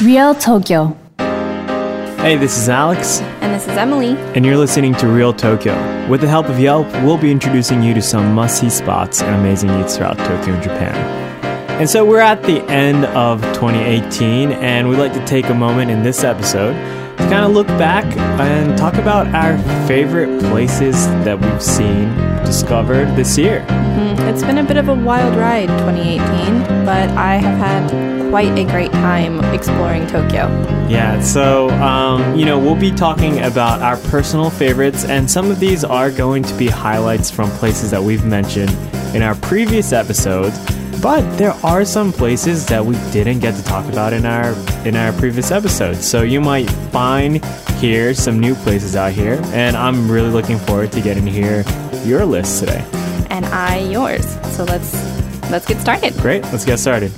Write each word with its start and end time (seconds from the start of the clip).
Real 0.00 0.34
Tokyo. 0.34 0.96
Hey, 1.18 2.36
this 2.36 2.56
is 2.56 2.68
Alex, 2.68 3.20
And 3.40 3.52
this 3.52 3.64
is 3.66 3.76
Emily. 3.76 4.16
and 4.34 4.44
you're 4.46 4.56
listening 4.56 4.94
to 4.96 5.06
Real 5.08 5.32
Tokyo. 5.32 5.74
With 6.08 6.20
the 6.20 6.28
help 6.28 6.48
of 6.48 6.58
Yelp, 6.58 6.86
we'll 7.04 7.18
be 7.18 7.30
introducing 7.30 7.82
you 7.82 7.92
to 7.94 8.02
some 8.02 8.32
must 8.34 8.58
see 8.60 8.70
spots 8.70 9.22
and 9.22 9.34
amazing 9.34 9.70
eats 9.80 9.96
throughout 9.96 10.18
Tokyo 10.18 10.54
and 10.54 10.62
Japan. 10.62 10.94
And 11.80 11.88
so 11.90 12.04
we're 12.04 12.20
at 12.20 12.42
the 12.44 12.62
end 12.70 13.04
of 13.06 13.42
2018, 13.54 14.52
and 14.52 14.88
we'd 14.88 14.98
like 14.98 15.12
to 15.14 15.24
take 15.26 15.46
a 15.46 15.54
moment 15.54 15.90
in 15.90 16.02
this 16.02 16.22
episode 16.24 16.72
to 17.16 17.22
kind 17.28 17.44
of 17.44 17.52
look 17.52 17.66
back 17.68 18.04
and 18.40 18.76
talk 18.78 18.94
about 18.94 19.26
our 19.34 19.58
favorite 19.86 20.40
places 20.44 21.06
that 21.24 21.40
we've 21.40 21.62
seen, 21.62 22.08
discovered 22.44 23.06
this 23.16 23.36
year. 23.36 23.64
Mm, 23.68 24.18
it's 24.32 24.42
been 24.42 24.58
a 24.58 24.64
bit 24.64 24.76
of 24.76 24.88
a 24.88 24.94
wild 24.94 25.36
ride, 25.36 25.68
2018, 25.68 26.84
but 26.84 27.08
I 27.10 27.36
have 27.36 27.58
had 27.58 28.21
quite 28.32 28.58
a 28.58 28.64
great 28.64 28.90
time 28.92 29.44
exploring 29.54 30.06
Tokyo. 30.06 30.48
Yeah, 30.88 31.20
so, 31.20 31.68
um, 31.68 32.34
you 32.34 32.46
know, 32.46 32.58
we'll 32.58 32.80
be 32.80 32.90
talking 32.90 33.40
about 33.40 33.82
our 33.82 33.98
personal 34.08 34.48
favorites, 34.48 35.04
and 35.04 35.30
some 35.30 35.50
of 35.50 35.60
these 35.60 35.84
are 35.84 36.10
going 36.10 36.42
to 36.44 36.54
be 36.56 36.66
highlights 36.66 37.30
from 37.30 37.50
places 37.50 37.90
that 37.90 38.02
we've 38.02 38.24
mentioned 38.24 38.70
in 39.14 39.20
our 39.20 39.34
previous 39.34 39.92
episodes. 39.92 40.58
But 41.02 41.20
there 41.36 41.52
are 41.62 41.84
some 41.84 42.10
places 42.10 42.64
that 42.68 42.82
we 42.82 42.94
didn't 43.12 43.40
get 43.40 43.54
to 43.56 43.64
talk 43.64 43.84
about 43.92 44.14
in 44.14 44.24
our 44.24 44.54
in 44.86 44.96
our 44.96 45.12
previous 45.12 45.50
episodes. 45.50 46.08
So 46.08 46.22
you 46.22 46.40
might 46.40 46.70
find 46.90 47.44
here 47.80 48.14
some 48.14 48.40
new 48.40 48.54
places 48.54 48.96
out 48.96 49.12
here, 49.12 49.38
and 49.52 49.76
I'm 49.76 50.10
really 50.10 50.30
looking 50.30 50.58
forward 50.58 50.90
to 50.92 51.02
getting 51.02 51.26
to 51.26 51.30
hear 51.30 51.64
your 52.02 52.24
list 52.24 52.60
today. 52.60 52.82
And 53.28 53.44
I 53.44 53.80
yours. 53.80 54.24
So 54.56 54.64
let's 54.64 54.94
let's 55.50 55.66
get 55.66 55.78
started. 55.82 56.14
Great, 56.14 56.44
let's 56.44 56.64
get 56.64 56.78
started. 56.78 57.12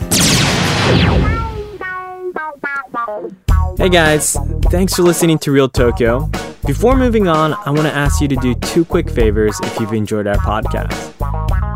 Hey 3.78 3.88
guys, 3.88 4.36
thanks 4.64 4.94
for 4.94 5.02
listening 5.02 5.38
to 5.40 5.50
Real 5.50 5.68
Tokyo. 5.68 6.30
Before 6.66 6.96
moving 6.96 7.26
on, 7.26 7.54
I 7.66 7.70
want 7.70 7.82
to 7.82 7.92
ask 7.92 8.20
you 8.20 8.28
to 8.28 8.36
do 8.36 8.54
two 8.54 8.84
quick 8.84 9.10
favors 9.10 9.58
if 9.62 9.80
you've 9.80 9.92
enjoyed 9.92 10.26
our 10.26 10.36
podcast. 10.36 11.12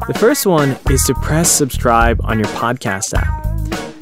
The 0.07 0.15
first 0.15 0.47
one 0.47 0.77
is 0.91 1.05
to 1.05 1.15
press 1.15 1.51
subscribe 1.51 2.21
on 2.25 2.39
your 2.39 2.49
podcast 2.49 3.15
app, 3.15 3.45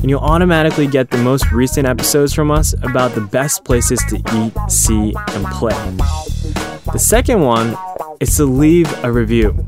and 0.01 0.11
you'll 0.11 0.21
automatically 0.21 0.87
get 0.87 1.11
the 1.11 1.19
most 1.19 1.51
recent 1.51 1.87
episodes 1.87 2.33
from 2.33 2.51
us 2.51 2.75
about 2.83 3.15
the 3.15 3.23
best 3.23 3.65
places 3.65 4.01
to 4.09 4.17
eat, 4.17 4.71
see, 4.71 5.15
and 5.29 5.47
play. 5.47 5.75
The 6.93 6.99
second 6.99 7.41
one 7.41 7.77
is 8.21 8.37
to 8.37 8.45
leave 8.45 8.93
a 9.05 9.11
review. 9.11 9.67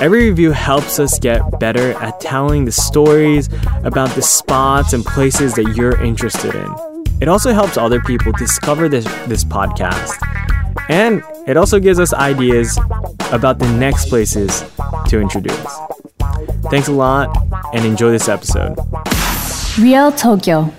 Every 0.00 0.30
review 0.30 0.52
helps 0.52 0.98
us 0.98 1.18
get 1.18 1.60
better 1.60 1.92
at 2.00 2.20
telling 2.20 2.64
the 2.64 2.72
stories 2.72 3.50
about 3.84 4.08
the 4.14 4.22
spots 4.22 4.94
and 4.94 5.04
places 5.04 5.52
that 5.56 5.74
you're 5.76 6.02
interested 6.02 6.54
in. 6.54 6.74
It 7.20 7.28
also 7.28 7.52
helps 7.52 7.76
other 7.76 8.00
people 8.00 8.32
discover 8.32 8.88
this, 8.88 9.04
this 9.26 9.44
podcast. 9.44 10.16
And 10.88 11.22
it 11.46 11.58
also 11.58 11.78
gives 11.78 12.00
us 12.00 12.14
ideas 12.14 12.78
about 13.30 13.58
the 13.58 13.70
next 13.72 14.08
places 14.08 14.64
to 15.08 15.20
introduce. 15.20 15.78
Thanks 16.70 16.88
a 16.88 16.92
lot 16.92 17.36
and 17.74 17.84
enjoy 17.84 18.10
this 18.10 18.26
episode. 18.26 18.78
Real 19.78 20.12
Tokyo. 20.12 20.72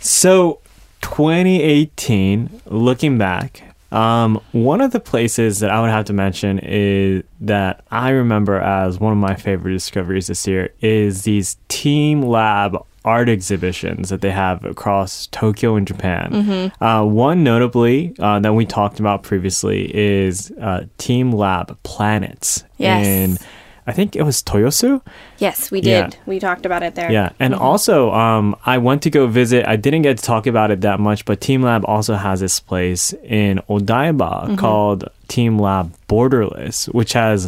So, 0.00 0.60
2018, 1.00 2.60
looking 2.66 3.16
back, 3.16 3.71
um, 3.92 4.40
one 4.52 4.80
of 4.80 4.90
the 4.92 5.00
places 5.00 5.60
that 5.60 5.70
I 5.70 5.80
would 5.80 5.90
have 5.90 6.06
to 6.06 6.12
mention 6.12 6.58
is 6.60 7.22
that 7.42 7.84
I 7.90 8.10
remember 8.10 8.58
as 8.58 8.98
one 8.98 9.12
of 9.12 9.18
my 9.18 9.34
favorite 9.34 9.72
discoveries 9.72 10.28
this 10.28 10.46
year 10.46 10.72
is 10.80 11.22
these 11.24 11.56
Team 11.68 12.22
Lab 12.22 12.76
art 13.04 13.28
exhibitions 13.28 14.10
that 14.10 14.20
they 14.20 14.30
have 14.30 14.64
across 14.64 15.26
Tokyo 15.26 15.74
and 15.74 15.86
Japan. 15.86 16.72
Uh, 16.80 17.04
one 17.04 17.42
notably 17.42 18.14
uh, 18.20 18.38
that 18.38 18.54
we 18.54 18.64
talked 18.64 19.00
about 19.00 19.24
previously 19.24 19.90
is 19.94 20.52
uh, 20.60 20.84
Team 20.98 21.32
Lab 21.32 21.76
Planets 21.82 22.64
Yes. 22.78 23.06
in 23.06 23.38
I 23.86 23.92
think 23.92 24.14
it 24.14 24.22
was 24.22 24.42
Toyosu. 24.42 25.00
Yes, 25.38 25.70
we 25.70 25.80
Yeah. 25.80 26.04
did. 26.10 26.16
We 26.26 26.38
talked 26.38 26.64
about 26.66 26.82
it 26.82 26.94
there. 26.94 27.10
Yeah, 27.10 27.30
and 27.40 27.54
also 27.54 28.12
um, 28.12 28.54
I 28.64 28.78
went 28.78 29.02
to 29.02 29.10
go 29.10 29.26
visit. 29.26 29.66
I 29.66 29.76
didn't 29.76 30.02
get 30.02 30.18
to 30.18 30.22
talk 30.24 30.46
about 30.46 30.70
it 30.70 30.80
that 30.82 31.00
much, 31.00 31.24
but 31.24 31.40
Team 31.40 31.62
Lab 31.62 31.84
also 31.86 32.14
has 32.14 32.40
this 32.40 32.60
place 32.60 33.12
in 33.24 33.60
Odaiba 33.68 34.56
called 34.56 35.08
Team 35.28 35.58
Lab 35.58 35.92
Borderless, 36.08 36.86
which 36.94 37.12
has 37.14 37.46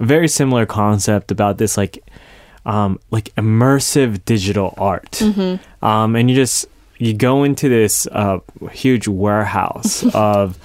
a 0.00 0.04
very 0.04 0.28
similar 0.28 0.64
concept 0.66 1.30
about 1.30 1.58
this 1.58 1.76
like 1.76 2.02
um, 2.66 2.98
like 3.10 3.34
immersive 3.36 4.24
digital 4.24 4.72
art. 4.78 5.20
Um, 5.82 6.16
and 6.16 6.30
you 6.30 6.36
just 6.36 6.66
you 6.96 7.12
go 7.12 7.44
into 7.44 7.68
this 7.68 8.06
uh, 8.06 8.38
huge 8.72 9.06
warehouse 9.06 10.02
of 10.14 10.58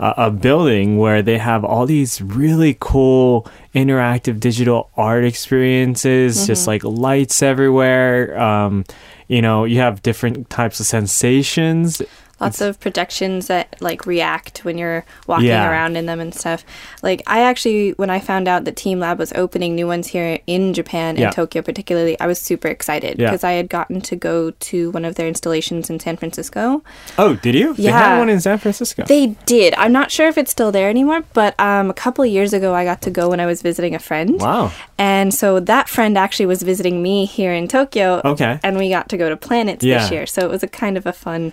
a, 0.00 0.14
a 0.16 0.30
building 0.30 0.96
where 0.98 1.22
they 1.22 1.38
have 1.38 1.64
all 1.64 1.86
these 1.86 2.20
really 2.22 2.76
cool 2.80 3.46
interactive 3.74 4.40
digital 4.40 4.90
art 4.96 5.24
experiences, 5.24 6.46
just 6.46 6.66
like 6.66 6.82
lights 6.82 7.42
everywhere. 7.42 8.36
Um, 8.40 8.84
you 9.28 9.42
know, 9.42 9.64
you 9.64 9.78
have 9.78 10.02
different 10.02 10.50
types 10.50 10.80
of 10.80 10.86
sensations. 10.86 12.02
Lots 12.40 12.60
of 12.60 12.80
projections 12.80 13.48
that 13.48 13.76
like 13.80 14.06
react 14.06 14.64
when 14.64 14.78
you're 14.78 15.04
walking 15.26 15.46
Yeah. 15.48 15.70
around 15.70 15.96
in 15.96 16.06
them 16.06 16.20
and 16.20 16.34
stuff. 16.34 16.64
Like 17.02 17.22
I 17.26 17.40
actually 17.42 17.90
when 17.92 18.08
I 18.10 18.18
found 18.18 18.48
out 18.48 18.64
that 18.64 18.76
Team 18.76 18.98
Lab 19.00 19.18
was 19.18 19.32
opening 19.34 19.74
new 19.74 19.86
ones 19.86 20.08
here 20.08 20.38
in 20.46 20.72
Japan 20.72 21.16
in 21.16 21.22
Yeah. 21.22 21.30
Tokyo 21.30 21.60
particularly, 21.62 22.18
I 22.20 22.26
was 22.26 22.40
super 22.40 22.68
excited 22.68 23.18
Yeah. 23.18 23.26
because 23.30 23.44
I 23.44 23.52
had 23.52 23.68
gotten 23.68 24.00
to 24.02 24.16
go 24.16 24.50
to 24.52 24.90
one 24.92 25.04
of 25.04 25.16
their 25.16 25.28
installations 25.28 25.90
in 25.90 26.00
San 26.00 26.16
Francisco. 26.16 26.82
Oh, 27.18 27.34
did 27.36 27.54
you? 27.54 27.74
They 27.74 27.84
had 27.90 28.12
Yeah. 28.12 28.18
one 28.18 28.28
in 28.28 28.40
San 28.40 28.58
Francisco. 28.58 29.04
They 29.06 29.36
did. 29.46 29.74
I'm 29.76 29.92
not 29.92 30.10
sure 30.10 30.28
if 30.28 30.38
it's 30.38 30.50
still 30.50 30.72
there 30.72 30.88
anymore, 30.88 31.22
but 31.34 31.54
um, 31.60 31.90
a 31.90 31.94
couple 31.94 32.24
of 32.24 32.30
years 32.30 32.52
ago, 32.52 32.74
I 32.74 32.84
got 32.84 33.02
to 33.02 33.10
go 33.10 33.28
when 33.28 33.40
I 33.40 33.46
was 33.46 33.60
visiting 33.62 33.94
a 33.94 33.98
friend. 33.98 34.40
wow. 34.40 34.72
And 34.98 35.32
so 35.32 35.60
that 35.60 35.88
friend 35.88 36.16
actually 36.18 36.46
was 36.46 36.62
visiting 36.62 37.02
me 37.02 37.24
here 37.24 37.52
in 37.52 37.68
Tokyo. 37.68 38.20
Okay. 38.24 38.58
And 38.62 38.76
we 38.76 38.88
got 38.90 39.08
to 39.10 39.16
go 39.16 39.28
to 39.28 39.36
Planets 39.36 39.84
Yeah. 39.84 39.98
this 39.98 40.10
year. 40.10 40.26
So 40.26 40.42
it 40.42 40.50
was 40.50 40.62
a 40.62 40.68
kind 40.68 40.96
of 40.96 41.06
a 41.06 41.12
fun 41.12 41.52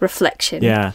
reflection. 0.00 0.62
Yeah. 0.62 0.92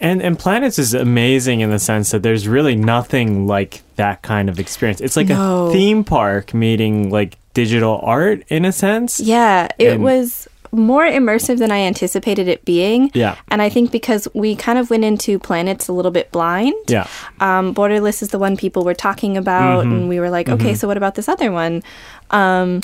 And 0.00 0.20
and 0.22 0.38
Planets 0.38 0.78
is 0.78 0.92
amazing 0.94 1.60
in 1.60 1.70
the 1.70 1.78
sense 1.78 2.10
that 2.10 2.22
there's 2.22 2.46
really 2.46 2.76
nothing 2.76 3.46
like 3.46 3.82
that 3.96 4.22
kind 4.22 4.48
of 4.48 4.58
experience. 4.58 5.00
It's 5.00 5.16
like 5.16 5.28
No. 5.28 5.66
a 5.68 5.72
theme 5.72 6.04
park 6.04 6.52
meeting 6.52 7.10
like 7.10 7.38
digital 7.54 8.00
art 8.02 8.42
in 8.48 8.64
a 8.66 8.72
sense. 8.72 9.20
Yeah, 9.20 9.68
it 9.78 9.94
And- 9.94 10.02
was 10.04 10.48
more 10.72 11.04
immersive 11.06 11.56
than 11.58 11.70
I 11.70 11.78
anticipated 11.78 12.48
it 12.48 12.62
being. 12.66 13.10
Yeah. 13.14 13.36
And 13.48 13.62
I 13.62 13.70
think 13.70 13.90
because 13.90 14.28
we 14.34 14.54
kind 14.56 14.78
of 14.78 14.90
went 14.90 15.04
into 15.04 15.38
Planets 15.38 15.88
a 15.88 15.92
little 15.94 16.10
bit 16.10 16.30
blind. 16.32 16.74
Yeah. 16.88 17.06
um, 17.40 17.72
Borderless 17.74 18.20
is 18.20 18.28
the 18.28 18.38
one 18.38 18.58
people 18.58 18.84
were 18.84 18.92
talking 18.94 19.38
about, 19.38 19.84
Mm-hmm. 19.84 19.92
and 19.94 20.08
we 20.10 20.20
were 20.20 20.28
like, 20.28 20.50
okay, 20.50 20.74
so 20.74 20.86
what 20.86 20.98
about 20.98 21.14
this 21.14 21.28
other 21.28 21.50
one? 21.50 21.82
Um, 22.30 22.82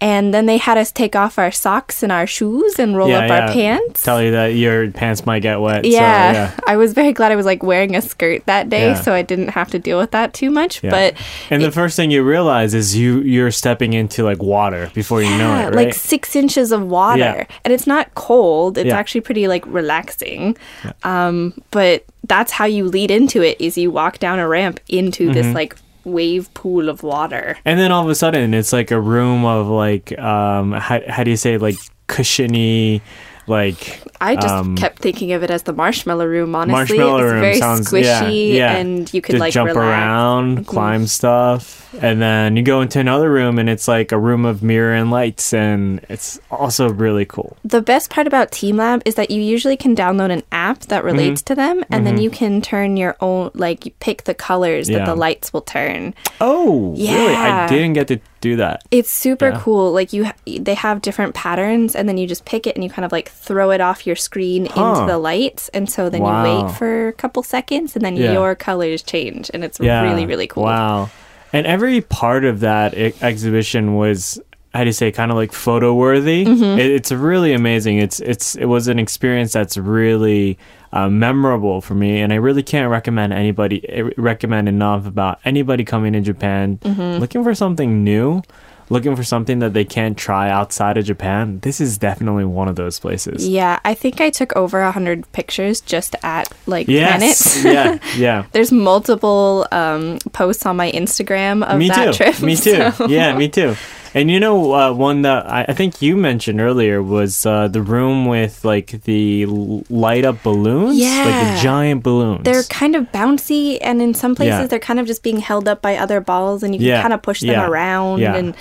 and 0.00 0.34
then 0.34 0.46
they 0.46 0.58
had 0.58 0.76
us 0.76 0.92
take 0.92 1.16
off 1.16 1.38
our 1.38 1.50
socks 1.50 2.02
and 2.02 2.12
our 2.12 2.26
shoes 2.26 2.78
and 2.78 2.96
roll 2.96 3.12
up 3.14 3.30
our 3.30 3.48
pants. 3.52 4.02
Tell 4.02 4.22
you 4.22 4.32
that 4.32 4.48
your 4.48 4.90
pants 4.90 5.24
might 5.24 5.40
get 5.40 5.60
wet. 5.60 5.84
yeah. 5.86 6.32
So, 6.32 6.38
yeah. 6.38 6.56
I 6.66 6.76
was 6.76 6.92
very 6.92 7.12
glad 7.12 7.32
I 7.32 7.36
was 7.36 7.46
like 7.46 7.62
wearing 7.62 7.96
a 7.96 8.02
skirt 8.02 8.44
that 8.46 8.68
day, 8.68 8.88
Yeah. 8.88 9.00
so 9.00 9.12
I 9.14 9.22
didn't 9.22 9.48
have 9.48 9.70
to 9.70 9.78
deal 9.78 9.98
with 9.98 10.10
that 10.10 10.34
too 10.34 10.50
much. 10.50 10.82
Yeah. 10.82 10.90
But 10.90 11.14
and 11.48 11.62
the 11.62 11.72
first 11.72 11.96
thing 11.96 12.10
you 12.10 12.22
realize 12.22 12.74
is 12.74 12.96
you 12.96 13.20
you're 13.20 13.50
stepping 13.50 13.92
into 13.94 14.24
like 14.24 14.42
water 14.42 14.90
before 14.94 15.22
you 15.22 15.30
know 15.38 15.54
it, 15.54 15.64
right? 15.66 15.74
like 15.74 15.94
six 15.94 16.36
inches 16.36 16.70
of 16.72 16.82
water, 16.86 17.18
Yeah. 17.20 17.44
and 17.64 17.72
it's 17.72 17.86
not 17.86 18.14
cold. 18.14 18.76
It's 18.76 18.88
Yeah. 18.88 18.98
actually 18.98 19.22
pretty 19.22 19.48
like 19.48 19.64
relaxing. 19.66 20.56
Um, 21.02 21.54
but 21.70 22.04
that's 22.26 22.52
how 22.52 22.64
you 22.66 22.84
lead 22.88 23.10
into 23.10 23.42
it: 23.42 23.60
is 23.60 23.78
you 23.78 23.90
walk 23.90 24.18
down 24.18 24.38
a 24.38 24.48
ramp 24.48 24.80
into 24.88 25.32
this 25.32 25.46
Mm-hmm. 25.46 25.54
like 25.54 25.76
wave 26.04 26.52
pool 26.54 26.88
of 26.88 27.02
water. 27.02 27.56
and 27.64 27.78
then 27.78 27.90
all 27.92 28.04
of 28.04 28.10
a 28.10 28.14
sudden 28.14 28.54
it's 28.54 28.72
like 28.72 28.90
a 28.90 29.00
room 29.00 29.44
of 29.44 29.66
like 29.68 30.16
um 30.18 30.72
how, 30.72 31.00
how 31.08 31.24
do 31.24 31.30
you 31.30 31.36
say 31.36 31.58
like 31.58 31.76
cushiony 32.06 33.00
like 33.46 34.02
I 34.20 34.36
just 34.36 34.48
um, 34.48 34.76
kept 34.76 35.00
thinking 35.00 35.32
of 35.32 35.42
it 35.42 35.50
as 35.50 35.64
the 35.64 35.72
marshmallow 35.72 36.26
room. 36.26 36.54
Honestly, 36.54 36.98
marshmallow 36.98 37.18
it's 37.18 37.32
room 37.32 37.40
very 37.40 37.58
sounds 37.58 37.90
squishy, 37.90 38.48
yeah, 38.54 38.72
yeah. 38.72 38.76
and 38.76 39.12
you 39.12 39.20
could 39.20 39.32
Just 39.32 39.40
like 39.40 39.52
jump 39.52 39.68
relax. 39.68 39.84
around, 39.86 40.66
climb 40.66 41.06
stuff, 41.06 41.92
and 42.02 42.20
then 42.22 42.56
you 42.56 42.62
go 42.62 42.80
into 42.80 42.98
another 43.00 43.30
room 43.30 43.58
and 43.58 43.68
it's 43.68 43.86
like 43.88 44.12
a 44.12 44.18
room 44.18 44.44
of 44.44 44.62
mirror 44.62 44.94
and 44.94 45.10
lights, 45.10 45.52
and 45.52 46.04
it's 46.08 46.40
also 46.50 46.88
really 46.88 47.24
cool. 47.24 47.56
The 47.64 47.82
best 47.82 48.10
part 48.10 48.26
about 48.26 48.50
Team 48.50 48.76
Lab 48.76 49.02
is 49.04 49.14
that 49.16 49.30
you 49.30 49.40
usually 49.40 49.76
can 49.76 49.94
download 49.94 50.30
an 50.32 50.42
app 50.52 50.80
that 50.86 51.04
relates 51.04 51.42
Mm-hmm. 51.42 51.46
to 51.46 51.54
them, 51.54 51.84
and 51.90 52.06
then 52.06 52.18
you 52.18 52.30
can 52.30 52.60
turn 52.62 52.96
your 52.96 53.16
own 53.20 53.50
like 53.54 53.92
pick 54.00 54.24
the 54.24 54.34
colors 54.34 54.88
Yeah. 54.88 54.98
that 54.98 55.06
the 55.06 55.14
lights 55.14 55.52
will 55.52 55.62
turn. 55.62 56.14
Oh, 56.40 56.90
really? 56.92 57.34
I 57.34 57.66
didn't 57.68 57.94
get 57.94 58.08
to 58.08 58.20
do 58.44 58.56
that. 58.56 58.82
It's 58.90 59.10
super 59.10 59.48
Yeah. 59.50 59.60
cool. 59.60 59.92
Like 59.92 60.12
you, 60.12 60.26
ha- 60.26 60.34
they 60.46 60.74
have 60.74 61.00
different 61.02 61.34
patterns, 61.34 61.96
and 61.96 62.08
then 62.08 62.16
you 62.18 62.26
just 62.26 62.44
pick 62.44 62.66
it 62.66 62.74
and 62.76 62.84
you 62.84 62.90
kind 62.90 63.04
of 63.04 63.10
like 63.12 63.28
throw 63.30 63.70
it 63.72 63.80
off 63.80 64.06
your 64.06 64.16
screen 64.16 64.66
Huh. 64.66 64.84
into 65.00 65.06
the 65.12 65.18
lights, 65.18 65.68
and 65.70 65.88
so 65.90 66.08
then 66.10 66.20
you 66.24 66.42
wait 66.48 66.70
for 66.78 67.08
a 67.08 67.12
couple 67.12 67.42
seconds, 67.42 67.96
and 67.96 68.04
then 68.04 68.16
Yeah. 68.16 68.32
your 68.32 68.54
colors 68.54 69.02
change, 69.02 69.50
and 69.54 69.64
it's 69.64 69.80
Yeah, 69.80 70.02
really 70.02 70.26
really 70.26 70.46
cool. 70.46 70.64
Wow, 70.64 71.10
and 71.52 71.66
every 71.66 72.00
part 72.00 72.44
of 72.44 72.60
that 72.60 72.94
e- 72.96 73.14
exhibition 73.22 73.94
was 73.96 74.40
how 74.74 74.80
do 74.80 74.86
you 74.86 74.92
say 74.92 75.10
kind 75.12 75.30
of 75.30 75.36
like 75.36 75.52
photo 75.52 75.94
worthy. 75.94 76.44
Mm-hmm. 76.44 76.78
It, 76.80 76.86
it's 76.90 77.12
really 77.12 77.52
amazing. 77.54 77.98
It's 77.98 78.20
it's 78.20 78.56
it 78.56 78.66
was 78.66 78.88
an 78.88 78.98
experience 78.98 79.52
that's 79.52 79.76
really 79.76 80.58
uh, 80.92 81.08
memorable 81.08 81.80
for 81.80 81.94
me, 81.94 82.20
and 82.20 82.32
I 82.32 82.36
really 82.36 82.62
can't 82.62 82.90
recommend 82.90 83.32
anybody 83.32 83.88
eh, 83.88 84.10
recommend 84.16 84.68
enough 84.68 85.06
about 85.06 85.38
anybody 85.44 85.84
coming 85.84 86.12
to 86.14 86.20
Japan 86.20 86.78
Mm-hmm. 86.82 87.20
looking 87.20 87.42
for 87.44 87.54
something 87.54 88.04
new. 88.04 88.42
Looking 88.90 89.16
for 89.16 89.24
something 89.24 89.60
that 89.60 89.72
they 89.72 89.86
can't 89.86 90.14
try 90.14 90.50
outside 90.50 90.98
of 90.98 91.06
Japan, 91.06 91.58
this 91.60 91.80
is 91.80 91.96
definitely 91.96 92.44
one 92.44 92.68
of 92.68 92.76
those 92.76 93.00
places. 93.00 93.48
Yeah, 93.48 93.78
I 93.82 93.94
think 93.94 94.20
I 94.20 94.28
took 94.28 94.54
over 94.56 94.82
a 94.82 94.92
hundred 94.92 95.24
pictures 95.32 95.80
just 95.80 96.14
at 96.22 96.52
like 96.66 96.86
Yes, 96.86 97.64
yeah, 97.64 97.96
yeah. 98.18 98.44
There's 98.52 98.70
multiple 98.70 99.66
um, 99.72 100.18
posts 100.32 100.66
on 100.66 100.76
my 100.76 100.92
Instagram 100.92 101.64
of 101.64 101.78
me 101.78 101.88
that 101.88 102.12
too. 102.12 102.12
trip. 102.12 102.42
Me 102.42 102.56
too. 102.66 102.90
so- 102.92 103.08
Yeah, 103.08 103.34
me 103.38 103.48
too. 103.48 103.74
And 104.16 104.30
you 104.30 104.38
know, 104.38 104.72
uh, 104.72 104.92
one 104.92 105.22
that 105.22 105.44
I, 105.50 105.64
I 105.68 105.72
think 105.74 106.00
you 106.00 106.16
mentioned 106.16 106.60
earlier 106.60 107.02
was 107.02 107.44
uh, 107.44 107.66
the 107.66 107.82
room 107.82 108.26
with 108.26 108.64
like 108.64 109.02
the 109.02 109.46
light 109.90 110.24
up 110.24 110.42
balloons, 110.44 110.96
yeah. 110.96 111.24
like 111.26 111.56
the 111.56 111.62
giant 111.62 112.02
balloons. 112.04 112.44
They're 112.44 112.62
kind 112.64 112.94
of 112.94 113.10
bouncy, 113.10 113.78
and 113.80 114.00
in 114.00 114.14
some 114.14 114.34
places 114.36 114.60
Yeah. 114.60 114.66
they're 114.68 114.78
kind 114.78 115.00
of 115.00 115.06
just 115.06 115.22
being 115.24 115.38
held 115.38 115.66
up 115.66 115.82
by 115.82 115.96
other 115.96 116.20
balls, 116.20 116.62
and 116.62 116.74
you 116.74 116.78
can 116.78 116.86
Yeah, 116.86 117.02
kind 117.02 117.12
of 117.12 117.22
push 117.22 117.40
them 117.40 117.50
yeah, 117.50 117.66
around. 117.66 118.20
yeah. 118.20 118.36
And 118.36 118.54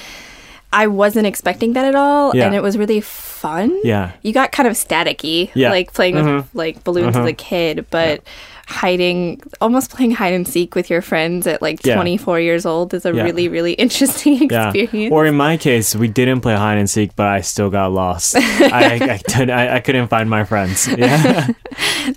I 0.72 0.88
wasn't 0.88 1.28
expecting 1.28 1.74
that 1.74 1.86
at 1.86 1.94
all, 1.94 2.36
Yeah. 2.36 2.48
and 2.48 2.56
it 2.56 2.64
was 2.64 2.76
really 2.78 3.00
fun. 3.02 3.78
Yeah. 3.84 4.12
you 4.24 4.34
got 4.34 4.52
kind 4.52 4.68
of 4.68 4.74
staticky, 4.74 5.52
Yeah. 5.54 5.70
like 5.70 5.94
playing 5.94 6.16
with 6.16 6.26
Mhm. 6.26 6.46
like 6.56 6.84
balloons 6.84 7.16
as 7.16 7.26
a 7.28 7.34
kid, 7.34 7.86
but. 7.92 8.22
Hiding, 8.66 9.42
almost 9.60 9.92
playing 9.92 10.12
hide 10.12 10.34
and 10.34 10.48
seek 10.48 10.74
with 10.74 10.90
your 10.90 11.02
friends 11.02 11.46
at 11.48 11.62
like 11.62 11.86
Yeah. 11.86 11.96
24 11.96 12.40
years 12.40 12.66
old 12.66 12.94
is 12.94 13.06
a 13.06 13.14
Yeah. 13.14 13.24
really, 13.24 13.48
really 13.50 13.74
interesting 13.86 14.50
yeah. 14.50 14.70
experience. 14.72 15.12
Or 15.12 15.26
in 15.26 15.36
my 15.36 15.58
case, 15.58 15.96
we 15.96 16.08
didn't 16.08 16.42
play 16.42 16.56
hide 16.56 16.78
and 16.78 16.90
seek, 16.90 17.16
but 17.16 17.28
I 17.28 17.42
still 17.42 17.70
got 17.70 17.92
lost. 17.92 18.36
I, 18.38 19.20
I, 19.36 19.44
I, 19.52 19.76
I 19.76 19.80
couldn't 19.82 20.08
find 20.08 20.30
my 20.30 20.44
friends. 20.46 20.88
Yeah. 20.98 21.48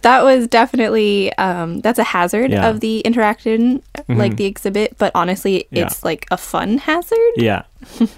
that 0.02 0.22
was 0.24 0.46
definitely 0.48 1.32
um, 1.38 1.80
that's 1.80 1.98
a 1.98 2.04
hazard 2.04 2.50
Yeah. 2.50 2.58
Mm-hmm. 2.62 2.68
of 2.76 2.80
the 2.80 3.00
interaction 3.00 3.82
like 4.08 4.36
the 4.36 4.44
exhibit 4.44 4.96
but 4.98 5.12
honestly 5.14 5.66
Yeah. 5.70 5.86
it's 5.86 6.04
like 6.04 6.26
a 6.30 6.36
fun 6.36 6.78
hazard 6.78 7.32
Yeah. 7.36 7.62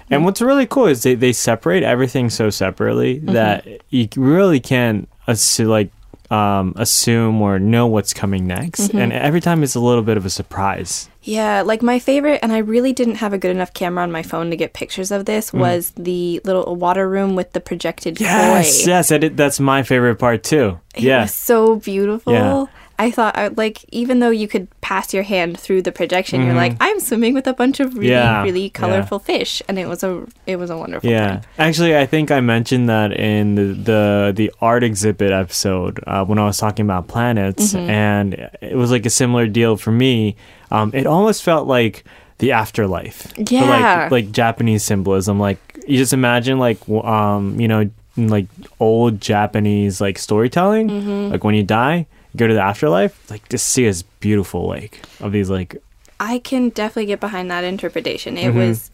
and 0.09 0.25
what's 0.25 0.41
really 0.41 0.65
cool 0.65 0.85
is 0.87 1.03
they, 1.03 1.15
they 1.15 1.31
separate 1.33 1.83
everything 1.83 2.29
so 2.29 2.49
separately 2.49 3.17
Mm-hmm. 3.19 3.33
that 3.33 3.65
you 3.89 4.07
really 4.17 4.59
can't 4.59 5.07
assu- 5.27 5.67
like 5.67 5.89
um, 6.31 6.73
assume 6.75 7.41
or 7.41 7.57
know 7.59 7.87
what's 7.87 8.13
coming 8.13 8.45
next. 8.45 8.81
Mm-hmm. 8.81 8.97
And 8.99 9.13
every 9.13 9.41
time 9.41 9.63
it's 9.63 9.75
a 9.75 9.79
little 9.79 10.03
bit 10.03 10.15
of 10.17 10.25
a 10.25 10.29
surprise. 10.29 11.09
yeah 11.23 11.61
like 11.61 11.81
my 11.83 11.99
favorite 11.99 12.39
and 12.41 12.51
i 12.53 12.59
really 12.59 12.93
didn't 12.93 13.15
have 13.15 13.33
a 13.33 13.37
good 13.37 13.51
enough 13.51 13.73
camera 13.73 14.03
on 14.03 14.11
my 14.11 14.23
phone 14.23 14.49
to 14.49 14.55
get 14.55 14.71
pictures 14.73 15.11
of 15.11 15.25
this 15.25 15.51
was 15.51 15.91
the 15.97 16.39
little 16.45 16.75
water 16.77 17.09
room 17.09 17.35
with 17.35 17.51
the 17.51 17.59
projected 17.59 18.15
Mm. 18.15 18.21
Yes, 18.21 18.85
koi 18.85 18.91
yes, 18.91 19.11
it, 19.11 19.35
that's 19.35 19.59
my 19.59 19.83
favorite 19.83 20.15
part 20.17 20.43
too. 20.43 20.79
it 20.95 21.03
yeah. 21.03 21.23
was 21.23 21.35
so 21.35 21.75
beautiful 21.75 22.33
Yeah. 22.33 22.65
I 22.99 23.09
thought, 23.11 23.55
like, 23.57 23.85
even 23.93 24.19
though 24.19 24.29
you 24.29 24.47
could 24.47 24.67
pass 24.81 25.13
your 25.13 25.23
hand 25.23 25.57
through 25.59 25.81
the 25.83 25.91
projection, 25.91 26.43
you're 26.43 26.53
like, 26.53 26.75
I'm 26.81 26.99
swimming 26.99 27.33
with 27.33 27.47
a 27.47 27.53
bunch 27.53 27.79
of 27.79 27.93
really, 27.95 28.07
Mm-hmm. 28.09 28.11
Yeah, 28.11 28.43
really 28.43 28.63
yeah. 28.63 28.69
colorful 28.81 29.19
fish, 29.19 29.61
and 29.69 29.79
it 29.79 29.87
was 29.87 30.03
a, 30.03 30.25
it 30.45 30.57
was 30.57 30.69
a 30.69 30.77
wonderful 30.77 31.09
Yeah, 31.09 31.27
time. 31.27 31.41
actually, 31.57 31.97
I 31.97 32.05
think 32.05 32.29
I 32.29 32.41
mentioned 32.41 32.89
that 32.89 33.13
in 33.13 33.55
the 33.55 33.63
the, 33.91 34.33
the 34.35 34.51
art 34.61 34.83
exhibit 34.83 35.31
episode 35.31 36.03
uh, 36.05 36.25
when 36.25 36.37
I 36.39 36.45
was 36.45 36.57
talking 36.57 36.85
about 36.85 37.07
planets, 37.07 37.73
Mm-hmm. 37.73 37.89
and 37.89 38.33
it 38.61 38.75
was 38.75 38.91
like 38.91 39.05
a 39.05 39.09
similar 39.09 39.47
deal 39.47 39.77
for 39.77 39.91
me. 39.91 40.35
Um, 40.69 40.91
it 40.93 41.07
almost 41.07 41.41
felt 41.41 41.67
like 41.67 42.03
the 42.39 42.51
afterlife, 42.51 43.31
Yeah. 43.37 43.63
like 44.09 44.11
like 44.11 44.31
Japanese 44.31 44.83
symbolism. 44.83 45.39
Like 45.39 45.59
you 45.87 45.97
just 45.97 46.11
imagine, 46.13 46.59
like 46.59 46.79
um, 46.89 47.59
you 47.59 47.67
know, 47.67 47.89
like 48.17 48.47
old 48.79 49.21
Japanese 49.21 50.01
like 50.01 50.17
storytelling. 50.17 50.89
Mm-hmm. 50.89 51.31
Like 51.31 51.43
when 51.45 51.55
you 51.55 51.63
die, 51.63 52.05
go 52.35 52.47
to 52.47 52.53
the 52.53 52.61
afterlife. 52.61 53.29
Like 53.29 53.47
just 53.49 53.67
see 53.69 53.85
this 53.85 54.01
beautiful 54.03 54.67
lake 54.67 55.01
of 55.19 55.31
these 55.31 55.49
like 55.49 55.75
I 56.19 56.39
can 56.39 56.69
definitely 56.69 57.05
get 57.07 57.19
behind 57.21 57.49
that 57.51 57.63
interpretation. 57.63 58.37
It 58.37 58.49
Mm-hmm. 58.49 58.57
was 58.57 58.91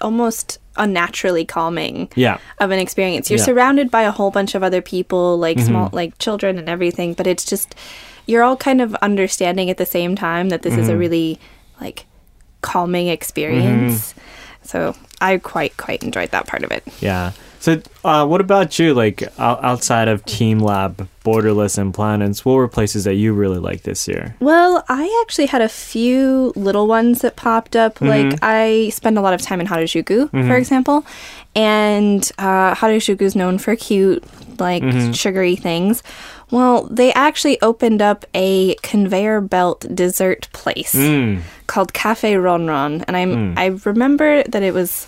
almost 0.00 0.58
unnaturally 0.76 1.44
calming 1.44 2.08
yeah, 2.16 2.38
of 2.58 2.70
an 2.70 2.78
experience. 2.78 3.30
You're 3.30 3.38
Yeah. 3.38 3.42
Mm-hmm. 3.44 3.52
surrounded 3.52 3.90
by 3.90 4.02
a 4.02 4.10
whole 4.10 4.30
bunch 4.30 4.54
of 4.54 4.62
other 4.62 4.80
people, 4.82 5.38
like 5.38 5.58
small, 5.60 5.90
like 5.92 6.18
children 6.18 6.58
and 6.58 6.68
everything, 6.68 7.14
but 7.14 7.26
it's 7.26 7.44
just 7.44 7.74
you're 8.26 8.42
all 8.42 8.56
kind 8.56 8.80
of 8.80 8.94
understanding 8.96 9.68
at 9.70 9.76
the 9.76 9.86
same 9.86 10.16
time 10.16 10.48
that 10.48 10.62
this 10.62 10.74
is 10.74 10.86
Mm-hmm. 10.86 10.90
a 10.90 10.96
really 10.96 11.40
like 11.80 12.06
calming 12.62 13.08
experience. 13.08 14.14
So 14.62 14.96
I 15.20 15.38
quite 15.38 15.76
quite 15.76 16.02
enjoyed 16.02 16.30
that 16.30 16.46
part 16.46 16.64
of 16.64 16.72
it. 16.72 16.84
Yeah. 17.00 17.32
So, 17.62 17.80
uh, 18.04 18.26
what 18.26 18.40
about 18.40 18.76
you? 18.80 18.92
Like 18.92 19.22
outside 19.38 20.08
of 20.08 20.24
Team 20.24 20.58
Lab, 20.58 21.08
Borderless, 21.24 21.78
and 21.78 21.94
Planets, 21.94 22.44
what 22.44 22.54
were 22.54 22.66
places 22.66 23.04
that 23.04 23.14
you 23.14 23.32
really 23.32 23.60
liked 23.60 23.84
this 23.84 24.08
year? 24.08 24.34
Well, 24.40 24.84
I 24.88 25.22
actually 25.24 25.46
had 25.46 25.62
a 25.62 25.68
few 25.68 26.52
little 26.56 26.88
ones 26.88 27.20
that 27.20 27.36
popped 27.36 27.76
up. 27.76 28.00
Like 28.00 28.36
I 28.42 28.88
spend 28.88 29.16
a 29.16 29.20
lot 29.20 29.32
of 29.32 29.40
time 29.42 29.60
in 29.60 29.68
Harajuku, 29.68 30.28
for 30.30 30.56
example, 30.56 31.06
and 31.54 32.28
uh, 32.38 32.74
Harajuku 32.74 33.22
is 33.22 33.36
known 33.36 33.58
for 33.58 33.76
cute, 33.76 34.24
like 34.58 34.82
sugary 35.14 35.54
things. 35.54 36.02
Well, 36.50 36.88
they 36.90 37.12
actually 37.12 37.62
opened 37.62 38.02
up 38.02 38.26
a 38.34 38.74
conveyor 38.82 39.40
belt 39.40 39.86
dessert 39.94 40.48
place 40.52 40.94
Mm. 40.94 41.42
called 41.68 41.92
Cafe 41.94 42.34
Ronron, 42.34 43.04
and 43.06 43.16
I'm 43.16 43.56
I 43.56 43.66
remember 43.84 44.42
that 44.42 44.62
it 44.64 44.74
was 44.74 45.06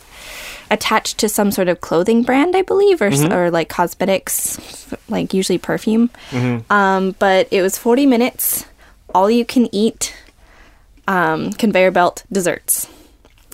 attached 0.74 1.16
to 1.18 1.28
some 1.28 1.50
sort 1.50 1.68
of 1.68 1.80
clothing 1.80 2.22
brand, 2.22 2.54
I 2.54 2.62
believe, 2.62 3.00
or 3.00 3.06
s 3.06 3.22
or 3.24 3.50
like 3.50 3.68
cosmetics, 3.68 4.58
like 5.08 5.32
usually 5.32 5.58
perfume. 5.58 6.10
Um, 6.70 7.14
but 7.18 7.48
it 7.50 7.62
was 7.62 7.78
40 7.78 8.06
minutes, 8.06 8.66
all 9.14 9.30
you 9.30 9.44
can 9.44 9.72
eat, 9.74 10.14
um, 11.08 11.52
conveyor 11.52 11.90
belt 11.92 12.24
desserts. 12.30 12.88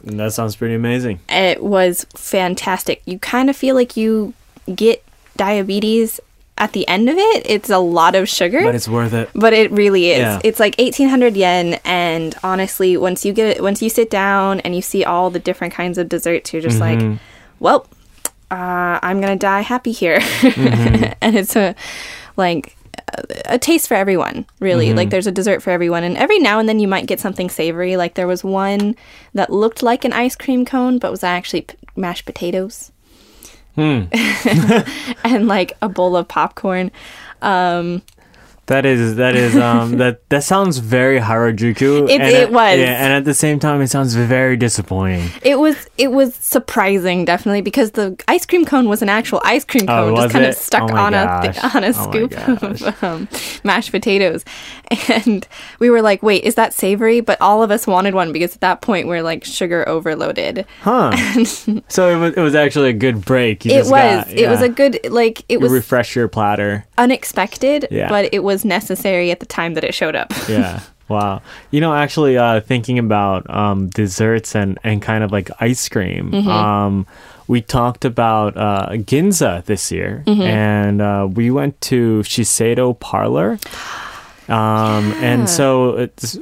And 0.07 0.19
that 0.19 0.33
sounds 0.33 0.57
pretty 0.57 0.75
amazing. 0.75 1.21
It 1.29 1.63
was 1.63 2.07
fantastic. 2.17 3.03
You 3.05 3.19
kind 3.19 3.51
of 3.51 3.57
feel 3.57 3.75
like 3.75 3.97
you 3.97 4.33
get 4.75 5.05
diabetes 5.37 6.21
at 6.61 6.73
the 6.75 6.87
end 6.87 7.09
of 7.11 7.17
it. 7.19 7.43
It's 7.49 7.71
a 7.71 7.79
lot 7.79 8.15
of 8.15 8.29
sugar. 8.29 8.61
But 8.63 8.75
it's 8.77 8.87
worth 8.89 9.13
it. 9.15 9.31
But 9.35 9.53
it 9.53 9.73
really 9.73 10.11
is. 10.11 10.19
Yeah. 10.21 10.41
It's 10.45 10.61
like 10.61 10.75
eighteen 10.79 11.09
hundred 11.09 11.35
yen, 11.37 11.81
and 11.85 12.35
honestly, 12.45 12.97
once 12.97 13.25
you 13.25 13.33
get 13.33 13.57
it, 13.57 13.63
once 13.63 13.83
you 13.83 13.89
sit 13.89 14.11
down 14.11 14.61
and 14.61 14.77
you 14.77 14.83
see 14.83 15.03
all 15.05 15.31
the 15.31 15.41
different 15.41 15.73
kinds 15.75 15.99
of 15.99 16.09
desserts, 16.09 16.53
you're 16.53 16.63
just 16.63 16.79
Mm-hmm. 16.79 17.11
like, 17.11 17.19
well, 17.59 17.87
uh, 18.51 18.99
I'm 19.03 19.21
gonna 19.21 19.37
die 19.37 19.63
happy 19.63 19.93
here, 19.93 20.21
Mm-hmm. 20.21 21.13
and 21.21 21.37
it's 21.37 21.57
a 21.57 21.75
like 22.37 22.77
a, 23.15 23.55
a 23.55 23.59
taste 23.59 23.89
for 23.89 23.95
everyone, 23.95 24.45
really. 24.61 24.89
Mm-hmm. 24.89 24.97
Like 24.97 25.11
there's 25.11 25.27
a 25.27 25.33
dessert 25.33 25.63
for 25.63 25.71
everyone, 25.71 26.05
and 26.05 26.17
every 26.17 26.39
now 26.39 26.59
and 26.59 26.69
then 26.69 26.79
you 26.79 26.89
might 26.89 27.07
get 27.07 27.21
something 27.21 27.49
savory. 27.49 27.97
Like 27.97 28.15
there 28.15 28.27
was 28.29 28.45
one 28.45 28.97
that 29.35 29.51
looked 29.51 29.83
like 29.83 30.05
an 30.05 30.13
ice 30.13 30.37
cream 30.37 30.65
cone, 30.65 30.99
but 30.99 31.11
was 31.11 31.25
actually 31.25 31.63
p- 31.63 31.77
mashed 31.97 32.27
potatoes. 32.27 32.93
Hmm. 33.81 34.03
and 35.25 35.49
like 35.49 35.73
a 35.81 35.89
bowl 35.89 36.15
of 36.15 36.29
popcorn. 36.29 36.91
Um, 37.41 38.03
That 38.71 38.87
is 38.87 39.17
that 39.17 39.35
is 39.35 39.57
um 39.57 39.97
that 40.03 40.29
that 40.31 40.45
sounds 40.45 40.79
very 40.79 41.19
Harajuku. 41.19 42.09
It- 42.09 42.21
and 42.21 42.23
it 42.23 42.43
at- 42.45 42.53
was. 42.53 42.79
yeah, 42.79 43.05
and 43.05 43.13
at 43.13 43.25
the 43.25 43.35
same 43.35 43.59
time, 43.59 43.81
it 43.83 43.89
sounds 43.89 44.15
very 44.15 44.57
disappointing. 44.57 45.29
It 45.43 45.59
was 45.59 45.77
it 45.99 46.13
was 46.13 46.35
surprising, 46.37 47.25
definitely, 47.25 47.63
because 47.63 47.91
the 47.93 48.17
ice 48.29 48.47
cream 48.47 48.65
cone 48.65 48.89
was 48.89 49.03
an 49.03 49.09
actual 49.09 49.41
ice 49.45 49.65
cream 49.65 49.85
Oh, 49.85 50.07
cone, 50.07 50.13
was 50.13 50.23
just 50.25 50.33
kind 50.33 50.45
it? 50.45 50.49
of 50.51 50.55
stuck 50.55 50.91
Oh 50.93 50.97
on 50.97 51.15
a 51.15 51.41
th- 51.53 51.75
on 51.75 51.83
a 51.85 51.89
Oh 51.89 51.93
scoop 51.93 52.33
of 52.49 53.03
um, 53.05 53.29
mashed 53.65 53.91
potatoes, 53.91 54.45
and 55.09 55.49
we 55.81 55.91
were 55.91 56.01
like, 56.03 56.23
"Wait, 56.23 56.45
is 56.45 56.55
that 56.55 56.73
savory?" 56.73 57.21
But 57.21 57.41
all 57.41 57.65
of 57.65 57.73
us 57.73 57.89
wanted 57.89 58.15
one 58.15 58.31
because 58.33 58.55
at 58.55 58.61
that 58.61 58.83
point 58.83 59.09
we're 59.09 59.23
like 59.23 59.45
sugar 59.45 59.83
overloaded. 59.89 60.65
Huh. 60.83 61.11
so 61.89 62.09
it 62.09 62.21
was 62.21 62.35
it 62.35 62.41
was 62.41 62.55
actually 62.55 62.91
a 62.91 62.99
good 63.07 63.25
break. 63.25 63.65
You 63.65 63.73
It 63.73 63.79
was 63.81 63.91
got- 63.91 64.31
it 64.31 64.49
was 64.49 64.63
a 64.63 64.69
good 64.69 65.01
like 65.11 65.41
it 65.49 65.55
You 65.55 65.61
was 65.61 65.73
refresh 65.73 66.15
your 66.15 66.29
platter. 66.29 66.87
unexpected, 66.99 67.89
Yeah. 67.91 68.09
but 68.09 68.33
it 68.33 68.45
was 68.45 68.60
necessary 68.65 69.31
at 69.31 69.41
the 69.41 69.47
time 69.47 69.75
that 69.75 69.85
it 69.85 69.95
showed 69.95 70.17
up. 70.17 70.33
yeah. 70.49 70.81
Wow. 71.09 71.43
You 71.73 71.81
know, 71.81 71.93
actually, 71.93 72.39
uh, 72.39 72.61
thinking 72.61 72.99
about 72.99 73.49
um, 73.51 73.89
desserts 73.89 74.55
and, 74.55 74.79
and 74.85 75.03
kind 75.03 75.25
of 75.25 75.33
like 75.33 75.51
ice 75.61 75.89
cream, 75.89 76.31
Mm-hmm. 76.31 76.49
um, 76.49 77.07
we 77.49 77.61
talked 77.61 78.05
about 78.05 78.57
uh, 78.57 78.91
Ginza 78.93 79.65
this 79.65 79.91
year, 79.91 80.23
Mm-hmm. 80.27 80.43
and 80.43 81.03
uh, 81.03 81.27
we 81.31 81.51
went 81.51 81.81
to 81.83 82.21
Shiseido 82.21 82.99
Parlor. 83.01 83.59
Um, 84.51 85.13
and 85.23 85.49
so 85.49 85.97
it's 85.97 86.39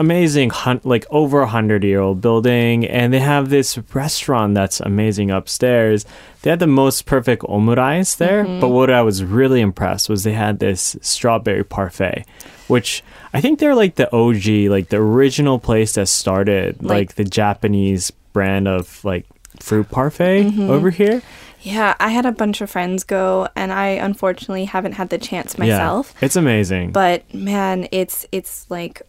amazing, 0.00 0.50
like 0.84 1.04
over 1.10 1.40
a 1.42 1.46
hundred 1.46 1.84
year 1.84 2.00
old 2.00 2.20
building, 2.20 2.86
and 2.86 3.12
they 3.12 3.20
have 3.20 3.50
this 3.50 3.78
restaurant 3.94 4.54
that's 4.54 4.80
amazing 4.80 5.30
upstairs. 5.30 6.06
They 6.42 6.50
had 6.50 6.60
the 6.60 6.66
most 6.66 7.04
perfect 7.06 7.42
omurice 7.42 8.16
there, 8.16 8.44
but 8.44 8.68
what 8.68 8.90
I 8.90 9.02
was 9.02 9.22
really 9.22 9.60
impressed 9.60 10.08
was 10.08 10.24
they 10.24 10.32
had 10.32 10.58
this 10.60 10.96
strawberry 11.02 11.62
parfait, 11.64 12.24
which 12.68 13.04
I 13.34 13.40
think 13.40 13.58
they're 13.58 13.74
like 13.74 13.96
the 13.96 14.10
OG, 14.14 14.70
like 14.70 14.88
the 14.88 14.96
original 14.96 15.58
place 15.58 15.92
that 15.92 16.08
started 16.08 16.82
like, 16.82 16.90
Like- 16.90 17.14
the 17.16 17.24
Japanese 17.24 18.10
brand 18.32 18.66
of 18.66 19.04
like 19.04 19.26
fruit 19.60 19.90
parfait 19.90 20.44
Mm-hmm. 20.44 20.70
over 20.70 20.90
here. 20.90 21.20
Yeah, 21.62 21.94
I 22.00 22.10
had 22.10 22.26
a 22.26 22.32
bunch 22.32 22.60
of 22.60 22.70
friends 22.70 23.04
go, 23.04 23.48
and 23.56 23.72
I 23.72 23.88
unfortunately 23.88 24.64
haven't 24.66 24.92
had 24.92 25.10
the 25.10 25.18
chance 25.18 25.56
myself. 25.58 26.12
Yeah, 26.20 26.24
it's 26.26 26.36
amazing. 26.36 26.90
But 26.92 27.32
man, 27.32 27.88
it's 27.92 28.26
it's 28.32 28.68
like 28.70 29.02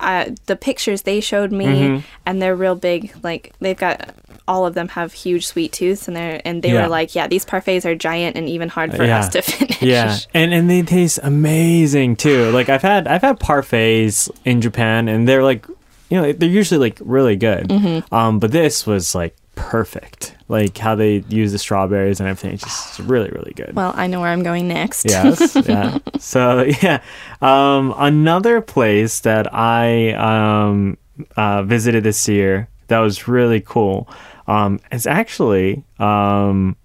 uh, 0.00 0.30
the 0.46 0.56
pictures 0.56 1.02
they 1.02 1.20
showed 1.20 1.52
me, 1.52 1.66
Mm-hmm. 1.66 2.06
and 2.26 2.42
they're 2.42 2.56
real 2.56 2.74
big. 2.74 3.14
Like 3.22 3.52
they've 3.60 3.76
got 3.78 4.14
all 4.48 4.66
of 4.66 4.74
them 4.74 4.88
have 4.88 5.12
huge 5.12 5.46
sweet 5.46 5.72
tooths, 5.72 6.08
and 6.08 6.16
they're 6.16 6.42
and 6.44 6.60
they 6.62 6.72
Yeah. 6.72 6.82
were 6.82 6.88
like, 6.88 7.14
yeah, 7.14 7.28
these 7.28 7.44
parfaits 7.44 7.84
are 7.84 7.94
giant 7.94 8.36
and 8.36 8.48
even 8.48 8.68
hard 8.68 8.92
for 8.96 9.04
Yeah. 9.04 9.20
us 9.20 9.28
to 9.30 9.42
finish. 9.42 9.80
yeah, 9.80 10.18
and 10.34 10.52
and 10.52 10.68
they 10.68 10.82
taste 10.82 11.20
amazing 11.22 12.16
too. 12.16 12.50
Like 12.50 12.68
I've 12.68 12.82
had 12.82 13.06
I've 13.06 13.22
had 13.22 13.38
parfaits 13.38 14.28
in 14.44 14.60
Japan, 14.60 15.06
and 15.08 15.28
they're 15.28 15.44
like, 15.44 15.66
you 16.10 16.20
know, 16.20 16.32
they're 16.32 16.48
usually 16.48 16.80
like 16.80 16.98
really 17.00 17.36
good. 17.36 17.68
Mm-hmm. 17.68 18.12
Um, 18.12 18.40
but 18.40 18.50
this 18.50 18.84
was 18.86 19.14
like 19.14 19.36
perfect. 19.54 20.36
Like 20.48 20.76
how 20.76 20.94
they 20.94 21.24
use 21.28 21.52
the 21.52 21.58
strawberries 21.58 22.20
and 22.20 22.28
everything. 22.28 22.54
It's 22.54 22.62
just 22.64 22.98
really 23.08 23.30
really 23.30 23.52
good. 23.54 23.74
Well, 23.74 23.92
I 23.96 24.06
know 24.06 24.20
where 24.20 24.30
I'm 24.30 24.42
going 24.42 24.68
next. 24.68 25.04
yes 25.08 25.56
yeah 25.66 25.98
so 26.18 26.62
yeah 26.82 27.02
um 27.40 27.94
another 27.96 28.60
place 28.60 29.20
that 29.20 29.52
i 29.52 30.12
um 30.14 30.96
uh 31.36 31.62
visited 31.62 32.04
this 32.04 32.28
year 32.28 32.68
that 32.88 32.98
was 33.00 33.26
really 33.28 33.60
cool 33.60 34.08
um 34.46 34.78
is 34.90 35.06
actually 35.06 35.82
um 35.98 36.76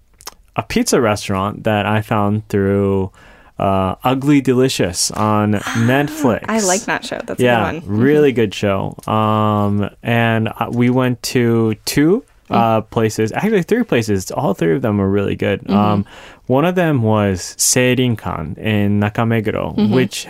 a 0.56 0.62
pizza 0.62 1.00
restaurant 1.00 1.64
that 1.64 1.86
i 1.86 2.00
found 2.02 2.46
through 2.48 3.10
uh 3.58 3.94
ugly 4.04 4.40
delicious 4.40 5.10
on 5.12 5.52
netflix 5.86 6.44
I 6.48 6.60
like 6.60 6.82
that 6.82 7.04
show. 7.04 7.20
That's 7.24 7.40
yeah, 7.40 7.70
a 7.70 7.72
good 7.80 7.88
one. 7.88 7.98
really 7.98 8.32
good 8.32 8.52
show. 8.54 8.96
Um, 9.06 9.88
and 10.02 10.48
uh, 10.48 10.68
we 10.72 10.90
went 10.90 11.22
to 11.34 11.74
two 11.84 12.24
uh, 12.50 12.80
places, 12.82 13.32
actually 13.32 13.62
three 13.62 13.84
places. 13.84 14.30
All 14.30 14.54
three 14.54 14.74
of 14.74 14.82
them 14.82 14.98
were 14.98 15.08
really 15.08 15.36
good. 15.36 15.68
Um, 15.70 16.04
one 16.46 16.64
of 16.64 16.74
them 16.74 17.02
was 17.02 17.54
Seirinkan 17.56 18.56
in 18.58 19.00
Nakameguro, 19.00 19.76
which 19.92 20.26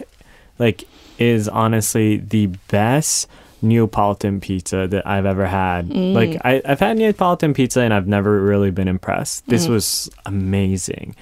like 0.58 0.84
is 1.18 1.48
honestly 1.48 2.16
the 2.18 2.46
best 2.68 3.28
Neapolitan 3.60 4.40
pizza 4.40 4.86
that 4.86 5.04
I've 5.06 5.26
ever 5.26 5.46
had. 5.46 5.88
Like 5.90 6.40
I, 6.44 6.62
I've 6.64 6.80
had 6.80 6.96
Neapolitan 6.96 7.54
pizza 7.54 7.80
and 7.80 7.92
I've 7.92 8.06
never 8.06 8.40
really 8.40 8.70
been 8.70 8.86
impressed. 8.88 9.46
This 9.48 9.66
was 9.66 10.10
amazing. 10.26 11.16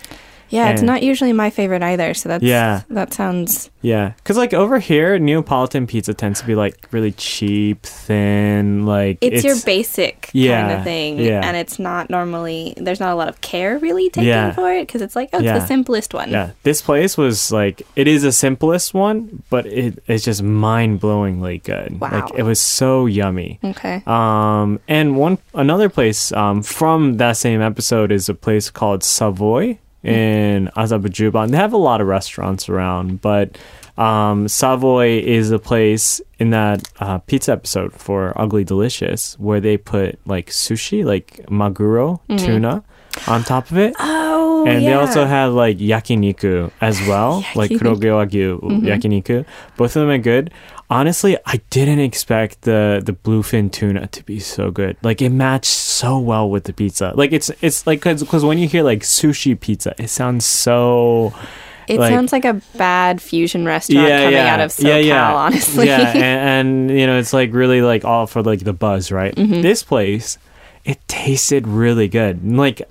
Yeah, 0.49 0.71
it's 0.71 0.83
not 0.83 1.03
usually 1.03 1.33
my 1.33 1.50
favorite 1.50 1.83
either. 1.83 2.15
So 2.15 2.29
that's 2.29 2.43
Yeah. 2.45 2.83
that 2.91 3.12
sounds 3.12 3.71
Yeah, 3.83 4.12
because 4.17 4.37
like 4.37 4.53
over 4.53 4.79
here, 4.81 5.17
Neapolitan 5.19 5.87
pizza 5.87 6.12
tends 6.12 6.41
to 6.41 6.47
be 6.47 6.55
like 6.57 6.88
really 6.91 7.12
cheap, 7.12 7.83
thin. 7.85 8.85
Like 8.87 9.19
it's, 9.21 9.45
your 9.45 9.55
basic 9.65 10.23
kind 10.23 10.35
Yeah, 10.35 10.79
of 10.79 10.85
thing, 10.85 11.19
yeah. 11.21 11.41
and 11.45 11.57
it's 11.57 11.79
not 11.79 12.11
normally 12.11 12.75
there's 12.76 12.99
not 13.00 13.12
a 13.12 13.15
lot 13.15 13.29
of 13.29 13.41
care 13.41 13.79
really 13.79 14.11
taken 14.11 14.26
Yeah. 14.29 14.53
for 14.53 14.73
it 14.73 14.87
because 14.87 15.03
it's 15.03 15.15
like 15.15 15.29
oh, 15.33 15.38
it's 15.38 15.47
the 15.47 15.67
simplest 15.67 16.15
one. 16.15 16.31
Yeah, 16.31 16.50
this 16.65 16.83
place 16.83 17.17
was 17.17 17.53
like 17.53 17.83
it 17.95 18.09
is 18.09 18.23
the 18.23 18.33
simplest 18.33 18.93
one, 18.95 19.43
but 19.50 19.67
it 19.67 20.03
is 20.09 20.25
just 20.25 20.43
mind 20.43 21.00
blowingly 21.00 21.62
good. 21.62 22.00
Wow. 22.00 22.11
Like 22.11 22.38
it 22.38 22.43
was 22.43 22.61
so 22.61 23.07
yummy. 23.07 23.59
Okay. 23.62 24.03
Um, 24.07 24.81
and 24.88 25.17
one 25.17 25.38
another 25.55 25.88
place 25.88 26.33
um, 26.33 26.62
from 26.62 27.19
that 27.19 27.37
same 27.37 27.61
episode 27.61 28.11
is 28.11 28.29
a 28.29 28.35
place 28.35 28.71
called 28.71 29.05
Savoy 29.05 29.79
in 30.07 30.71
Azabu-Juban. 30.77 31.51
They 31.51 31.57
have 31.57 31.73
a 31.73 31.77
lot 31.77 32.01
of 32.01 32.07
restaurants 32.07 32.69
around, 32.69 33.21
but 33.21 33.59
um, 33.99 34.47
Savoy 34.49 35.19
is 35.21 35.51
a 35.51 35.59
place 35.59 36.21
in 36.39 36.51
that 36.51 36.89
uh, 37.01 37.19
pizza 37.19 37.53
episode 37.53 37.93
for 37.95 38.33
Ugly 38.41 38.65
Delicious 38.65 39.39
where 39.39 39.61
they 39.61 39.77
put 39.77 40.19
like 40.27 40.51
sushi, 40.51 41.05
like 41.05 41.45
maguro 41.49 42.21
tuna, 42.39 42.85
on 43.27 43.43
top 43.45 43.71
of 43.71 43.79
it. 43.79 43.95
oh, 43.99 44.65
And 44.67 44.83
yeah. 44.83 44.91
they 44.91 44.95
also 44.95 45.25
have 45.25 45.55
like 45.55 45.79
yakiniku 45.79 46.71
as 46.81 47.01
well, 47.09 47.45
like 47.55 47.71
kuroge 47.71 48.01
wagyu 48.03 48.61
yakiniku. 48.83 49.47
Both 49.77 49.97
of 49.97 50.03
them 50.03 50.11
are 50.11 50.19
good. 50.19 50.53
Honestly, 50.88 51.37
I 51.45 51.61
didn't 51.71 51.99
expect 51.99 52.62
the 52.62 53.02
the 53.05 53.12
bluefin 53.12 53.73
tuna 53.73 54.07
to 54.09 54.23
be 54.25 54.38
so 54.38 54.71
good. 54.71 54.97
Like 55.02 55.21
it 55.21 55.31
matched 55.31 55.64
so 55.66 56.19
well 56.19 56.49
with 56.49 56.64
the 56.64 56.73
pizza. 56.73 57.12
Like 57.16 57.33
it's 57.33 57.50
it's 57.61 57.87
like 57.87 58.02
because 58.05 58.45
when 58.45 58.59
you 58.59 58.69
hear 58.69 58.85
like 58.85 59.00
sushi 59.00 59.59
pizza, 59.59 59.95
it 59.99 60.09
sounds 60.11 60.47
so 60.47 61.35
It 61.88 61.99
like- 61.99 62.12
sounds 62.12 62.31
like 62.33 62.45
a 62.45 62.61
bad 62.76 63.21
fusion 63.21 63.64
restaurant 63.66 64.09
coming 64.09 64.37
out 64.37 64.61
of 64.61 64.71
SoCal, 64.71 65.35
honestly. 65.35 65.87
Yeah, 65.88 66.09
and, 66.14 66.88
and 66.90 66.99
you 67.00 67.07
know, 67.07 67.19
it's 67.19 67.33
like 67.33 67.52
really 67.52 67.83
like 67.83 68.05
all 68.05 68.28
for 68.28 68.43
like 68.43 68.61
the 68.61 68.73
buzz, 68.73 69.11
right? 69.11 69.35
Mm-hmm. 69.35 69.62
This 69.62 69.83
place, 69.83 70.38
it 70.85 70.99
tasted 71.09 71.66
really 71.66 72.07
good. 72.07 72.45
Like, 72.47 72.83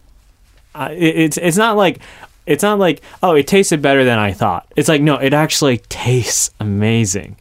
uh, 0.74 0.90
it, 0.92 1.16
it's 1.16 1.38
it's 1.38 1.56
not 1.58 1.78
like 1.78 2.00
it's 2.46 2.62
not 2.62 2.78
like 2.78 3.02
oh, 3.24 3.36
it 3.36 3.48
tasted 3.48 3.82
better 3.82 4.04
than 4.04 4.20
I 4.20 4.34
thought. 4.34 4.68
It's 4.76 4.90
like 4.90 5.02
no, 5.02 5.16
it 5.16 5.34
actually 5.34 5.78
tastes 5.88 6.52
amazing. 6.60 7.38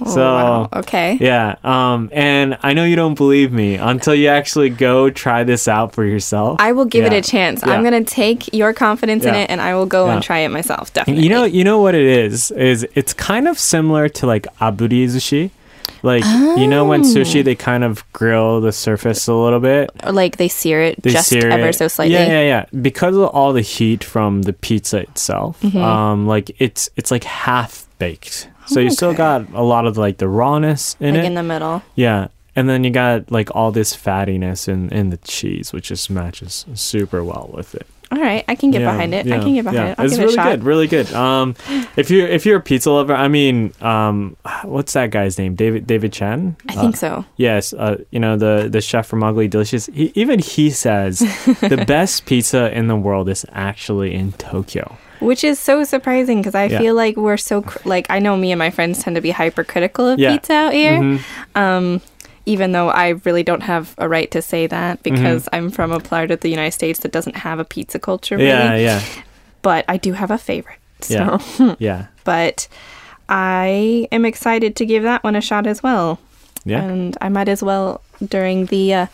Oh, 0.00 0.12
so 0.14 0.20
wow. 0.22 0.68
Okay. 0.74 1.16
yeah, 1.20 1.54
um, 1.62 2.10
and 2.12 2.58
I 2.62 2.72
know 2.74 2.84
you 2.84 2.96
don't 2.96 3.14
believe 3.14 3.52
me 3.52 3.76
until 3.76 4.14
you 4.14 4.26
actually 4.28 4.70
go 4.70 5.08
try 5.10 5.44
this 5.44 5.68
out 5.68 5.92
for 5.92 6.04
yourself. 6.04 6.56
I 6.60 6.72
will 6.72 6.84
give 6.84 7.04
Yeah. 7.04 7.12
it 7.12 7.24
a 7.24 7.28
chance. 7.30 7.62
Yeah. 7.64 7.72
I'm 7.72 7.84
gonna 7.84 8.02
take 8.04 8.52
your 8.52 8.72
confidence 8.72 9.24
in 9.24 9.34
it, 9.34 9.50
and 9.50 9.60
I 9.60 9.74
will 9.74 9.86
go 9.86 10.08
and 10.08 10.20
try 10.22 10.40
it 10.40 10.48
myself. 10.48 10.92
Definitely. 10.92 11.22
You 11.22 11.28
know, 11.30 11.44
you 11.44 11.62
know 11.62 11.80
what 11.80 11.94
it 11.94 12.02
is? 12.06 12.50
Is 12.50 12.86
it's 12.94 13.12
kind 13.14 13.46
of 13.46 13.58
similar 13.58 14.08
to 14.08 14.26
like 14.26 14.46
aburi 14.60 15.04
sushi. 15.06 15.50
Like 16.02 16.24
you 16.58 16.66
know 16.66 16.84
when 16.84 17.02
sushi 17.02 17.42
they 17.42 17.54
kind 17.54 17.82
of 17.82 18.04
grill 18.12 18.60
the 18.60 18.72
surface 18.72 19.26
a 19.26 19.32
little 19.32 19.60
bit. 19.60 19.90
Or, 20.04 20.12
like 20.12 20.36
they 20.36 20.48
sear 20.48 20.82
it 20.82 21.02
They 21.02 21.10
just 21.12 21.28
sear 21.28 21.48
ever 21.48 21.68
it. 21.68 21.76
so 21.76 21.88
slightly. 21.88 22.12
Yeah, 22.14 22.26
yeah, 22.26 22.42
yeah. 22.42 22.66
Because 22.82 23.16
of 23.16 23.22
all 23.28 23.52
the 23.54 23.62
heat 23.62 24.04
from 24.04 24.42
the 24.42 24.52
pizza 24.52 24.98
itself, 24.98 25.60
Mm-hmm. 25.62 25.78
um, 25.78 26.26
like 26.26 26.50
it's 26.58 26.90
it's 26.96 27.10
like 27.10 27.24
half 27.24 27.86
baked. 27.98 28.48
So 28.66 28.80
you 28.80 28.90
still 28.90 29.14
got 29.14 29.52
a 29.54 29.62
lot 29.62 29.86
of 29.86 29.96
like 29.96 30.18
the 30.18 30.28
rawness 30.28 30.96
in 31.00 31.14
like 31.14 31.24
it. 31.24 31.26
in 31.26 31.34
the 31.34 31.42
middle. 31.42 31.82
yeah. 31.94 32.28
And 32.56 32.68
then 32.68 32.84
you 32.84 32.90
got 32.90 33.32
like 33.32 33.54
all 33.56 33.72
this 33.72 33.96
fattiness 33.96 34.68
in, 34.68 34.88
in 34.92 35.10
the 35.10 35.16
cheese, 35.16 35.72
which 35.72 35.88
just 35.88 36.08
matches 36.08 36.64
super 36.74 37.24
well 37.24 37.50
with 37.52 37.74
it. 37.74 37.84
All 38.12 38.20
right, 38.20 38.44
I 38.46 38.54
can 38.54 38.70
get 38.70 38.82
Yeah, 38.82 38.92
behind 38.92 39.12
it. 39.12 39.26
I 39.26 39.28
yeah, 39.30 39.40
can 39.42 39.54
get 39.54 39.64
behind 39.64 39.76
yeah. 39.76 39.90
it. 39.92 39.98
I'll 39.98 40.04
it's 40.06 40.14
give 40.14 40.20
it 40.20 40.26
really 40.26 40.34
a 40.34 40.36
shot. 40.36 40.50
good, 40.50 40.62
really 40.62 40.86
good. 40.86 41.12
Um, 41.12 41.56
if 41.96 42.12
you 42.12 42.24
if 42.24 42.46
you're 42.46 42.58
a 42.58 42.62
pizza 42.62 42.92
lover, 42.92 43.12
I 43.12 43.26
mean, 43.26 43.72
um, 43.80 44.36
what's 44.62 44.92
that 44.92 45.10
guy's 45.10 45.36
name? 45.36 45.56
David 45.56 45.84
David 45.88 46.12
Chang. 46.12 46.54
I 46.68 46.74
think 46.74 46.94
Uh, 46.94 46.98
so. 46.98 47.24
Yes, 47.36 47.72
uh, 47.72 48.04
you 48.12 48.20
know 48.20 48.36
the 48.36 48.68
the 48.70 48.80
chef 48.80 49.08
from 49.08 49.24
Ugly 49.24 49.48
Delicious. 49.48 49.86
He, 49.86 50.12
even 50.14 50.38
he 50.38 50.70
says 50.70 51.18
the 51.60 51.82
best 51.88 52.24
pizza 52.24 52.70
in 52.76 52.86
the 52.86 52.94
world 52.94 53.28
is 53.28 53.44
actually 53.50 54.14
in 54.14 54.30
Tokyo. 54.34 54.96
Which 55.20 55.44
is 55.44 55.58
so 55.58 55.84
surprising 55.84 56.40
because 56.40 56.54
I 56.54 56.64
Yeah. 56.66 56.78
feel 56.78 56.94
like 56.94 57.16
we're 57.16 57.36
so 57.36 57.62
cr- 57.62 57.88
like 57.88 58.06
I 58.10 58.18
know 58.18 58.36
me 58.36 58.52
and 58.52 58.58
my 58.58 58.70
friends 58.70 59.02
tend 59.02 59.16
to 59.16 59.22
be 59.22 59.30
hypercritical 59.30 60.08
of 60.08 60.18
Yeah. 60.18 60.32
pizza 60.32 60.52
out 60.52 60.72
here. 60.72 60.98
Mhm. 60.98 61.20
Um, 61.54 62.00
even 62.46 62.72
though 62.72 62.88
I 62.90 63.10
really 63.24 63.42
don't 63.42 63.62
have 63.62 63.94
a 63.96 64.06
right 64.08 64.30
to 64.32 64.42
say 64.42 64.66
that 64.66 65.02
Mm-hmm. 65.02 65.14
because 65.14 65.48
I'm 65.52 65.70
from 65.70 65.92
a 65.92 66.00
part 66.00 66.30
of 66.30 66.40
the 66.40 66.50
United 66.50 66.72
States 66.72 66.98
that 67.00 67.12
doesn't 67.12 67.36
have 67.36 67.58
a 67.58 67.64
pizza 67.64 67.98
culture. 67.98 68.36
Really. 68.36 68.48
Yeah, 68.48 68.76
yeah, 68.76 69.00
But 69.62 69.84
I 69.88 69.96
do 69.96 70.12
have 70.12 70.30
a 70.30 70.36
favorite. 70.38 70.78
So, 71.00 71.38
Yeah. 71.58 71.74
yeah, 71.78 72.02
but 72.24 72.68
I 73.28 74.08
am 74.12 74.24
excited 74.24 74.76
to 74.76 74.84
give 74.86 75.02
that 75.04 75.24
one 75.24 75.36
a 75.36 75.40
shot 75.40 75.66
as 75.66 75.82
well. 75.82 76.18
yeah. 76.66 76.82
And 76.82 77.16
I 77.20 77.28
might 77.28 77.48
as 77.48 77.62
well 77.62 78.00
during 78.26 78.66
the 78.66 78.94
uh, 78.94 79.06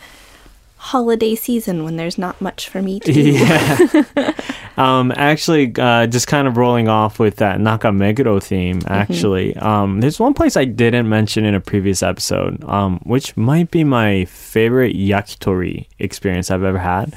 holiday 0.81 1.35
season 1.35 1.83
when 1.83 1.95
there's 1.95 2.17
not 2.17 2.41
much 2.41 2.67
for 2.67 2.81
me 2.81 2.99
to 2.99 3.13
do. 3.13 3.21
Yeah. 3.31 4.33
um, 4.77 5.13
actually, 5.15 5.71
uh, 5.77 6.07
just 6.07 6.25
kind 6.25 6.47
of 6.47 6.57
rolling 6.57 6.87
off 6.87 7.19
with 7.19 7.35
that 7.35 7.59
Nakameguro 7.59 8.41
theme, 8.41 8.81
actually, 8.87 9.55
um, 9.57 10.01
there's 10.01 10.19
one 10.19 10.33
place 10.33 10.57
I 10.57 10.65
didn't 10.65 11.07
mention 11.07 11.45
in 11.45 11.53
a 11.53 11.61
previous 11.61 12.01
episode, 12.01 12.63
um, 12.63 12.99
which 13.03 13.37
might 13.37 13.69
be 13.69 13.83
my 13.83 14.25
favorite 14.25 14.95
yakitori 14.95 15.85
experience 15.99 16.49
I've 16.49 16.63
ever 16.63 16.79
had, 16.79 17.13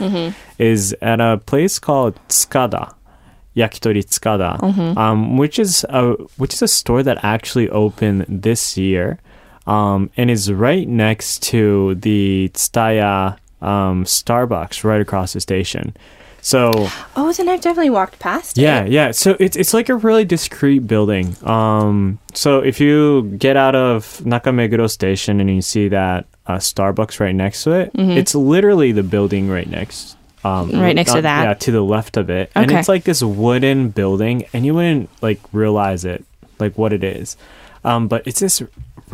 is 0.59 0.94
at 1.00 1.23
a 1.23 1.40
place 1.47 1.78
called 1.78 2.21
Tsukada. 2.28 2.94
Yakitori 3.56 4.04
Tsukada, 4.04 4.97
um, 4.99 5.37
which 5.38 5.59
is 5.61 5.87
a 5.88 6.14
which 6.37 6.52
is 6.52 6.61
a 6.61 6.68
store 6.68 7.04
that 7.04 7.18
actually 7.23 7.71
opened 7.71 8.26
this 8.28 8.76
year, 8.76 9.21
um, 9.66 10.11
and 10.16 10.28
is 10.28 10.52
right 10.52 10.88
next 10.88 11.40
to 11.44 11.94
the 11.94 12.50
Tsutaya 12.52 13.38
um, 13.64 14.04
Starbucks 14.04 14.85
right 14.85 15.00
across 15.00 15.33
the 15.33 15.40
station. 15.40 15.97
So 16.42 16.73
Oh, 17.16 17.33
then 17.33 17.49
I've 17.49 17.62
definitely 17.62 17.88
walked 17.88 18.18
past 18.18 18.59
yeah, 18.59 18.85
it. 18.85 18.92
yeah. 18.92 19.12
So 19.12 19.35
it's 19.40 19.56
it's 19.56 19.73
like 19.73 19.88
a 19.88 19.94
really 19.97 20.26
discreet 20.26 20.87
building. 20.87 21.35
Um, 21.42 22.18
so 22.35 22.59
if 22.61 22.80
you 22.80 23.23
get 23.38 23.56
out 23.56 23.75
of 23.75 24.21
Nakameguro 24.25 24.90
Station 24.90 25.40
and 25.40 25.49
you 25.49 25.62
see 25.62 25.88
that 25.88 26.26
uh, 26.47 26.56
Starbucks 26.59 27.18
right 27.18 27.35
next 27.35 27.64
to 27.64 27.73
it, 27.73 27.92
it's 27.94 28.35
literally 28.35 28.92
the 28.92 29.02
building 29.02 29.49
right 29.49 29.68
next. 29.68 30.16
Um, 30.44 30.68
Mm-hmm. 30.68 30.80
Right 30.80 30.94
next 30.94 31.12
to 31.12 31.18
uh, 31.18 31.23
that. 31.23 31.44
Yeah, 31.44 31.54
to 31.54 31.71
the 31.73 31.80
left 31.80 32.18
of 32.18 32.28
it, 32.28 32.50
and 32.54 32.71
it's 32.71 32.88
like 32.90 33.04
this 33.04 33.23
wooden 33.23 33.88
building, 33.88 34.44
and 34.52 34.66
you 34.66 34.75
wouldn't 34.75 35.09
like 35.23 35.40
realize 35.54 36.04
it, 36.04 36.23
like 36.61 36.76
what 36.76 36.92
it 36.92 37.02
is. 37.02 37.38
Um, 37.83 38.09
but 38.09 38.26
it's 38.26 38.40
this 38.40 38.62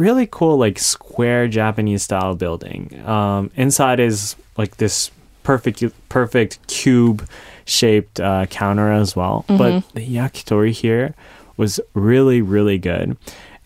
really 0.01 0.27
cool, 0.27 0.57
like 0.57 0.79
square 0.79 1.47
Japanese 1.47 2.03
style 2.03 2.35
building. 2.35 3.01
Um, 3.07 3.51
inside 3.55 4.01
is 4.01 4.35
like 4.57 4.79
this 4.79 5.11
perfect 5.43 5.85
perfect 6.09 6.67
cube 6.67 7.29
shaped 7.67 8.19
uh, 8.19 8.47
counter 8.47 8.91
as 8.91 9.15
well. 9.15 9.45
But 9.47 9.89
the 9.95 10.07
yakitori 10.07 10.73
here 10.73 11.15
was 11.57 11.79
really 11.95 12.41
really 12.41 12.79
good, 12.79 13.17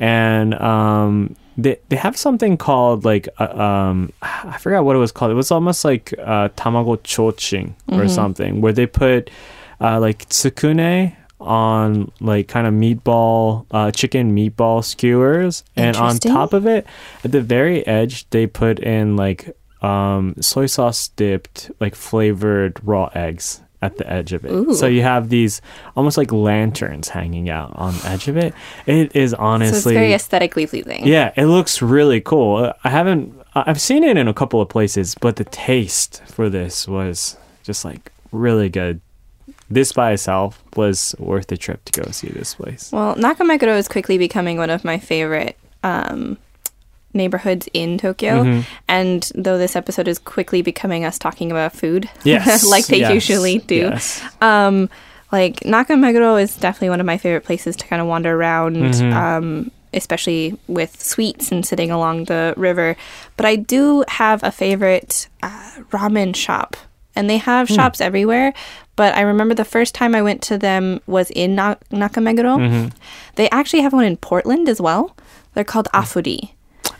and 0.01 0.55
um, 0.55 1.37
they 1.57 1.79
they 1.89 1.97
have 1.97 2.17
something 2.17 2.57
called 2.57 3.05
like 3.05 3.29
uh, 3.39 3.45
um 3.63 4.13
I 4.23 4.59
forgot 4.59 4.85
what 4.85 4.97
it 4.97 4.99
was 4.99 5.13
called. 5.13 5.31
It 5.31 5.35
was 5.35 5.51
almost 5.53 5.85
like 5.85 6.13
uh, 6.19 6.49
tamago 6.51 6.97
chochin 7.03 7.75
or 7.93 8.09
something, 8.09 8.61
where 8.61 8.73
they 8.73 8.87
put 8.87 9.31
uh, 9.81 10.01
like 10.01 10.29
tsukune 10.29 11.15
on 11.45 12.11
like 12.21 12.49
kind 12.49 12.67
of 12.67 12.75
meatball 12.75 13.67
uh, 13.71 13.91
chicken 13.91 14.35
meatball 14.35 14.85
skewers 14.85 15.65
and 15.77 15.97
on 15.97 16.19
top 16.19 16.53
of 16.53 16.67
it 16.67 16.87
at 17.23 17.33
the 17.33 17.41
very 17.41 17.87
edge 17.87 18.29
they 18.31 18.47
put 18.47 18.79
in 18.81 19.17
like 19.17 19.57
um, 19.83 20.35
soy 20.41 20.67
sauce 20.67 21.09
dipped 21.09 21.71
like 21.81 21.95
flavored 21.95 22.81
raw 22.83 23.11
eggs 23.15 23.61
at 23.83 23.99
the 23.99 24.11
edge 24.11 24.33
of 24.33 24.45
it 24.47 24.51
Ooh. 24.51 24.73
so 24.75 24.87
you 24.87 25.03
have 25.03 25.29
these 25.29 25.61
almost 25.95 26.17
like 26.17 26.33
lanterns 26.33 27.11
hanging 27.11 27.51
out 27.51 27.71
on 27.75 27.93
the 27.99 28.09
edge 28.09 28.29
of 28.29 28.37
it 28.39 28.55
it 28.87 29.15
is 29.15 29.35
honestly 29.35 29.79
so 29.79 29.91
it's 29.91 29.95
very 29.95 30.15
aesthetically 30.15 30.67
pleasing. 30.67 31.07
yeah, 31.07 31.33
it 31.37 31.47
looks 31.47 31.83
really 31.83 32.21
cool. 32.21 32.73
I 32.83 32.89
haven't, 32.89 33.35
I've 33.55 33.81
seen 33.81 34.03
it 34.05 34.17
in 34.17 34.27
a 34.27 34.35
couple 34.35 34.61
of 34.61 34.69
places, 34.69 35.15
but 35.15 35.37
the 35.37 35.45
taste 35.45 36.23
for 36.27 36.49
this 36.49 36.89
was 36.89 37.37
just 37.63 37.85
like 37.85 38.11
really 38.33 38.69
good. 38.69 39.01
This 39.71 39.93
by 39.93 40.13
itself 40.13 40.63
was 40.77 41.15
worth 41.19 41.47
the 41.49 41.57
trip 41.57 41.85
to 41.87 42.01
go 42.03 42.11
see 42.11 42.29
this 42.29 42.55
place. 42.55 42.91
Well, 42.93 43.15
Nakameguro 43.17 43.77
is 43.79 43.89
quickly 43.89 44.19
becoming 44.19 44.59
one 44.59 44.71
of 44.71 44.85
my 44.85 44.99
favorite 44.99 45.57
um, 45.83 46.37
neighborhoods 47.13 47.69
in 47.73 47.97
Tokyo. 47.99 48.45
Mm-hmm. 48.45 48.61
And 48.89 49.31
though 49.35 49.57
this 49.59 49.75
episode 49.77 50.09
is 50.09 50.19
quickly 50.19 50.63
becoming 50.63 51.05
us 51.05 51.19
talking 51.19 51.51
about 51.51 51.73
food, 51.73 52.11
Yes, 52.25 52.65
like 52.67 52.87
they 52.87 53.01
yes, 53.01 53.15
usually 53.15 53.59
do, 53.59 53.77
yes. 53.77 54.23
um, 54.41 54.91
like 55.33 55.61
Nakameguro 55.61 56.41
is 56.43 56.57
definitely 56.57 56.91
one 56.91 57.01
of 57.01 57.07
my 57.07 57.17
favorite 57.19 57.45
places 57.45 57.75
to 57.77 57.87
kind 57.87 58.03
of 58.03 58.09
wander 58.09 58.35
around. 58.35 58.77
Mm-hmm. 58.77 59.13
Um, 59.17 59.71
especially 59.93 60.59
with 60.67 61.01
sweets 61.01 61.53
and 61.53 61.65
sitting 61.65 61.89
along 61.93 62.25
the 62.25 62.53
river. 62.57 62.97
But 63.37 63.47
I 63.47 63.55
do 63.55 64.05
have 64.09 64.43
a 64.43 64.51
favorite 64.51 65.29
uh, 65.41 65.71
ramen 65.93 66.35
shop, 66.35 66.77
and 67.15 67.31
they 67.31 67.37
have 67.37 67.69
Hmm. 67.69 67.75
shops 67.77 68.01
everywhere. 68.01 68.53
But 68.97 69.15
I 69.17 69.23
remember 69.23 69.55
the 69.55 69.65
first 69.65 69.95
time 69.95 70.15
I 70.15 70.23
went 70.23 70.41
to 70.43 70.59
them 70.59 71.01
was 71.07 71.31
in 71.31 71.55
Na- 71.57 71.77
Nakameguro. 71.91 72.59
Mm-hmm. 72.59 72.89
They 73.37 73.51
actually 73.51 73.83
have 73.83 73.93
one 73.93 74.05
in 74.05 74.17
Portland 74.17 74.69
as 74.69 74.81
well. 74.81 75.17
They're 75.55 75.65
called 75.65 75.89
Afuri. 75.95 76.51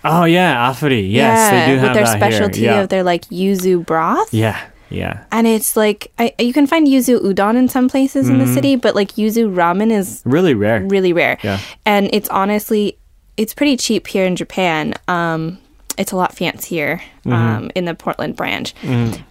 Oh 0.05 0.25
yeah, 0.25 0.71
afuri. 0.71 1.11
Yes, 1.11 1.51
they 1.51 1.73
do 1.73 1.79
have 1.79 1.89
with 1.91 1.95
their 1.97 2.07
specialty. 2.07 2.63
Yeah. 2.63 2.81
of 2.81 2.89
their 2.89 3.03
like 3.03 3.25
yuzu 3.27 3.87
broth. 3.87 4.33
yeah, 4.35 4.61
yeah. 4.91 5.25
And 5.33 5.47
it's 5.47 5.77
like 5.77 6.13
I, 6.19 6.35
you 6.39 6.53
can 6.53 6.67
find 6.67 6.87
yuzu 6.87 7.21
udon 7.21 7.57
in 7.57 7.69
some 7.69 7.89
places 7.89 8.29
in 8.29 8.39
the 8.39 8.47
city, 8.47 8.77
but 8.77 8.95
like 8.95 9.13
yuzu 9.13 9.55
ramen 9.55 9.91
is 9.91 10.21
Really 10.27 10.53
rare. 10.55 10.81
really 10.83 11.13
rare. 11.15 11.39
Yeah. 11.43 11.59
And 11.87 12.11
it's 12.13 12.29
honestly, 12.29 12.99
it's 13.39 13.55
pretty 13.55 13.77
cheap 13.79 14.07
here 14.07 14.27
in 14.27 14.37
Japan. 14.37 14.95
Um, 15.09 15.59
it's 15.97 16.13
a 16.13 16.17
lot 16.17 16.35
fancier 16.35 17.01
Mm-hmm. 17.25 17.33
um, 17.33 17.71
in 17.75 17.87
the 17.87 17.95
Portland 17.95 18.37
branch, 18.37 18.75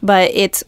but 0.02 0.32
it's 0.34 0.64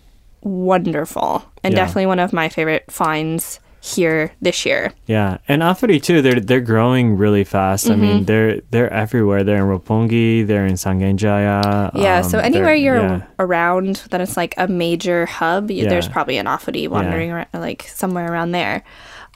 wonderful 0.46 1.44
and 1.64 1.74
Yeah. 1.74 1.80
definitely 1.82 2.06
one 2.06 2.20
of 2.20 2.32
my 2.32 2.48
favorite 2.50 2.86
finds 2.90 3.60
here 3.82 4.32
this 4.42 4.66
year. 4.66 4.92
Yeah, 5.06 5.38
and 5.48 5.62
afuri 5.62 6.02
too. 6.02 6.22
They're 6.24 6.40
they're 6.40 6.62
growing 6.62 7.18
really 7.18 7.44
fast. 7.44 7.86
I 7.88 7.92
Mm-hmm. 7.94 8.02
mean, 8.02 8.25
they're 8.25 8.62
they're 8.72 8.92
everywhere. 8.92 9.44
They're 9.44 9.58
in 9.58 9.70
Roppongi. 9.70 10.46
They're 10.48 10.66
in 10.66 10.74
Sangenjaya. 10.74 11.92
Yeah, 11.94 12.18
um, 12.20 12.24
so 12.24 12.40
anywhere 12.40 12.74
you're 12.74 12.98
yeah. 12.98 13.22
around 13.38 13.98
that 14.10 14.22
it's 14.22 14.38
like 14.38 14.56
a 14.58 14.68
major 14.68 15.25
hub, 15.28 15.70
Yeah. 15.70 15.90
there's 15.90 16.08
probably 16.08 16.38
an 16.38 16.48
Afuri 16.48 16.88
wandering 16.88 17.32
around, 17.32 17.48
like 17.54 17.84
somewhere 17.84 18.32
around 18.32 18.52
there. 18.54 18.84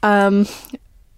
Um, 0.02 0.48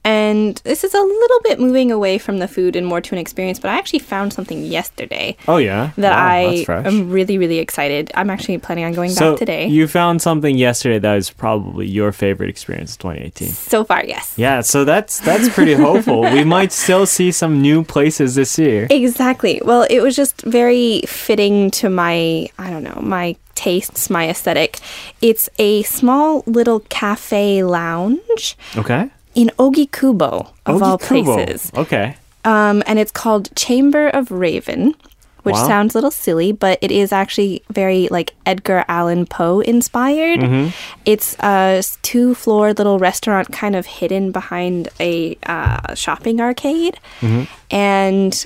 and 0.03 0.58
this 0.63 0.84
is 0.84 0.93
a 0.93 1.00
little 1.01 1.39
bit 1.43 1.60
moving 1.60 1.91
away 1.91 2.17
from 2.17 2.39
the 2.39 2.47
food 2.47 2.75
and 2.75 2.88
more 2.88 3.02
to 3.02 3.13
an 3.15 3.19
experience, 3.19 3.60
but 3.60 3.69
I 3.69 3.78
actually 3.78 3.99
found 3.99 4.34
something 4.34 4.63
yesterday 4.63 5.38
Oh 5.47 5.58
yeah, 5.58 5.91
that 5.97 6.12
Wow, 6.12 6.78
I 6.78 6.88
am 6.88 7.10
really, 7.12 7.38
really 7.38 7.60
excited. 7.60 8.12
I'm 8.15 8.30
actually 8.30 8.58
planning 8.58 8.86
on 8.86 8.93
going 8.93 9.12
so 9.12 9.32
back 9.32 9.39
today. 9.39 9.67
you 9.67 9.88
found 9.88 10.21
something 10.21 10.58
yesterday 10.58 10.99
that 10.99 11.17
is 11.17 11.30
probably 11.30 11.88
your 11.88 12.12
favorite 12.12 12.49
experience 12.49 12.93
of 12.93 12.99
2018. 12.99 13.49
so 13.49 13.84
far, 13.84 14.04
yes. 14.06 14.34
Yeah, 14.38 14.62
so 14.62 14.86
that's 14.86 15.19
that's 15.19 15.49
pretty 15.49 15.73
hopeful. 15.73 16.21
We 16.21 16.43
might 16.56 16.71
still 16.71 17.06
see 17.06 17.32
some 17.32 17.62
new 17.62 17.84
places 17.84 18.36
this 18.36 18.58
year. 18.58 18.88
Exactly. 18.89 19.62
Well, 19.63 19.86
it 19.89 19.99
was 20.02 20.15
just 20.15 20.41
very 20.41 21.02
fitting 21.08 21.69
to 21.71 21.89
my, 21.89 22.49
I 22.58 22.69
don't 22.69 22.84
know, 22.84 22.99
my 23.02 23.36
tastes, 23.56 24.10
my 24.10 24.30
aesthetic. 24.30 24.80
It's 25.21 25.49
a 25.60 25.84
small 25.84 26.43
little 26.47 26.80
cafe 26.89 27.63
lounge 27.63 28.58
Okay. 28.75 29.10
In 29.36 29.52
Ogikubo, 29.58 30.52
of 30.65 30.82
all 30.84 30.98
places. 30.98 31.72
Okay. 31.76 32.15
Um, 32.44 32.82
and 32.88 32.98
it's 33.00 33.12
called 33.12 33.56
Chamber 33.56 34.10
of 34.10 34.32
Raven, 34.32 34.96
which 35.44 35.56
Wow. 35.56 35.67
sounds 35.67 35.94
a 35.96 35.98
little 35.98 36.12
silly, 36.12 36.52
but 36.52 36.78
it 36.82 36.91
is 36.91 37.12
actually 37.12 37.63
very 37.72 38.08
like 38.10 38.34
Edgar 38.46 38.84
Allan 38.88 39.26
Poe 39.26 39.60
inspired. 39.60 40.39
Mm-hmm. 40.39 40.70
It's 41.06 41.36
a 41.39 41.84
two 42.02 42.34
floor 42.36 42.74
little 42.74 43.00
restaurant 43.00 43.52
kind 43.52 43.76
of 43.76 43.86
hidden 43.86 44.32
behind 44.32 44.89
a 45.00 45.38
uh, 45.46 45.94
shopping 45.96 46.41
arcade. 46.41 47.00
Mm-hmm. 47.22 47.44
And 47.74 48.46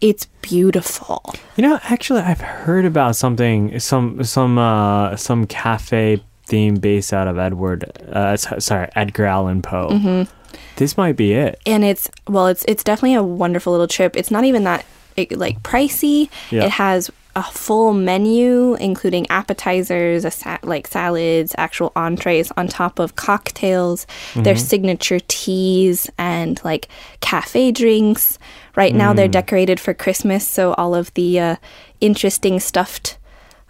it's 0.00 0.26
beautiful. 0.42 1.34
You 1.56 1.62
know, 1.62 1.78
actually, 1.84 2.20
I've 2.20 2.40
heard 2.40 2.84
about 2.84 3.16
something, 3.16 3.78
some 3.80 4.22
some 4.24 4.58
uh, 4.58 5.16
some 5.16 5.46
cafe 5.46 6.22
theme 6.46 6.74
based 6.76 7.12
out 7.12 7.26
of 7.28 7.38
Edward. 7.38 7.84
Uh, 8.10 8.36
sorry, 8.36 8.88
Edgar 8.94 9.26
Allan 9.26 9.62
Poe. 9.62 9.88
Mm-hmm. 9.90 10.30
This 10.76 10.96
might 10.96 11.16
be 11.16 11.32
it. 11.32 11.60
and 11.66 11.84
it's 11.84 12.10
well 12.28 12.46
it's 12.48 12.64
it's 12.68 12.82
definitely 12.84 13.14
a 13.14 13.22
wonderful 13.22 13.72
little 13.72 13.86
trip 13.88 14.16
it's 14.16 14.30
not 14.30 14.44
even 14.44 14.64
that 14.64 14.84
it, 15.16 15.36
like 15.36 15.60
pricey 15.62 16.28
Yeah. 16.50 16.64
it 16.64 16.70
has 16.72 17.10
a 17.36 17.42
full 17.42 17.92
menu 17.92 18.74
including 18.74 19.26
appetizers 19.30 20.24
a 20.24 20.30
sa- 20.30 20.58
like 20.62 20.86
salads 20.86 21.54
actual 21.58 21.90
entrees 21.96 22.52
on 22.56 22.68
top 22.68 22.98
of 23.00 23.14
cocktails 23.16 24.06
their 24.36 24.56
signature 24.56 25.18
teas 25.26 26.08
and 26.18 26.60
like 26.64 26.88
cafe 27.20 27.70
drinks 27.72 28.38
right 28.76 28.94
now 28.94 29.12
they're 29.12 29.26
decorated 29.28 29.78
for 29.80 29.94
christmas 29.94 30.46
so 30.46 30.72
all 30.74 30.94
of 30.94 31.12
the 31.14 31.38
uh, 31.40 31.56
interesting 32.00 32.58
stuffed 32.60 33.18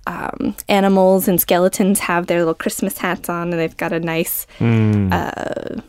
um, 0.07 0.55
animals 0.69 1.29
and 1.29 1.41
skeletons 1.41 2.01
have 2.01 2.27
their 2.27 2.39
little 2.41 2.55
christmas 2.55 2.99
hats 2.99 3.29
on 3.29 3.51
and 3.53 3.59
they've 3.61 3.77
got 3.77 3.93
a 3.93 4.01
nice 4.01 4.47
uh, 4.61 5.81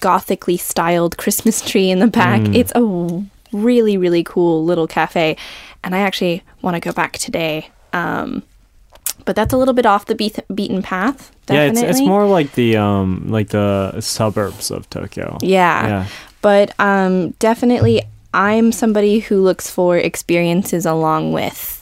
gothically 0.00 0.56
styled 0.56 1.16
Christmas 1.18 1.60
tree 1.60 1.90
in 1.90 1.98
the 1.98 2.06
back. 2.06 2.40
It's 2.54 2.72
a 2.74 3.24
really, 3.52 3.96
really 3.96 4.24
cool 4.24 4.64
little 4.64 4.86
cafe. 4.86 5.36
And 5.84 5.94
I 5.94 5.98
actually 5.98 6.42
want 6.60 6.74
to 6.76 6.80
go 6.80 6.92
back 6.92 7.18
today. 7.18 7.68
Um, 7.92 8.42
but 9.24 9.36
that's 9.36 9.52
a 9.52 9.56
little 9.56 9.74
bit 9.74 9.86
off 9.86 10.06
the 10.06 10.14
beat- 10.14 10.44
beaten 10.54 10.82
path. 10.82 11.30
Yeah, 11.48 11.64
it's 11.64 11.80
it's 11.80 12.00
more 12.00 12.26
like 12.26 12.52
the 12.52 12.76
um 12.76 13.26
like 13.28 13.48
the 13.48 14.00
suburbs 14.00 14.70
of 14.70 14.88
Tokyo. 14.90 15.38
Yeah. 15.42 15.86
Yeah. 15.86 16.06
But 16.40 16.72
um, 16.80 17.30
definitely, 17.32 18.02
I'm 18.34 18.72
somebody 18.72 19.20
who 19.20 19.40
looks 19.42 19.70
for 19.70 19.96
experiences 19.96 20.86
along 20.86 21.32
with 21.32 21.81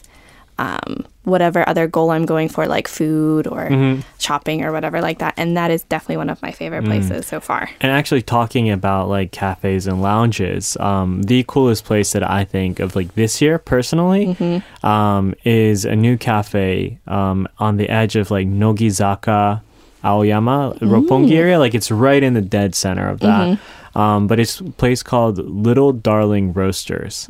um, 0.60 1.04
whatever 1.24 1.60
other 1.68 1.86
goal 1.86 2.10
I'm 2.10 2.26
going 2.26 2.48
for, 2.48 2.66
like 2.66 2.86
food 2.88 3.46
or 3.46 3.62
Mm-hmm. 3.70 4.00
shopping 4.18 4.62
or 4.64 4.72
whatever 4.72 5.00
like 5.00 5.18
that. 5.18 5.34
And 5.36 5.56
that 5.56 5.70
is 5.70 5.82
definitely 5.84 6.18
one 6.18 6.28
of 6.30 6.40
my 6.42 6.52
favorite 6.52 6.84
Mm. 6.84 6.88
places 6.92 7.26
so 7.26 7.40
far. 7.40 7.62
And 7.80 7.90
actually, 7.92 8.22
talking 8.22 8.68
about 8.70 9.08
like 9.08 9.32
cafes 9.32 9.86
and 9.86 10.02
lounges, 10.02 10.76
um, 10.78 11.22
the 11.22 11.44
coolest 11.48 11.84
place 11.84 12.12
that 12.12 12.24
I 12.38 12.44
think 12.44 12.78
of 12.80 12.94
like 12.94 13.14
this 13.14 13.40
year 13.40 13.58
personally 13.58 14.62
um, 14.82 15.34
is 15.44 15.84
a 15.84 15.96
new 15.96 16.16
cafe 16.18 16.98
um, 17.06 17.48
on 17.58 17.76
the 17.76 17.88
edge 17.88 18.16
of 18.16 18.30
like 18.30 18.46
Nogizaka, 18.46 19.62
Aoyama, 20.04 20.74
Roppongi 20.80 21.32
area. 21.36 21.58
Like 21.58 21.74
it's 21.74 21.90
right 21.90 22.22
in 22.22 22.34
the 22.34 22.40
dead 22.42 22.74
center 22.74 23.08
of 23.08 23.20
that. 23.20 23.58
Um, 23.94 24.28
but 24.28 24.38
it's 24.38 24.60
a 24.60 24.64
place 24.64 25.02
called 25.02 25.38
Little 25.38 25.92
Darling 25.92 26.52
Roasters. 26.52 27.26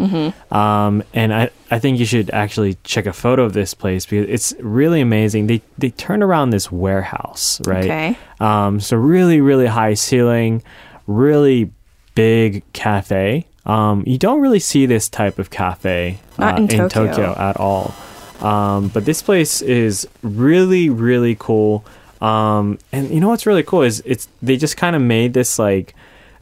Um, 0.50 1.02
and 1.14 1.32
I, 1.32 1.50
I 1.70 1.78
think 1.78 1.98
you 1.98 2.04
should 2.04 2.30
actually 2.30 2.76
check 2.84 3.06
a 3.06 3.12
photo 3.12 3.44
of 3.44 3.54
this 3.54 3.72
place 3.72 4.04
because 4.04 4.28
it's 4.28 4.54
really 4.60 5.00
amazing. 5.00 5.46
They, 5.46 5.62
they 5.78 5.90
turn 5.90 6.22
around 6.22 6.50
this 6.50 6.70
warehouse, 6.70 7.60
right? 7.66 7.84
Okay. 7.84 8.18
Um, 8.40 8.80
so 8.80 8.96
really, 8.96 9.40
really 9.40 9.66
high 9.66 9.94
ceiling, 9.94 10.62
really 11.06 11.70
big 12.14 12.62
cafe. 12.74 13.46
Um, 13.64 14.04
you 14.06 14.18
don't 14.18 14.40
really 14.40 14.58
see 14.58 14.86
this 14.86 15.08
type 15.08 15.38
of 15.38 15.50
cafe 15.50 16.18
uh, 16.38 16.54
in 16.56 16.62
in 16.64 16.88
Tokyo. 16.88 17.06
Tokyo 17.06 17.34
at 17.38 17.56
all. 17.56 17.94
Um, 18.40 18.88
but 18.88 19.04
this 19.04 19.22
place 19.22 19.60
is 19.62 20.08
really, 20.22 20.88
really 20.90 21.36
cool. 21.38 21.84
Um, 22.20 22.78
and 22.92 23.10
you 23.10 23.20
know 23.20 23.28
what's 23.28 23.46
really 23.46 23.62
cool 23.62 23.82
is 23.82 24.02
it's 24.04 24.28
they 24.42 24.56
just 24.56 24.76
kind 24.76 24.96
of 24.96 25.02
made 25.02 25.34
this 25.34 25.58
like, 25.58 25.94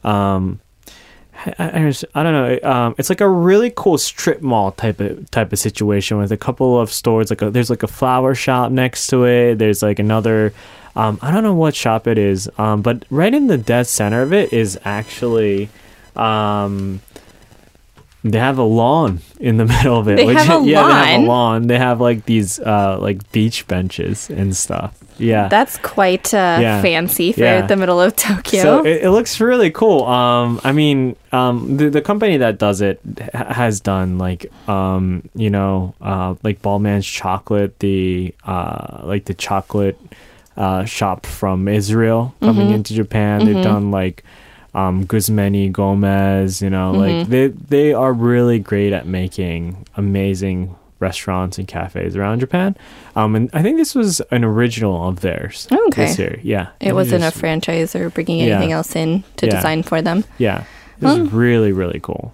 um, 0.04 0.60
I, 1.46 1.52
I, 1.58 1.92
I 2.14 2.22
don't 2.22 2.32
know. 2.32 2.70
Um, 2.70 2.94
it's 2.98 3.08
like 3.08 3.20
a 3.20 3.28
really 3.28 3.72
cool 3.74 3.98
strip 3.98 4.42
mall 4.42 4.72
type 4.72 5.00
of 5.00 5.30
type 5.30 5.52
of 5.52 5.58
situation 5.58 6.18
with 6.18 6.32
a 6.32 6.36
couple 6.36 6.80
of 6.80 6.92
stores. 6.92 7.30
Like 7.30 7.42
a, 7.42 7.50
there's 7.50 7.70
like 7.70 7.82
a 7.82 7.88
flower 7.88 8.34
shop 8.34 8.72
next 8.72 9.06
to 9.08 9.24
it. 9.24 9.56
There's 9.56 9.82
like 9.82 9.98
another. 9.98 10.52
Um, 10.96 11.18
I 11.22 11.30
don't 11.30 11.44
know 11.44 11.54
what 11.54 11.76
shop 11.76 12.08
it 12.08 12.18
is, 12.18 12.50
um, 12.58 12.82
but 12.82 13.04
right 13.08 13.32
in 13.32 13.46
the 13.46 13.58
dead 13.58 13.86
center 13.86 14.22
of 14.22 14.32
it 14.32 14.52
is 14.52 14.78
actually. 14.84 15.68
Um, 16.16 17.00
they 18.30 18.38
have 18.38 18.58
a 18.58 18.62
lawn 18.62 19.20
in 19.40 19.56
the 19.56 19.64
middle 19.72 19.98
of 19.98 20.08
it. 20.08 20.16
They 20.16 20.34
have 20.34 20.62
a 20.62 20.64
yeah, 20.66 20.82
they 20.86 20.92
have 20.94 21.08
a 21.08 21.16
lawn? 21.18 21.26
lawn. 21.26 21.66
They 21.66 21.78
have 21.78 22.00
like 22.00 22.24
these 22.26 22.58
uh, 22.60 22.98
like 23.00 23.30
beach 23.32 23.66
benches 23.66 24.30
and 24.30 24.54
stuff. 24.56 24.94
Yeah, 25.20 25.48
That's 25.48 25.78
quite 25.78 26.32
uh, 26.32 26.58
Yeah. 26.62 26.80
fancy 26.80 27.32
for 27.32 27.40
Yeah. 27.40 27.66
the 27.66 27.74
middle 27.74 28.00
of 28.00 28.14
Tokyo. 28.14 28.62
So 28.62 28.86
it, 28.86 29.02
it 29.02 29.10
looks 29.10 29.40
really 29.40 29.70
cool. 29.72 30.04
Um, 30.06 30.60
I 30.62 30.70
mean, 30.70 31.16
um, 31.32 31.76
the 31.76 31.90
the 31.90 32.00
company 32.00 32.36
that 32.36 32.58
does 32.58 32.80
it 32.80 33.00
ha- 33.34 33.52
has 33.52 33.80
done 33.80 34.18
like 34.18 34.46
um, 34.68 35.28
you 35.34 35.50
know, 35.50 35.94
uh, 36.00 36.34
like 36.44 36.62
Ballman's 36.62 37.04
Chocolate, 37.06 37.78
the 37.80 38.32
uh, 38.44 39.00
like 39.02 39.24
the 39.24 39.34
chocolate 39.34 39.98
uh, 40.56 40.84
shop 40.84 41.26
from 41.26 41.66
Israel 41.66 42.34
coming 42.40 42.66
Mm-hmm. 42.68 42.74
into 42.74 42.94
Japan. 42.94 43.44
They've 43.44 43.62
done 43.64 43.90
like 43.90 44.22
um, 44.74 45.04
Guzman 45.04 45.52
y 45.54 45.68
Gomez. 45.68 46.60
You 46.62 46.70
know, 46.70 46.92
like 46.92 47.10
Mm-hmm. 47.10 47.30
they 47.30 47.46
they 47.48 47.92
are 47.94 48.12
really 48.12 48.58
great 48.58 48.92
at 48.92 49.06
making 49.06 49.86
amazing 49.96 50.74
restaurants 51.00 51.58
and 51.58 51.68
cafes 51.68 52.16
around 52.16 52.40
Japan. 52.40 52.76
Um, 53.14 53.36
and 53.36 53.50
I 53.52 53.62
think 53.62 53.76
this 53.76 53.94
was 53.94 54.20
an 54.32 54.42
original 54.44 55.08
of 55.08 55.20
theirs. 55.20 55.68
Okay. 55.70 56.06
This 56.06 56.18
year, 56.18 56.40
yeah. 56.42 56.68
it 56.80 56.92
wasn't 56.92 57.22
a 57.22 57.26
just- 57.28 57.38
franchise 57.38 57.94
or 57.94 58.10
bringing 58.10 58.38
Yeah. 58.40 58.54
anything 58.56 58.72
else 58.72 58.96
in 58.96 59.22
to 59.36 59.46
Yeah. 59.46 59.54
design 59.56 59.84
for 59.84 60.02
them. 60.02 60.24
Yeah. 60.38 60.64
This 60.98 61.16
is 61.16 61.30
really, 61.32 61.70
really 61.70 62.00
cool. 62.02 62.32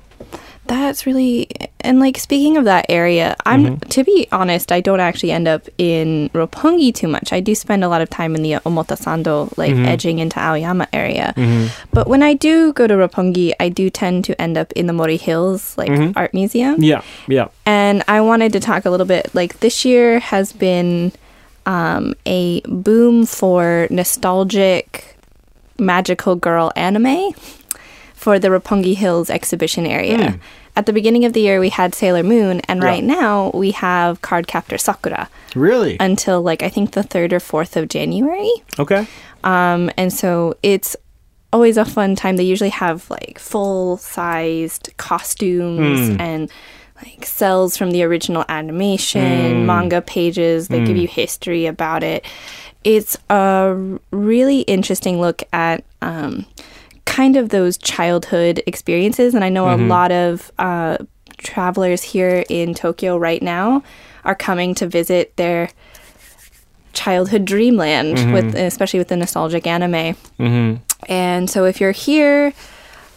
That's 0.66 1.05
really 1.07 1.48
and 1.81 2.00
like 2.00 2.16
speaking 2.18 2.57
of 2.57 2.64
that 2.64 2.87
area, 2.88 3.37
I'm 3.44 3.64
Mm-hmm. 3.64 3.88
to 3.90 4.05
be 4.05 4.27
honest, 4.33 4.72
I 4.72 4.81
don't 4.81 5.00
actually 5.00 5.31
end 5.33 5.46
up 5.46 5.68
in 5.77 6.31
Roppongi 6.33 6.94
too 6.94 7.07
much. 7.09 7.33
I 7.33 7.40
do 7.40 7.55
spend 7.55 7.85
a 7.85 7.88
lot 7.88 8.00
of 8.00 8.09
time 8.09 8.35
in 8.35 8.42
the 8.42 8.53
Omotesando, 8.64 9.53
like 9.59 9.72
Mm-hmm. 9.72 9.85
edging 9.85 10.18
into 10.20 10.38
Aoyama 10.40 10.88
area. 10.92 11.35
But 11.92 12.09
when 12.09 12.22
I 12.22 12.33
do 12.35 12.72
go 12.72 12.87
to 12.87 12.94
Roppongi, 12.94 13.53
I 13.61 13.68
do 13.68 13.90
tend 13.90 14.24
to 14.24 14.40
end 14.40 14.57
up 14.57 14.72
in 14.72 14.87
the 14.87 14.92
Mori 14.94 15.18
Hills, 15.18 15.77
like 15.77 15.90
Mm-hmm. 15.90 16.16
art 16.16 16.33
museum. 16.33 16.83
Yeah, 16.83 17.03
yeah. 17.29 17.48
And 17.66 18.03
I 18.09 18.20
wanted 18.22 18.53
to 18.55 18.61
talk 18.61 18.87
a 18.87 18.90
little 18.90 19.07
bit 19.07 19.35
like 19.35 19.61
this 19.61 19.85
year 19.85 20.18
has 20.20 20.53
been 20.53 21.12
um, 21.66 22.14
a 22.24 22.61
boom 22.62 23.27
for 23.27 23.87
nostalgic 23.90 25.16
magical 25.79 26.37
girl 26.37 26.72
anime 26.77 27.33
for 28.25 28.39
the 28.39 28.49
Roppongi 28.49 28.95
Hills 28.97 29.29
exhibition 29.29 29.85
area. 29.87 30.39
At 30.77 30.87
the 30.87 30.95
beginning 30.95 31.25
of 31.27 31.35
the 31.35 31.43
year, 31.43 31.61
we 31.61 31.69
had 31.69 31.95
Sailor 31.95 32.23
Moon, 32.23 32.61
and 32.71 32.81
Hmm. 32.81 32.85
Yeah. 32.87 32.91
right 32.93 33.05
now 33.05 33.51
we 33.53 33.71
have 33.73 34.23
Card 34.23 34.47
Captor 34.47 34.79
Sakura 34.79 35.29
Really? 35.55 35.99
until 36.01 36.41
like 36.41 36.63
I 36.63 36.71
think 36.71 36.93
the 36.93 37.03
3rd 37.03 37.33
or 37.35 37.41
4th 37.53 37.77
of 37.77 37.85
January. 37.97 38.51
okay. 38.79 39.07
Um, 39.45 39.91
and 39.99 40.11
so 40.11 40.57
it's 40.63 40.97
always 41.53 41.77
a 41.77 41.85
fun 41.85 42.17
time. 42.17 42.37
They 42.37 42.45
usually 42.55 42.71
have 42.85 42.99
like 43.11 43.39
full 43.39 43.99
sized 43.99 44.89
costumes 44.97 46.09
Hmm. 46.09 46.21
and 46.29 46.51
like 47.05 47.27
cells 47.27 47.77
from 47.77 47.91
the 47.91 48.03
original 48.09 48.45
animation, 48.49 49.51
Hmm. 49.61 49.67
manga 49.67 50.01
pages. 50.01 50.69
They 50.69 50.81
give 50.83 50.97
you 50.97 51.09
history 51.09 51.67
about 51.67 52.03
it. 52.03 52.25
It's 52.85 53.19
a 53.29 53.77
really 54.11 54.61
interesting 54.77 55.21
look 55.21 55.43
at 55.53 55.85
um, 56.01 56.47
kind 57.05 57.37
of 57.37 57.51
those 57.51 57.77
childhood 57.79 58.62
experiences. 58.67 59.35
And 59.35 59.45
I 59.45 59.49
know 59.49 59.64
Mm-hmm. 59.67 59.85
a 59.85 59.87
lot 59.88 60.12
of 60.12 60.51
uh, 60.59 60.99
travelers 61.38 62.03
here 62.03 62.45
in 62.49 62.75
Tokyo 62.75 63.17
right 63.17 63.43
now 63.43 63.83
are 64.25 64.35
coming 64.35 64.75
to 64.77 64.87
visit 64.87 65.37
their 65.37 65.69
childhood 66.93 67.45
dreamland 67.45 68.33
with 68.33 68.55
especially 68.55 69.01
with 69.01 69.09
the 69.09 69.17
nostalgic 69.17 69.67
anime 69.67 70.14
Mm-hmm. 70.38 70.77
and 71.09 71.51
so 71.51 71.64
if 71.64 71.81
you're 71.81 71.90
here 71.90 72.53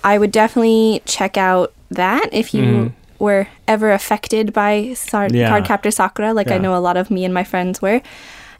i 0.03 0.17
would 0.17 0.31
definitely 0.31 1.03
check 1.05 1.37
out 1.37 1.73
that 1.91 2.27
if 2.33 2.55
you 2.55 2.91
were 3.19 3.47
ever 3.67 3.91
affected 3.91 4.51
by 4.51 4.93
Sar- 4.95 5.27
Yeah. 5.31 5.49
card 5.49 5.65
captor 5.65 5.91
sakura 5.91 6.33
like 6.33 6.49
i 6.49 6.57
know 6.57 6.75
a 6.75 6.81
lot 6.81 6.97
of 6.97 7.11
me 7.11 7.23
and 7.23 7.33
my 7.35 7.43
friends 7.43 7.79
were 7.79 8.01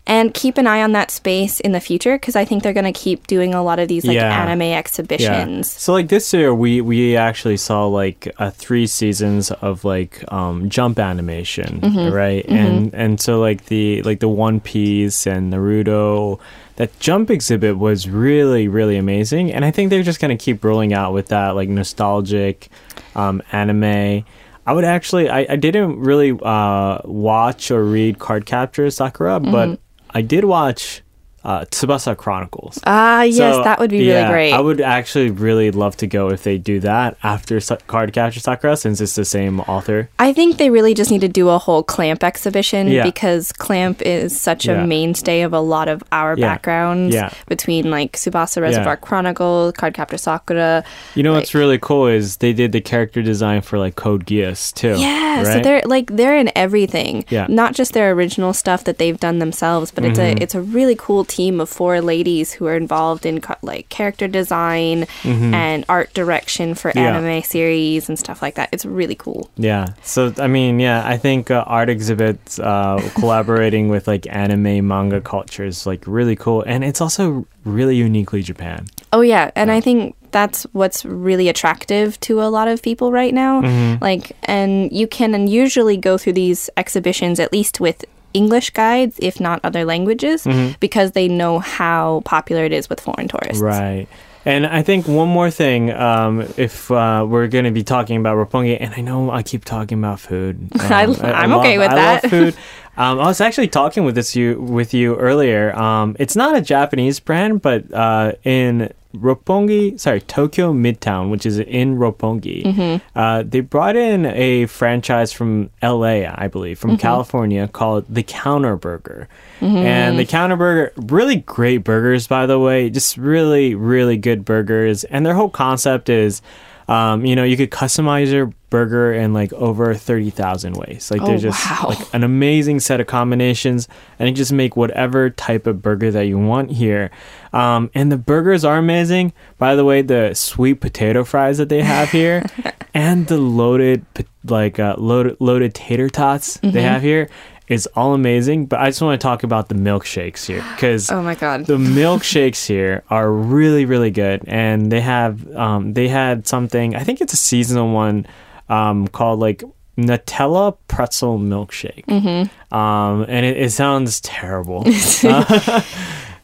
and 0.08 0.34
keep 0.34 0.58
an 0.58 0.66
eye 0.66 0.82
on 0.82 0.94
that 0.94 1.12
space 1.12 1.60
in 1.60 1.72
the 1.74 1.80
future 1.80 2.16
because 2.18 2.36
i 2.36 2.44
think 2.46 2.64
they're 2.64 2.74
going 2.82 2.92
to 2.94 3.00
keep 3.06 3.28
doing 3.28 3.54
a 3.54 3.62
lot 3.62 3.78
of 3.78 3.88
these 3.88 4.06
like 4.06 4.16
Yeah. 4.16 4.42
anime 4.44 4.62
Yeah. 4.62 4.78
exhibitions 4.78 5.70
So 5.72 5.94
like 5.94 6.08
this 6.10 6.34
year, 6.34 6.54
we 6.56 6.82
we 6.82 7.16
actually 7.18 7.58
saw 7.58 7.86
like 7.86 8.34
uh, 8.40 8.50
three 8.52 8.88
seasons 8.88 9.52
of 9.52 9.84
like 9.86 10.24
um, 10.32 10.70
jump 10.70 10.98
animation, 11.00 11.82
Mm-hmm. 11.82 12.14
right? 12.14 12.46
And 12.48 12.94
and 12.94 13.20
so 13.20 13.40
like 13.40 13.66
the 13.66 14.02
like 14.04 14.20
the 14.20 14.28
One 14.30 14.60
Piece 14.60 15.28
and 15.28 15.52
Naruto. 15.54 16.40
That 16.78 16.92
jump 17.00 17.32
exhibit 17.32 17.78
was 17.80 18.08
really, 18.08 18.68
really 18.68 18.98
amazing, 18.98 19.52
and 19.52 19.66
I 19.66 19.72
think 19.72 19.90
they're 19.90 20.04
just 20.04 20.20
gonna 20.22 20.38
keep 20.38 20.64
rolling 20.64 20.94
out 20.94 21.12
with 21.12 21.28
that 21.30 21.56
like 21.56 21.70
nostalgic 21.70 22.70
um, 23.16 23.42
anime. 23.52 24.24
I 24.68 24.74
would 24.74 24.84
actually, 24.86 25.28
I, 25.30 25.48
I 25.50 25.56
didn't 25.56 25.98
really 26.00 26.38
uh, 26.40 27.00
watch 27.06 27.72
or 27.72 27.84
read 27.84 28.20
Card 28.20 28.46
Captor 28.46 28.90
Sakura, 28.92 29.40
Mm-hmm. 29.40 29.76
I 30.18 30.24
did 30.24 30.46
watch 30.46 31.04
uh, 31.48 31.64
Tsubasa 31.72 32.14
Chronicles. 32.16 32.78
ah 32.86 33.24
yes 33.24 33.56
So, 33.56 33.64
that 33.64 33.80
would 33.80 33.90
be 33.90 34.00
yeah, 34.04 34.14
really 34.14 34.32
great 34.34 34.54
I 34.54 34.60
would 34.60 34.82
actually 34.82 35.30
really 35.32 35.72
love 35.72 35.96
to 35.98 36.08
go 36.08 36.30
if 36.30 36.44
they 36.44 36.58
do 36.58 36.80
that 36.82 37.18
after 37.24 37.60
Sa- 37.60 37.78
Card 37.88 38.12
Captor 38.14 38.40
Sakura, 38.42 38.76
since 38.76 39.00
it's 39.02 39.16
the 39.16 39.24
same 39.26 39.62
author. 39.62 40.10
I 40.20 40.34
think 40.34 40.58
they 40.58 40.70
really 40.70 40.94
just 40.94 41.10
need 41.10 41.22
to 41.22 41.30
do 41.42 41.48
a 41.50 41.58
whole 41.58 41.84
Clamp 41.84 42.22
exhibition 42.24 42.88
Yeah. 42.90 43.04
because 43.04 43.52
Clamp 43.54 44.02
is 44.02 44.40
such 44.40 44.68
a 44.68 44.74
Yeah. 44.74 44.86
mainstay 44.86 45.42
of 45.48 45.54
a 45.54 45.60
lot 45.76 45.88
of 45.88 46.04
our 46.12 46.36
backgrounds 46.36 47.16
Yeah. 47.16 47.30
between 47.48 47.90
like 47.98 48.12
Tsubasa 48.20 48.62
Reservoir. 48.62 48.98
Chronicles, 48.98 49.72
Card 49.80 49.94
Captor 49.94 50.18
Sakura. 50.18 50.84
You 51.16 51.24
know 51.24 51.34
what's 51.34 51.54
really 51.56 51.80
cool 51.80 52.08
is 52.08 52.38
they 52.38 52.52
did 52.52 52.72
the 52.74 52.82
character 52.82 53.22
design 53.24 53.62
for 53.62 53.80
like 53.80 53.96
Code 53.96 54.26
Geass 54.26 54.74
too. 54.74 54.96
Yeah, 55.00 55.44
so 55.44 55.60
they're 55.62 55.82
like 55.86 56.08
they're 56.18 56.36
in 56.44 56.52
everything. 56.58 57.24
Yeah. 57.30 57.46
Mm-hmm. 57.46 57.56
Not 57.56 57.72
just 57.80 57.94
their 57.94 58.12
original 58.12 58.52
stuff 58.54 58.84
that 58.84 58.98
they've 58.98 59.20
done 59.28 59.40
themselves, 59.40 59.92
but 59.96 60.04
it's 60.04 60.20
a 60.20 60.36
it's 60.44 60.56
a 60.56 60.62
really 60.62 60.96
cool 61.08 61.24
team 61.24 61.37
of 61.62 61.70
four 61.70 62.02
ladies 62.02 62.54
who 62.54 62.66
are 62.68 62.76
involved 62.76 63.26
in 63.26 63.42
like 63.62 63.90
character 63.90 64.28
design 64.28 65.06
and 65.24 65.86
art 65.90 66.14
direction 66.14 66.74
for 66.76 66.88
Mm-hmm. 66.92 67.00
Yeah. 67.00 67.18
anime 67.18 67.44
series 67.44 68.10
and 68.10 68.18
stuff 68.18 68.42
like 68.42 68.56
that. 68.56 68.70
It's 68.72 68.86
really 68.86 69.16
cool. 69.16 69.50
Yeah. 69.58 69.88
So 70.04 70.34
I 70.40 70.48
mean, 70.48 70.80
yeah, 70.80 71.06
I 71.06 71.18
think 71.18 71.52
uh, 71.52 71.64
art 71.68 71.90
exhibits 71.90 72.60
uh, 72.60 72.98
collaborating 73.16 73.90
with 73.90 74.08
like 74.08 74.26
anime 74.34 74.88
manga 74.88 75.22
culture 75.22 75.66
is 75.66 75.86
like 75.86 76.04
really 76.08 76.36
cool, 76.36 76.64
and 76.66 76.84
it's 76.84 77.02
also 77.02 77.46
really 77.66 77.96
uniquely 77.96 78.42
Japan. 78.42 78.88
Oh 79.14 79.22
yeah, 79.22 79.52
and 79.56 79.70
I 79.72 79.80
think 79.82 80.16
that's 80.32 80.64
what's 80.74 81.06
really 81.06 81.48
attractive 81.50 82.20
to 82.22 82.42
a 82.42 82.50
lot 82.50 82.68
of 82.68 82.82
people 82.82 83.12
right 83.12 83.34
now. 83.34 83.62
Mm-hmm. 83.62 84.04
Like, 84.04 84.32
and 84.44 84.92
you 84.92 85.08
can 85.08 85.48
usually 85.48 85.98
go 85.98 86.18
through 86.18 86.34
these 86.34 86.70
exhibitions 86.78 87.40
at 87.40 87.52
least 87.52 87.80
with 87.80 88.04
English 88.42 88.70
guides, 88.82 89.16
if 89.30 89.36
not 89.48 89.58
other 89.68 89.84
languages, 89.94 90.40
because 90.80 91.10
they 91.18 91.28
know 91.28 91.54
how 91.60 92.22
popular 92.26 92.64
it 92.70 92.74
is 92.80 92.90
with 92.90 93.00
foreign 93.02 93.28
tourists. 93.28 93.62
Mm-hmm. 93.64 93.84
Right. 93.84 94.08
And 94.46 94.66
I 94.66 94.82
think 94.82 95.10
one 95.10 95.28
more 95.28 95.52
thing, 95.52 95.92
um, 95.92 96.34
if 96.56 96.90
uh, 96.90 97.26
we're 97.28 97.50
going 97.56 97.66
to 97.66 97.72
be 97.72 97.84
talking 97.84 98.16
about 98.16 98.38
Roppongi, 98.38 98.78
and 98.80 98.94
I 98.96 99.02
know 99.02 99.30
I 99.30 99.44
keep 99.44 99.66
talking 99.66 99.98
about 100.00 100.20
food. 100.22 100.56
Um, 100.80 101.16
I- 101.22 101.34
I'm 101.44 101.54
okay 101.60 101.78
with 101.78 101.92
I 101.92 101.96
that. 101.96 102.24
love 102.24 102.32
food. 102.32 102.56
Um, 103.00 103.20
I 103.20 103.28
was 103.28 103.42
actually 103.42 103.68
talking 103.68 104.06
with 104.06 104.16
this 104.16 104.36
you 104.36 104.60
with 104.60 104.92
you 104.92 105.18
earlier. 105.18 105.72
Um, 105.78 106.16
it's 106.18 106.36
not 106.36 106.58
a 106.58 106.62
Japanese 106.62 107.20
brand, 107.20 107.62
but 107.62 107.94
uh, 107.94 108.32
in 108.44 108.92
Roppongi, 109.22 110.00
sorry, 110.00 110.22
Tokyo 110.22 110.74
Midtown, 110.74 111.30
which 111.30 111.46
is 111.46 111.60
in 111.60 111.98
Roppongi, 111.98 112.64
Mm-hmm. 112.64 113.18
uh, 113.18 113.44
they 113.44 113.60
brought 113.62 113.96
in 113.96 114.26
a 114.26 114.66
franchise 114.68 115.32
from 115.32 115.70
LA, 115.82 116.24
I 116.34 116.48
believe, 116.52 116.78
Mm-hmm. 116.80 116.90
from 116.90 116.98
California 116.98 117.68
called 117.68 118.06
the 118.10 118.24
Counter 118.24 118.76
Burger. 118.76 119.28
Mm-hmm. 119.60 119.78
And 119.78 120.20
the 120.20 120.26
Counter 120.26 120.56
Burger, 120.56 120.94
really 120.96 121.38
great 121.38 121.80
burgers, 121.80 122.28
by 122.28 122.46
the 122.46 122.60
way, 122.60 122.90
just 122.90 123.18
really, 123.18 123.76
really 123.76 124.18
good 124.18 124.46
burgers. 124.46 125.04
And 125.06 125.26
their 125.26 125.34
whole 125.34 125.50
concept 125.50 126.10
is, 126.10 126.42
um, 126.88 127.26
you 127.26 127.36
know, 127.36 127.44
you 127.44 127.58
could 127.58 127.70
customize 127.72 128.32
your 128.32 128.54
burger 128.70 129.14
in 129.14 129.34
like 129.34 129.52
over 129.54 129.94
30,000 129.94 130.74
ways. 130.78 131.10
Like 131.12 131.22
Oh, 131.22 131.28
there's 131.28 131.42
just 131.42 131.66
wow. 131.70 131.90
like 131.90 132.14
an 132.14 132.24
amazing 132.24 132.80
set 132.80 133.00
of 133.02 133.08
combinations 133.08 133.88
and 134.20 134.28
you 134.30 134.36
just 134.36 134.52
make 134.54 134.76
whatever 134.76 135.30
type 135.30 135.68
of 135.68 135.82
burger 135.82 136.12
that 136.12 136.24
you 136.28 136.38
want 136.38 136.72
here. 136.72 137.10
Um, 137.54 137.90
and 137.94 138.12
the 138.12 138.18
burgers 138.18 138.64
are 138.66 138.78
amazing. 138.78 139.34
By 139.58 139.76
the 139.76 139.86
way, 139.86 140.02
the 140.02 140.34
sweet 140.34 140.76
potato 140.76 141.24
fries 141.24 141.58
that 141.60 141.70
they 141.70 141.82
have 141.82 142.12
here 142.12 142.44
and 142.94 143.28
the 143.28 143.38
loaded, 143.38 144.06
like 144.46 144.80
uh, 144.80 144.96
loaded, 144.98 145.38
loaded 145.40 145.74
tater 145.74 146.10
tots 146.10 146.58
they 146.62 146.82
have 146.82 147.02
here. 147.02 147.30
Is 147.68 147.88
all 147.96 148.14
amazing, 148.14 148.66
but 148.66 148.80
I 148.80 148.88
just 148.88 149.02
want 149.02 149.20
to 149.20 149.26
talk 149.26 149.44
about 149.44 149.68
the 149.68 149.76
milkshakes 149.76 150.46
here 150.46 150.64
because 150.74 151.12
Oh 151.12 151.22
my 151.22 151.36
god. 151.36 151.66
the 151.66 151.78
milkshakes 151.78 152.66
here 152.66 153.04
are 153.10 153.30
really 153.32 153.86
really 153.86 154.12
good 154.12 154.44
and 154.48 154.92
they 154.92 155.02
have 155.02 155.46
um, 155.56 155.94
they 155.94 156.08
had 156.08 156.48
something 156.48 156.96
i 156.96 157.04
think 157.04 157.20
it's 157.22 157.34
a 157.34 157.38
seasonal 157.38 157.92
one 157.92 158.26
um, 158.70 159.08
called 159.08 159.40
like 159.40 159.64
nutella 159.98 160.78
pretzel 160.88 161.40
milkshake 161.40 162.06
mm-hmm. 162.06 162.74
um, 162.76 163.26
and 163.28 163.46
it, 163.46 163.58
it 163.58 163.72
sounds 163.72 164.22
terrible 164.22 164.82
uh, 165.24 165.82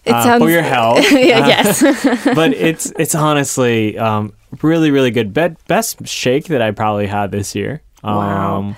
it 0.05 0.11
uh, 0.11 0.39
for 0.39 0.49
your 0.49 0.61
health 0.61 0.99
yeah, 1.11 1.47
yes. 1.47 1.81
but 2.35 2.53
it's 2.53 2.91
it's 2.99 3.15
honestly 3.15 3.97
um, 3.97 4.33
really 4.61 4.91
really 4.91 5.11
good 5.11 5.33
Be- 5.33 5.55
best 5.67 6.05
shake 6.07 6.45
that 6.45 6.61
i 6.61 6.71
probably 6.71 7.07
had 7.07 7.31
this 7.31 7.55
year 7.55 7.81
Wow. 8.03 8.75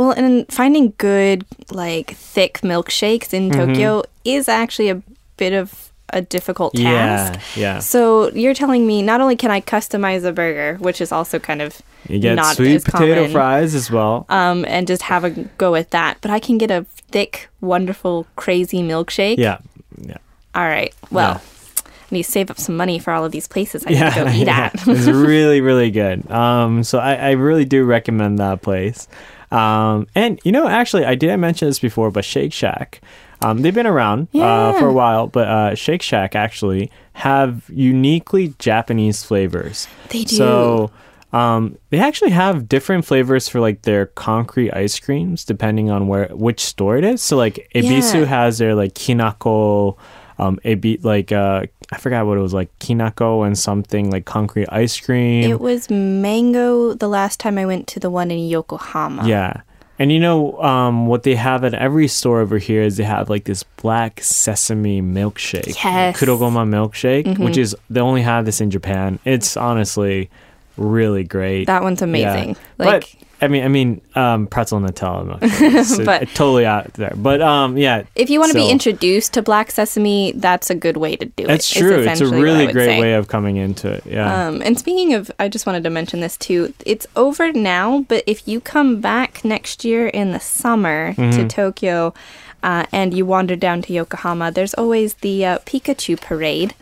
Well, 0.00 0.12
and 0.12 0.50
finding 0.50 0.94
good, 0.96 1.44
like, 1.70 2.12
thick 2.16 2.60
milkshakes 2.62 3.34
in 3.34 3.50
Mm-hmm. 3.50 3.72
Tokyo 3.72 4.02
is 4.24 4.48
actually 4.48 4.88
a 4.88 5.02
bit 5.36 5.52
of 5.52 5.92
a 6.12 6.22
difficult 6.22 6.74
task. 6.74 7.40
yeah 7.54 7.74
yeah 7.74 7.78
So 7.80 8.30
you're 8.32 8.54
telling 8.54 8.86
me 8.86 9.00
not 9.02 9.20
only 9.20 9.36
can 9.36 9.50
I 9.50 9.60
customize 9.60 10.24
a 10.24 10.32
burger, 10.32 10.76
which 10.80 11.00
is 11.00 11.12
also 11.12 11.38
kind 11.38 11.60
of 11.62 11.80
you 12.08 12.18
get 12.18 12.34
not 12.34 12.56
sweet 12.56 12.82
potato 12.84 13.14
common, 13.14 13.30
fries 13.30 13.74
as 13.74 13.90
well 13.90 14.24
um, 14.28 14.64
and 14.66 14.86
just 14.88 15.02
have 15.02 15.22
a 15.22 15.30
go 15.30 15.70
with 15.70 15.90
that, 15.90 16.16
but 16.22 16.30
I 16.30 16.40
can 16.40 16.56
get 16.58 16.70
a 16.70 16.84
thick, 17.12 17.48
wonderful, 17.60 18.26
crazy 18.36 18.82
milkshake. 18.82 19.36
yeah 19.38 19.58
yeah 20.00 20.16
All 20.54 20.64
right. 20.66 20.92
Well, 21.12 21.40
I 21.40 22.14
need 22.14 22.24
to 22.24 22.30
save 22.32 22.50
up 22.50 22.58
some 22.58 22.76
money 22.76 22.98
for 22.98 23.12
all 23.12 23.24
of 23.24 23.30
these 23.32 23.46
places 23.46 23.84
I 23.86 23.90
need 23.90 23.98
to 24.12 24.24
go 24.24 24.30
eat 24.40 24.46
yeah. 24.46 24.70
at. 24.74 24.88
it's 24.88 25.06
really, 25.06 25.60
really 25.70 25.90
good. 25.92 26.28
Um, 26.30 26.82
so 26.84 26.98
I, 26.98 27.14
I 27.14 27.30
really 27.32 27.64
do 27.66 27.84
recommend 27.84 28.38
that 28.40 28.62
place. 28.62 29.06
Um, 29.50 30.06
and 30.14 30.40
you 30.44 30.52
know, 30.52 30.68
actually, 30.68 31.04
I 31.04 31.14
didn't 31.14 31.40
mention 31.40 31.68
this 31.68 31.78
before, 31.80 32.10
but 32.10 32.24
Shake 32.24 32.52
Shack, 32.52 33.00
um, 33.42 33.62
they've 33.62 33.74
been 33.74 33.86
around 33.86 34.28
uh, 34.34 34.72
for 34.74 34.86
a 34.86 34.92
while, 34.92 35.26
but 35.26 35.48
uh, 35.48 35.74
Shake 35.74 36.02
Shack 36.02 36.34
actually 36.36 36.90
have 37.14 37.64
uniquely 37.68 38.54
Japanese 38.58 39.22
flavors. 39.24 39.88
They 40.10 40.24
do. 40.24 40.36
So. 40.36 40.90
Um, 41.32 41.78
they 41.90 42.00
actually 42.00 42.32
have 42.32 42.68
different 42.68 43.04
flavors 43.04 43.48
for 43.48 43.60
like 43.60 43.82
their 43.82 44.06
concrete 44.06 44.72
ice 44.72 44.98
creams 44.98 45.44
depending 45.44 45.88
on 45.88 46.08
where 46.08 46.26
which 46.32 46.58
store 46.58 46.96
it 46.96 47.04
is. 47.04 47.22
So 47.22 47.36
like 47.36 47.70
Ebisu 47.72 48.22
Yeah. 48.22 48.24
has 48.24 48.58
their 48.58 48.74
like 48.74 48.94
kinako, 48.94 49.96
um, 50.40 50.58
ebi 50.64 51.02
like 51.04 51.30
uh, 51.32 51.66
I 51.92 51.98
forgot 51.98 52.26
what 52.26 52.38
it 52.38 52.40
was 52.40 52.54
like 52.54 52.70
kinako 52.78 53.46
and 53.46 53.58
something 53.58 54.10
like 54.10 54.24
concrete 54.24 54.68
ice 54.84 54.98
cream. 54.98 55.44
It 55.50 55.60
was 55.60 55.90
mango 55.90 56.94
the 56.94 57.08
last 57.08 57.40
time 57.40 57.58
I 57.58 57.66
went 57.66 57.86
to 57.88 58.00
the 58.00 58.10
one 58.10 58.30
in 58.30 58.40
Yokohama. 58.48 59.26
yeah. 59.28 59.62
And 59.98 60.10
you 60.10 60.18
know 60.18 60.58
um, 60.62 61.06
what 61.08 61.24
they 61.24 61.34
have 61.34 61.62
at 61.62 61.74
every 61.74 62.08
store 62.08 62.40
over 62.40 62.56
here 62.56 62.80
is 62.82 62.96
they 62.96 63.04
have 63.04 63.28
like 63.28 63.44
this 63.44 63.64
black 63.82 64.22
sesame 64.22 65.02
milkshake, 65.02 65.76
Yes. 65.84 66.16
kurogoma 66.18 66.64
milkshake, 66.66 67.36
which 67.38 67.58
is 67.58 67.76
they 67.90 68.00
only 68.00 68.22
have 68.22 68.46
this 68.46 68.62
in 68.62 68.70
Japan. 68.70 69.18
It's 69.26 69.58
honestly 69.58 70.30
really 70.78 71.22
great. 71.24 71.66
That 71.66 71.82
one's 71.82 72.00
amazing. 72.00 72.48
Yeah. 72.50 72.54
Like 72.78 73.00
but 73.18 73.19
I 73.42 73.48
mean, 73.48 73.64
I 73.64 73.68
mean, 73.68 74.00
um, 74.14 74.46
pretzel 74.46 74.80
Nutella 74.80 75.38
milkshake. 75.40 75.84
So 75.84 76.04
But- 76.10 76.28
totally 76.34 76.66
out 76.66 76.92
there. 76.94 77.12
But 77.16 77.40
um, 77.40 77.76
yeah, 77.78 78.02
if 78.14 78.28
you 78.30 78.38
want 78.38 78.52
to 78.52 78.58
so- 78.58 78.64
be 78.66 78.70
introduced 78.70 79.32
to 79.34 79.42
black 79.42 79.70
sesame, 79.70 80.32
that's 80.32 80.68
a 80.70 80.74
good 80.74 80.96
way 80.96 81.16
to 81.16 81.24
do 81.24 81.44
it. 81.44 81.46
That's 81.46 81.70
true. 81.70 81.98
It's 82.00 82.06
a 82.08 82.12
essentially 82.12 82.30
what 82.30 82.38
I 82.38 82.42
really 82.42 82.72
great 82.72 82.86
say. 82.86 83.00
way 83.00 83.14
of 83.14 83.28
coming 83.28 83.56
into 83.56 83.90
it. 83.90 84.04
Yeah. 84.06 84.48
Um, 84.48 84.60
and 84.62 84.78
speaking 84.78 85.14
of, 85.14 85.30
I 85.38 85.48
just 85.48 85.64
wanted 85.66 85.82
to 85.84 85.90
mention 85.90 86.20
this 86.20 86.36
too. 86.36 86.74
It's 86.84 87.06
over 87.16 87.52
now, 87.52 88.04
but 88.08 88.24
if 88.26 88.46
you 88.46 88.60
come 88.60 89.00
back 89.00 89.44
next 89.44 89.84
year 89.84 90.08
in 90.08 90.32
the 90.32 90.40
summer 90.40 91.14
Mm-hmm. 91.14 91.30
to 91.38 91.48
Tokyo 91.48 92.14
uh, 92.62 92.84
and 92.92 93.14
you 93.14 93.24
wander 93.26 93.56
down 93.56 93.80
to 93.82 93.92
Yokohama, 93.92 94.50
there's 94.52 94.74
always 94.74 95.14
the 95.14 95.44
uh, 95.46 95.58
Pikachu 95.60 96.20
parade. 96.20 96.74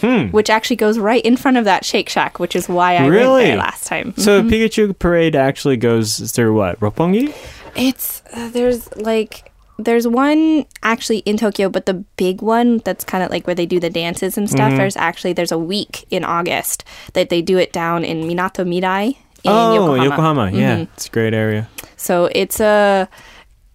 Hmm. 0.00 0.26
Which 0.28 0.50
actually 0.50 0.76
goes 0.76 0.98
right 0.98 1.24
in 1.24 1.36
front 1.36 1.56
of 1.56 1.64
that 1.64 1.84
Shake 1.84 2.08
Shack, 2.08 2.38
which 2.38 2.54
is 2.54 2.68
why 2.68 2.96
I 2.96 3.06
Really? 3.06 3.32
went 3.32 3.44
there 3.46 3.56
last 3.56 3.86
time. 3.86 4.14
so 4.16 4.42
Pikachu 4.42 4.98
parade 4.98 5.34
actually 5.36 5.76
goes 5.76 6.18
through 6.32 6.54
what? 6.54 6.78
Roppongi? 6.80 7.34
It's 7.74 8.22
uh, 8.32 8.48
there's 8.50 8.94
like 8.96 9.50
there's 9.78 10.08
one 10.08 10.64
actually 10.82 11.18
in 11.18 11.36
Tokyo, 11.36 11.68
but 11.68 11.84
the 11.86 11.94
big 12.16 12.40
one 12.40 12.78
that's 12.78 13.04
kind 13.04 13.22
of 13.22 13.30
like 13.30 13.46
where 13.46 13.54
they 13.54 13.66
do 13.66 13.78
the 13.80 13.90
dances 13.90 14.38
and 14.38 14.46
Mm-hmm. 14.48 14.56
stuff. 14.56 14.76
There's 14.76 14.96
actually 14.96 15.32
there's 15.34 15.52
a 15.52 15.58
week 15.58 16.06
in 16.10 16.24
August 16.24 16.84
that 17.12 17.28
they 17.28 17.42
do 17.42 17.58
it 17.58 17.72
down 17.72 18.04
in 18.04 18.22
Minato 18.22 18.64
Mirai 18.66 19.16
in 19.44 19.52
Yokohama. 19.52 19.92
oh, 19.92 19.94
Yokohama. 20.02 20.42
Mm-hmm. 20.46 20.56
Yeah, 20.56 20.76
it's 20.78 21.06
a 21.06 21.10
great 21.10 21.34
area. 21.34 21.68
So 21.96 22.30
it's 22.32 22.60
a 22.60 23.08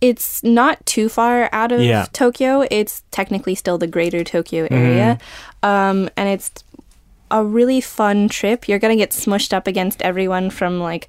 it's 0.02 0.44
not 0.44 0.84
too 0.86 1.08
far 1.10 1.48
out 1.52 1.72
of 1.72 1.82
Yeah. 1.82 2.08
Tokyo. 2.12 2.66
It's 2.72 3.04
technically 3.12 3.56
still 3.56 3.78
the 3.78 3.88
greater 3.88 4.24
Tokyo 4.24 4.66
Mm-hmm. 4.66 4.74
area. 4.74 5.20
Um, 5.64 6.10
and 6.18 6.28
it's 6.28 6.52
a 7.30 7.44
really 7.46 7.80
fun 7.80 8.28
trip. 8.28 8.68
You're 8.68 8.80
going 8.80 8.92
to 8.98 9.02
get 9.02 9.12
smushed 9.12 9.54
up 9.54 9.68
against 9.68 10.02
everyone 10.02 10.50
from 10.50 10.80
like 10.82 11.08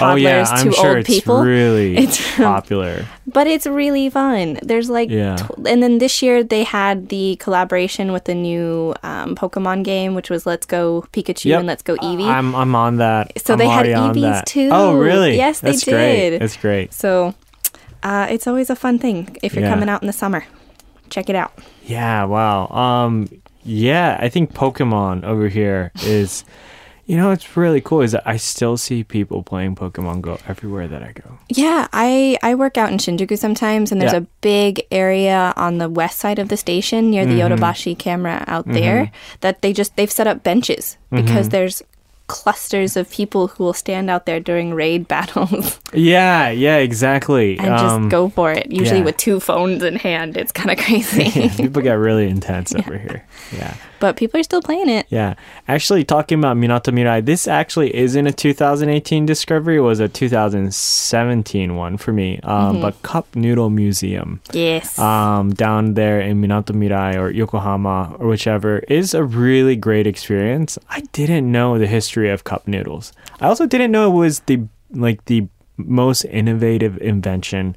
oh 0.00 0.16
yeah, 0.16 0.42
toddlers 0.42 0.50
I'm 0.50 0.66
to 0.66 0.72
sure 0.72 0.88
old 0.88 0.96
it's 0.98 1.08
people. 1.08 1.42
really 1.44 1.96
It's- 2.04 2.36
popular. 2.36 3.06
But 3.26 3.46
it's 3.46 3.66
really 3.66 4.10
fun. 4.10 4.58
There's 4.62 4.88
like, 4.90 5.10
Yeah. 5.10 5.36
tw- 5.36 5.66
and 5.68 5.82
then 5.82 5.98
this 5.98 6.22
year 6.22 6.42
they 6.42 6.64
had 6.64 7.08
the 7.10 7.36
collaboration 7.36 8.10
with 8.12 8.24
the 8.24 8.34
new 8.34 8.94
um, 9.04 9.36
Pokemon 9.36 9.84
game, 9.84 10.14
which 10.14 10.30
was 10.30 10.44
Let's 10.46 10.66
Go 10.66 11.04
Pikachu 11.12 11.44
Yep. 11.46 11.58
and 11.60 11.66
Let's 11.68 11.82
Go 11.82 11.94
Eevee. 11.96 12.26
I'm 12.26 12.54
I'm 12.56 12.74
on 12.74 12.96
that. 12.96 13.32
So 13.44 13.52
I'm 13.54 13.58
they 13.58 13.68
had 13.68 13.86
Eevees 13.86 14.44
too. 14.46 14.70
Oh 14.72 14.94
really? 14.94 15.36
Yes, 15.36 15.60
they 15.60 15.70
That's 15.70 15.84
Great. 15.84 16.30
did. 16.30 16.40
That's 16.42 16.56
great. 16.56 16.92
so 16.92 17.34
uh, 18.04 18.26
it's 18.30 18.46
always 18.46 18.70
a 18.70 18.76
fun 18.76 18.98
thing 18.98 19.36
if 19.42 19.54
you're 19.54 19.64
Yeah. 19.64 19.70
coming 19.74 19.88
out 19.88 20.02
in 20.02 20.06
the 20.06 20.12
summer. 20.12 20.44
Check 21.10 21.28
it 21.28 21.36
out. 21.36 21.52
Yeah. 21.84 22.24
Wow. 22.24 22.68
Um. 22.68 23.28
Yeah. 23.64 24.16
I 24.20 24.28
think 24.28 24.52
Pokemon 24.54 25.24
over 25.24 25.48
here 25.48 25.90
is. 26.04 26.44
You 27.06 27.18
know, 27.18 27.28
what's 27.28 27.54
really 27.54 27.82
cool 27.82 28.00
is 28.00 28.12
that 28.12 28.22
I 28.24 28.38
still 28.38 28.78
see 28.78 29.04
people 29.04 29.42
playing 29.42 29.76
Pokemon 29.76 30.22
Go 30.22 30.38
everywhere 30.48 30.88
that 30.88 31.02
I 31.02 31.12
go. 31.12 31.36
Yeah, 31.50 31.86
I 31.92 32.38
I 32.42 32.54
work 32.54 32.78
out 32.78 32.90
in 32.92 32.96
Shinjuku 32.96 33.36
sometimes, 33.36 33.92
and 33.92 34.00
there's 34.00 34.14
Yeah. 34.16 34.20
a 34.24 34.26
big 34.40 34.80
area 34.90 35.52
on 35.54 35.76
the 35.76 35.90
west 35.90 36.18
side 36.18 36.38
of 36.38 36.48
the 36.48 36.56
station 36.56 37.10
near 37.10 37.26
the 37.26 37.40
Mm-hmm. 37.40 37.60
Yodobashi 37.60 37.92
camera 37.98 38.42
out 38.48 38.64
there 38.66 39.12
that 39.44 39.60
they 39.60 39.74
just 39.74 39.96
they've 39.96 40.10
set 40.10 40.26
up 40.26 40.42
benches 40.42 40.96
Mm-hmm. 41.12 41.26
because 41.26 41.50
there's 41.50 41.82
clusters 42.26 42.96
of 42.96 43.10
people 43.10 43.48
who 43.48 43.64
will 43.64 43.74
stand 43.74 44.08
out 44.08 44.24
there 44.26 44.40
during 44.40 44.72
raid 44.72 45.06
battles 45.08 45.80
Yeah. 45.92 46.50
Yeah. 46.50 46.76
Exactly. 46.76 47.58
and 47.58 47.66
just 47.68 47.84
um, 47.84 48.08
go 48.08 48.28
for 48.28 48.52
it. 48.52 48.70
Usually 48.70 48.98
yeah. 49.00 49.04
with 49.04 49.16
two 49.16 49.40
phones 49.40 49.82
in 49.82 49.96
hand. 49.96 50.36
It's 50.36 50.52
kind 50.52 50.70
of 50.70 50.78
crazy, 50.78 51.24
yeah, 51.40 51.56
people 51.56 51.82
get 51.82 51.94
really 51.94 52.28
intense 52.28 52.74
over 52.78 52.96
here. 52.98 53.24
Yeah. 53.52 53.76
But 54.04 54.16
people 54.16 54.38
are 54.38 54.42
still 54.42 54.60
playing 54.60 54.90
it. 54.90 55.06
Yeah. 55.08 55.32
Actually, 55.66 56.04
talking 56.04 56.38
about 56.38 56.58
Minato 56.58 56.92
Mirai, 56.92 57.24
this 57.24 57.48
actually 57.48 57.94
isn't 57.96 58.26
a 58.26 58.32
2018 58.32 59.24
discovery. 59.24 59.76
It 59.76 59.80
was 59.80 59.98
a 59.98 60.08
2017 60.08 61.74
one 61.76 61.96
for 61.96 62.12
me. 62.12 62.38
Um, 62.42 62.80
But 62.82 63.00
Cup 63.02 63.26
Noodle 63.34 63.70
Museum 63.70 64.40
Yes. 64.52 64.98
um, 64.98 65.54
down 65.54 65.94
there 65.94 66.20
in 66.20 66.40
Minato 66.42 66.72
Mirai 66.76 67.16
or 67.16 67.30
Yokohama 67.30 68.16
or 68.18 68.28
whichever 68.28 68.80
is 68.88 69.14
a 69.14 69.24
really 69.24 69.76
great 69.76 70.06
experience. 70.06 70.78
I 70.90 71.00
didn't 71.12 71.50
know 71.50 71.78
the 71.78 71.86
history 71.86 72.28
of 72.30 72.44
cup 72.44 72.68
noodles. 72.68 73.12
I 73.40 73.46
also 73.48 73.66
didn't 73.66 73.90
know 73.90 74.10
it 74.12 74.16
was 74.18 74.40
the 74.40 74.60
like 74.92 75.24
the 75.24 75.48
most 75.76 76.24
innovative 76.26 76.98
invention 76.98 77.74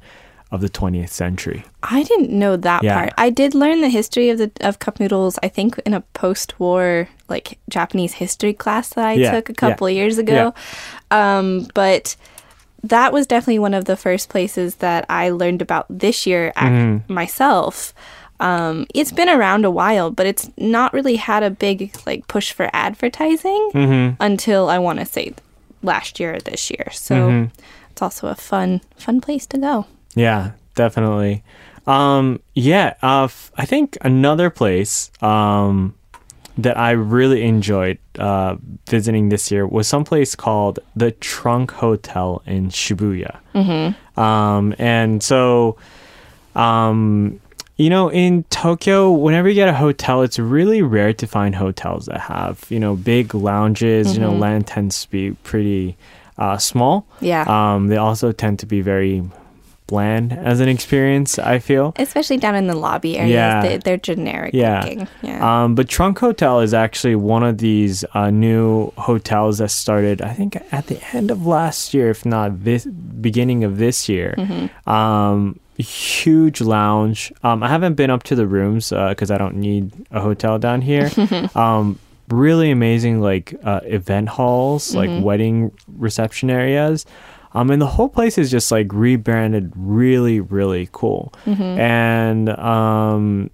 of 0.50 0.60
the 0.62 0.68
20th 0.68 1.10
century. 1.10 1.64
I 1.82 2.02
didn't 2.04 2.30
know 2.30 2.56
that 2.56 2.82
Yeah. 2.82 2.94
part. 2.94 3.12
I 3.18 3.28
did 3.30 3.54
learn 3.54 3.80
the 3.82 3.88
history 3.90 4.30
of 4.30 4.38
the 4.38 4.50
of 4.60 4.78
cup 4.78 4.98
noodles. 4.98 5.38
I 5.42 5.48
think 5.48 5.78
in 5.84 5.92
a 5.94 6.00
post-war 6.14 7.08
like 7.28 7.58
Japanese 7.68 8.14
history 8.14 8.54
class 8.54 8.88
that 8.94 9.04
I 9.06 9.12
Yeah, 9.14 9.32
took 9.32 9.50
a 9.50 9.52
yeah, 9.52 9.56
couple 9.70 9.90
years 9.90 10.16
ago. 10.18 10.54
Um, 11.10 11.68
but 11.74 12.16
that 12.82 13.12
was 13.12 13.26
definitely 13.26 13.58
one 13.58 13.74
of 13.74 13.84
the 13.84 13.96
first 13.96 14.28
places 14.30 14.76
that 14.76 15.04
I 15.10 15.30
learned 15.30 15.60
about 15.62 15.84
this 15.90 16.26
year 16.26 16.52
Mm-hmm. 16.56 17.12
myself. 17.12 17.92
Um, 18.40 18.86
it's 18.94 19.10
been 19.12 19.28
around 19.28 19.64
a 19.64 19.70
while, 19.70 20.10
but 20.10 20.24
it's 20.24 20.48
not 20.56 20.94
really 20.94 21.16
had 21.16 21.42
a 21.42 21.50
big 21.50 21.92
like 22.06 22.26
push 22.28 22.52
for 22.52 22.70
advertising 22.72 23.70
Mm-hmm. 23.74 24.14
until 24.22 24.70
I 24.70 24.78
want 24.78 25.00
to 25.00 25.04
say 25.04 25.34
last 25.82 26.18
year 26.20 26.36
or 26.36 26.40
this 26.40 26.70
year. 26.70 26.88
So 26.92 27.14
Mm-hmm. 27.14 27.44
it's 27.90 28.00
also 28.00 28.28
a 28.28 28.34
fun 28.36 28.80
fun 28.96 29.20
place 29.20 29.44
to 29.48 29.58
go. 29.58 29.86
Yeah, 30.18 30.52
definitely. 30.74 31.44
Um, 31.86 32.40
yeah, 32.54 32.94
uh, 33.02 33.24
f- 33.24 33.50
I 33.56 33.64
think 33.64 33.96
another 34.02 34.50
place 34.50 35.10
um, 35.22 35.94
that 36.58 36.76
I 36.76 36.90
really 36.90 37.44
enjoyed 37.44 37.98
uh, 38.18 38.56
visiting 38.88 39.28
this 39.28 39.50
year 39.50 39.66
was 39.66 39.86
someplace 39.86 40.34
called 40.34 40.80
the 40.96 41.12
Trunk 41.12 41.70
Hotel 41.70 42.42
in 42.46 42.68
Shibuya. 42.68 43.38
Mm-hmm. 43.54 44.20
Um, 44.20 44.74
and 44.78 45.22
so, 45.22 45.78
um, 46.54 47.40
you 47.76 47.88
know, 47.88 48.10
in 48.10 48.42
Tokyo, 48.50 49.12
whenever 49.12 49.48
you 49.48 49.54
get 49.54 49.68
a 49.68 49.74
hotel, 49.74 50.22
it's 50.22 50.38
really 50.38 50.82
rare 50.82 51.12
to 51.14 51.26
find 51.26 51.54
hotels 51.54 52.06
that 52.06 52.20
have, 52.22 52.66
you 52.68 52.80
know, 52.80 52.96
big 52.96 53.34
lounges. 53.34 54.14
You 54.14 54.20
know, 54.20 54.32
land 54.32 54.66
tends 54.66 55.02
to 55.02 55.10
be 55.10 55.30
pretty 55.44 55.96
uh, 56.38 56.58
small. 56.58 57.06
Yeah. 57.20 57.44
Um, 57.46 57.86
they 57.86 57.96
also 57.96 58.32
tend 58.32 58.58
to 58.58 58.66
be 58.66 58.80
very 58.80 59.22
bland 59.88 60.32
as 60.32 60.60
an 60.60 60.68
experience. 60.68 61.38
I 61.40 61.58
feel. 61.58 61.92
Especially 61.96 62.36
down 62.36 62.54
in 62.54 62.68
the 62.68 62.76
lobby 62.76 63.18
areas, 63.18 63.32
Yeah. 63.34 63.62
they, 63.62 63.76
they're 63.78 63.96
generic 63.96 64.54
Yeah. 64.54 64.82
looking. 64.84 65.08
Yeah. 65.22 65.64
Um, 65.64 65.74
but 65.74 65.88
Trunk 65.88 66.20
Hotel 66.20 66.60
is 66.60 66.72
actually 66.72 67.16
one 67.16 67.42
of 67.42 67.58
these 67.58 68.04
uh, 68.14 68.30
new 68.30 68.92
hotels 68.96 69.58
that 69.58 69.70
started, 69.72 70.22
I 70.22 70.32
think, 70.34 70.56
at 70.70 70.86
the 70.86 71.00
end 71.12 71.32
of 71.32 71.44
last 71.44 71.92
year, 71.92 72.10
if 72.10 72.24
not 72.24 72.62
this 72.62 72.86
beginning 72.86 73.64
of 73.64 73.78
this 73.78 74.08
year. 74.08 74.36
Um, 74.86 75.58
huge 75.78 76.60
lounge. 76.60 77.32
Um, 77.42 77.62
I 77.62 77.68
haven't 77.68 77.94
been 77.94 78.10
up 78.10 78.22
to 78.24 78.34
the 78.34 78.46
rooms 78.46 78.90
because 78.90 79.30
I 79.30 79.38
don't 79.38 79.56
need 79.56 79.92
a 80.10 80.20
hotel 80.20 80.58
down 80.58 80.82
here. 80.82 81.10
um, 81.54 81.98
really 82.28 82.70
amazing, 82.70 83.20
like 83.20 83.54
uh, 83.64 83.80
event 83.84 84.28
halls, 84.28 84.94
like 84.94 85.10
wedding 85.24 85.72
reception 85.96 86.50
areas. 86.50 87.06
Um, 87.52 87.70
and 87.70 87.80
the 87.80 87.86
whole 87.86 88.08
place 88.08 88.36
is 88.38 88.50
just 88.50 88.70
like 88.70 88.92
rebranded, 88.92 89.72
really, 89.74 90.40
really 90.40 90.88
cool. 90.92 91.32
And 91.46 92.48
um, 92.50 93.50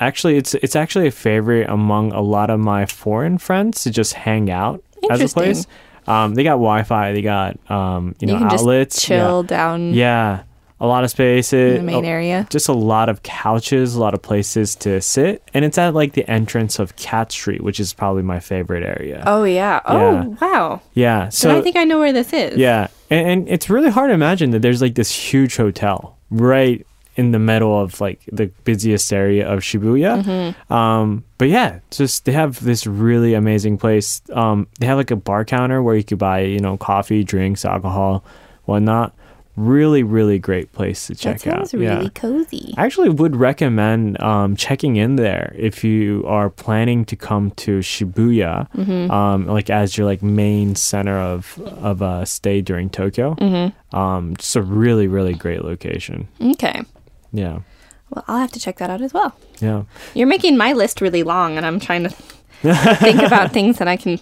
actually 0.00 0.36
it's 0.36 0.54
it's 0.54 0.76
actually 0.76 1.08
a 1.08 1.10
favorite 1.10 1.68
among 1.68 2.12
a 2.12 2.20
lot 2.20 2.50
of 2.50 2.60
my 2.60 2.86
foreign 2.86 3.38
friends 3.38 3.82
to 3.82 3.90
just 3.90 4.14
hang 4.14 4.50
out 4.50 4.82
as 5.10 5.20
a 5.20 5.28
place. 5.28 5.66
Um, 6.06 6.34
they 6.34 6.42
got 6.42 6.52
Wi-Fi, 6.52 7.12
they 7.12 7.20
got 7.22 7.58
um, 7.70 8.14
you 8.18 8.28
know 8.28 8.34
you 8.34 8.38
can 8.38 8.48
outlets, 8.48 8.94
just 8.96 9.06
chill 9.06 9.42
down 9.42 9.92
Yeah. 9.92 10.44
Yeah, 10.80 10.84
a 10.84 10.86
lot 10.86 11.04
of 11.04 11.10
spaces, 11.10 11.78
in 11.78 11.86
the 11.86 11.92
main 11.92 12.04
area. 12.04 12.46
just 12.50 12.68
a 12.68 12.72
lot 12.72 13.08
of 13.08 13.22
couches, 13.22 13.94
a 13.94 14.00
lot 14.00 14.14
of 14.14 14.22
places 14.22 14.74
to 14.76 15.00
sit, 15.00 15.42
and 15.54 15.64
it's 15.64 15.78
at 15.78 15.94
like 15.94 16.12
the 16.12 16.28
entrance 16.30 16.78
of 16.78 16.96
Cat 16.96 17.32
Street, 17.32 17.62
which 17.62 17.80
is 17.80 17.92
probably 17.92 18.22
my 18.22 18.40
favorite 18.40 18.84
area. 18.84 19.22
Oh 19.26 19.44
yeah. 19.44 19.80
Oh 19.86 20.36
wow. 20.40 20.80
yeah, 20.94 21.28
So 21.28 21.50
so 21.50 21.58
I 21.58 21.62
think 21.62 21.76
I 21.76 21.84
know 21.84 21.98
where 21.98 22.12
this 22.12 22.32
is. 22.32 22.56
yeah, 22.58 22.88
and, 23.10 23.28
and 23.28 23.48
it's 23.48 23.68
really 23.68 23.90
hard 23.90 24.10
to 24.10 24.14
imagine 24.14 24.50
that 24.50 24.62
there's 24.62 24.80
like 24.82 24.94
this 24.94 25.10
huge 25.10 25.56
hotel 25.56 26.16
right 26.30 26.84
in 27.16 27.32
the 27.32 27.38
middle 27.40 27.76
of 27.80 28.00
like 28.00 28.20
the 28.30 28.46
busiest 28.62 29.12
area 29.12 29.44
of 29.48 29.58
Shibuya. 29.58 30.22
Mm-hmm. 30.22 30.72
Um, 30.72 31.24
but 31.36 31.48
yeah, 31.48 31.80
just 31.90 32.24
they 32.26 32.32
have 32.32 32.62
this 32.62 32.86
really 32.86 33.34
amazing 33.34 33.76
place. 33.78 34.22
Um, 34.32 34.68
they 34.78 34.86
have 34.86 34.98
like 34.98 35.10
a 35.10 35.16
bar 35.16 35.44
counter 35.44 35.82
where 35.82 35.96
you 35.96 36.04
could 36.04 36.18
buy 36.18 36.40
you 36.42 36.60
know 36.60 36.76
coffee, 36.76 37.24
drinks, 37.24 37.64
alcohol, 37.64 38.24
whatnot. 38.66 39.16
Really, 39.58 40.04
really 40.04 40.38
great 40.38 40.72
place 40.72 41.08
to 41.08 41.16
check 41.16 41.40
That 41.40 41.50
sounds 41.50 41.74
out. 41.74 41.80
really 41.80 42.04
yeah. 42.04 42.08
cozy. 42.10 42.74
I 42.76 42.84
actually 42.86 43.08
would 43.08 43.34
recommend 43.34 44.20
um, 44.22 44.54
checking 44.54 44.94
in 44.96 45.16
there 45.16 45.52
if 45.58 45.82
you 45.82 46.22
are 46.28 46.48
planning 46.48 47.04
to 47.06 47.16
come 47.16 47.50
to 47.66 47.80
Shibuya, 47.80 48.70
Mm-hmm. 48.72 49.10
um, 49.10 49.46
like 49.46 49.68
as 49.68 49.98
your 49.98 50.06
like 50.06 50.22
main 50.22 50.76
center 50.76 51.18
of 51.18 51.58
of 51.82 52.02
uh, 52.02 52.24
stay 52.24 52.60
during 52.60 52.88
Tokyo. 52.88 53.34
Mm-hmm. 53.34 53.96
Um, 53.96 54.36
just 54.36 54.54
a 54.54 54.62
really 54.62 55.08
really 55.08 55.34
great 55.34 55.64
location. 55.64 56.28
Okay. 56.40 56.82
Yeah, 57.32 57.58
Well, 58.10 58.24
I'll 58.28 58.38
have 58.38 58.52
to 58.52 58.60
check 58.60 58.78
that 58.78 58.90
out 58.90 59.00
as 59.02 59.12
well. 59.12 59.34
yeah. 59.60 59.82
You're 60.14 60.28
making 60.28 60.56
my 60.56 60.72
list 60.72 61.00
really 61.00 61.22
long, 61.24 61.56
and 61.56 61.66
I'm 61.66 61.80
trying 61.80 62.04
to 62.04 62.10
think 63.00 63.20
about 63.22 63.52
things 63.52 63.78
that 63.78 63.88
I 63.88 63.96
can. 63.96 64.20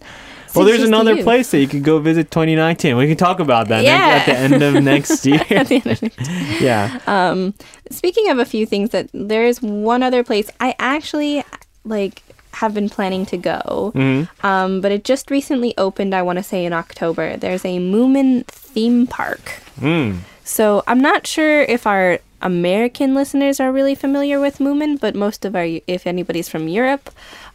Well, 0.57 0.67
there's 0.67 0.83
another 0.83 1.23
place 1.23 1.51
that 1.51 1.59
you 1.61 1.69
could 1.69 1.85
go 1.85 1.99
visit 1.99 2.31
2019. 2.31 2.97
We 2.97 3.07
can 3.07 3.17
talk 3.17 3.39
about 3.41 3.69
that 3.69 3.85
Yeah. 3.85 3.99
next, 3.99 4.29
at 4.29 4.35
the 4.35 4.39
end 4.55 4.63
of 4.63 4.83
next 4.83 5.27
year. 5.27 6.61
yeah. 6.61 6.99
Um, 7.07 7.55
speaking 7.91 8.31
of 8.31 8.39
a 8.39 8.45
few 8.45 8.67
things 8.67 8.91
that 8.91 9.09
there 9.13 9.45
is 9.45 9.61
one 9.63 10.03
other 10.03 10.23
place 10.25 10.51
I 10.61 10.75
actually 10.79 11.45
like 11.85 12.23
have 12.53 12.73
been 12.73 12.89
planning 12.89 13.27
to 13.27 13.37
go, 13.37 13.93
Mm-hmm. 13.95 14.47
um, 14.47 14.81
but 14.81 14.91
it 14.91 15.05
just 15.05 15.31
recently 15.31 15.75
opened. 15.77 16.15
I 16.15 16.23
want 16.23 16.39
to 16.39 16.43
say 16.43 16.65
in 16.65 16.73
October. 16.73 17.37
There's 17.37 17.65
a 17.65 17.79
Moomin 17.79 18.47
theme 18.47 19.07
park. 19.07 19.61
Mm. 19.79 20.19
So 20.45 20.83
I'm 20.87 21.01
not 21.01 21.27
sure 21.27 21.63
if 21.63 21.87
our 21.87 22.19
American 22.41 23.15
listeners 23.15 23.61
are 23.61 23.73
really 23.73 23.95
familiar 23.95 24.41
with 24.41 24.59
Moomin, 24.59 24.99
but 25.01 25.15
most 25.15 25.45
of 25.45 25.55
our, 25.57 25.67
if 25.87 26.07
anybody's 26.07 26.49
from 26.49 26.69
Europe, 26.69 27.11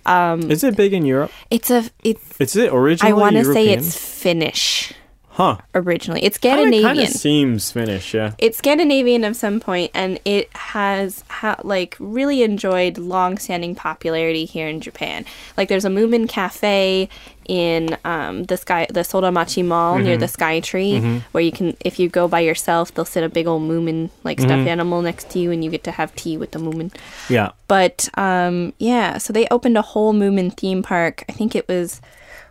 Um, 0.05 0.49
Is 0.49 0.63
it 0.63 0.75
big 0.75 0.93
in 0.93 1.05
Europe? 1.05 1.31
it's 1.49 1.69
a 1.69 1.83
it's. 2.03 2.39
Is 2.39 2.55
it 2.55 2.73
originally 2.73 3.11
I 3.11 3.15
want 3.15 3.35
to 3.35 3.45
say 3.45 3.69
it's 3.69 3.95
Finnish 3.95 4.93
huh. 5.32 5.58
originally. 5.76 6.24
It's 6.24 6.38
Kind 6.38 6.60
Scandinavian. 6.60 7.08
of 7.08 7.13
seems 7.13 7.72
Finnish. 7.72 8.13
Yeah. 8.13 8.34
it's 8.38 8.58
Scandinavian 8.58 9.24
of 9.24 9.36
some 9.36 9.60
point, 9.60 9.91
and 9.94 10.20
it 10.26 10.50
has 10.56 11.24
ha- 11.30 11.60
like 11.63 11.96
really 12.00 12.44
enjoyed 12.44 12.98
long-standing 12.98 13.76
popularity 13.76 14.46
here 14.46 14.67
in 14.67 14.82
Japan. 14.82 15.26
Like 15.58 15.70
there's 15.70 15.86
a 15.86 15.89
Moomin 15.89 16.28
Cafe 16.30 17.10
in 17.48 17.98
um, 18.06 18.44
the 18.46 18.56
sky, 18.56 18.88
the 18.89 19.02
Solamachi 19.02 19.65
Mall 19.65 19.98
near 19.98 20.15
the 20.15 20.28
Sky 20.28 20.60
Tree, 20.62 21.00
where 21.32 21.44
you 21.44 21.52
can, 21.52 21.76
if 21.82 22.00
you 22.00 22.08
go 22.08 22.28
by 22.28 22.39
yourself, 22.39 22.94
they'll 22.94 23.04
sit 23.04 23.24
a 23.24 23.30
big 23.30 23.48
old 23.48 23.63
Moomin 23.63 24.10
like 24.24 24.39
stuffed 24.39 24.67
animal 24.67 25.02
next 25.02 25.30
to 25.32 25.39
you, 25.39 25.52
and 25.52 25.63
you 25.63 25.70
get 25.70 25.84
to 25.86 25.91
have 25.91 26.15
tea 26.15 26.38
with 26.38 26.52
the 26.52 26.60
Moomin. 26.60 26.94
Yeah. 27.30 27.52
But 27.67 28.08
um, 28.17 28.74
yeah, 28.78 29.17
so 29.17 29.34
they 29.34 29.48
opened 29.50 29.78
a 29.78 29.82
whole 29.82 30.13
Moomin 30.13 30.56
theme 30.56 30.84
park. 30.84 31.26
I 31.28 31.34
think 31.34 31.56
it 31.56 31.67
was 31.67 32.00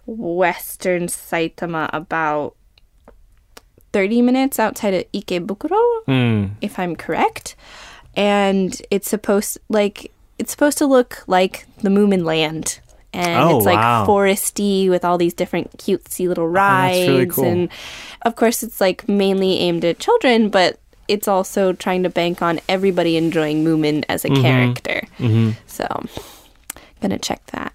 Western 0.07 1.07
Saitama, 1.07 1.89
about 1.93 2.57
30 3.93 4.23
minutes 4.23 4.59
outside 4.59 4.95
of 4.95 5.05
Ikebukuro, 5.13 5.81
Mm. 6.09 6.51
if 6.61 6.79
I'm 6.79 6.95
correct. 6.97 7.57
And 8.17 8.81
it's 8.91 9.09
supposed 9.09 9.59
like 9.69 10.11
it's 10.39 10.51
supposed 10.51 10.79
to 10.79 10.87
look 10.87 11.23
like 11.27 11.67
the 11.83 11.91
Moomin 11.91 12.25
Land. 12.25 12.81
And 13.13 13.43
Oh, 13.43 13.57
it's 13.59 13.67
like 13.67 13.77
wow. 13.77 14.07
foresty 14.07 14.89
with 14.89 15.05
all 15.05 15.19
these 15.19 15.35
different 15.35 15.77
cutesy 15.79 16.29
little 16.29 16.49
rides. 16.49 16.99
that's 16.99 17.09
really 17.09 17.27
cool. 17.27 17.45
And 17.45 17.69
of 18.23 18.37
course 18.37 18.63
it's 18.63 18.81
like 18.81 19.09
mainly 19.09 19.59
aimed 19.59 19.85
at 19.85 19.99
children, 19.99 20.49
but 20.49 20.79
it's 21.09 21.27
also 21.29 21.73
trying 21.73 22.05
to 22.05 22.09
bank 22.09 22.41
on 22.41 22.61
everybody 22.69 23.17
enjoying 23.17 23.65
Moomin 23.65 24.05
as 24.09 24.25
a 24.25 24.29
Mm-hmm. 24.29 24.43
character. 24.43 25.03
So 25.67 25.87
gonna 27.03 27.19
check 27.19 27.45
that. 27.53 27.73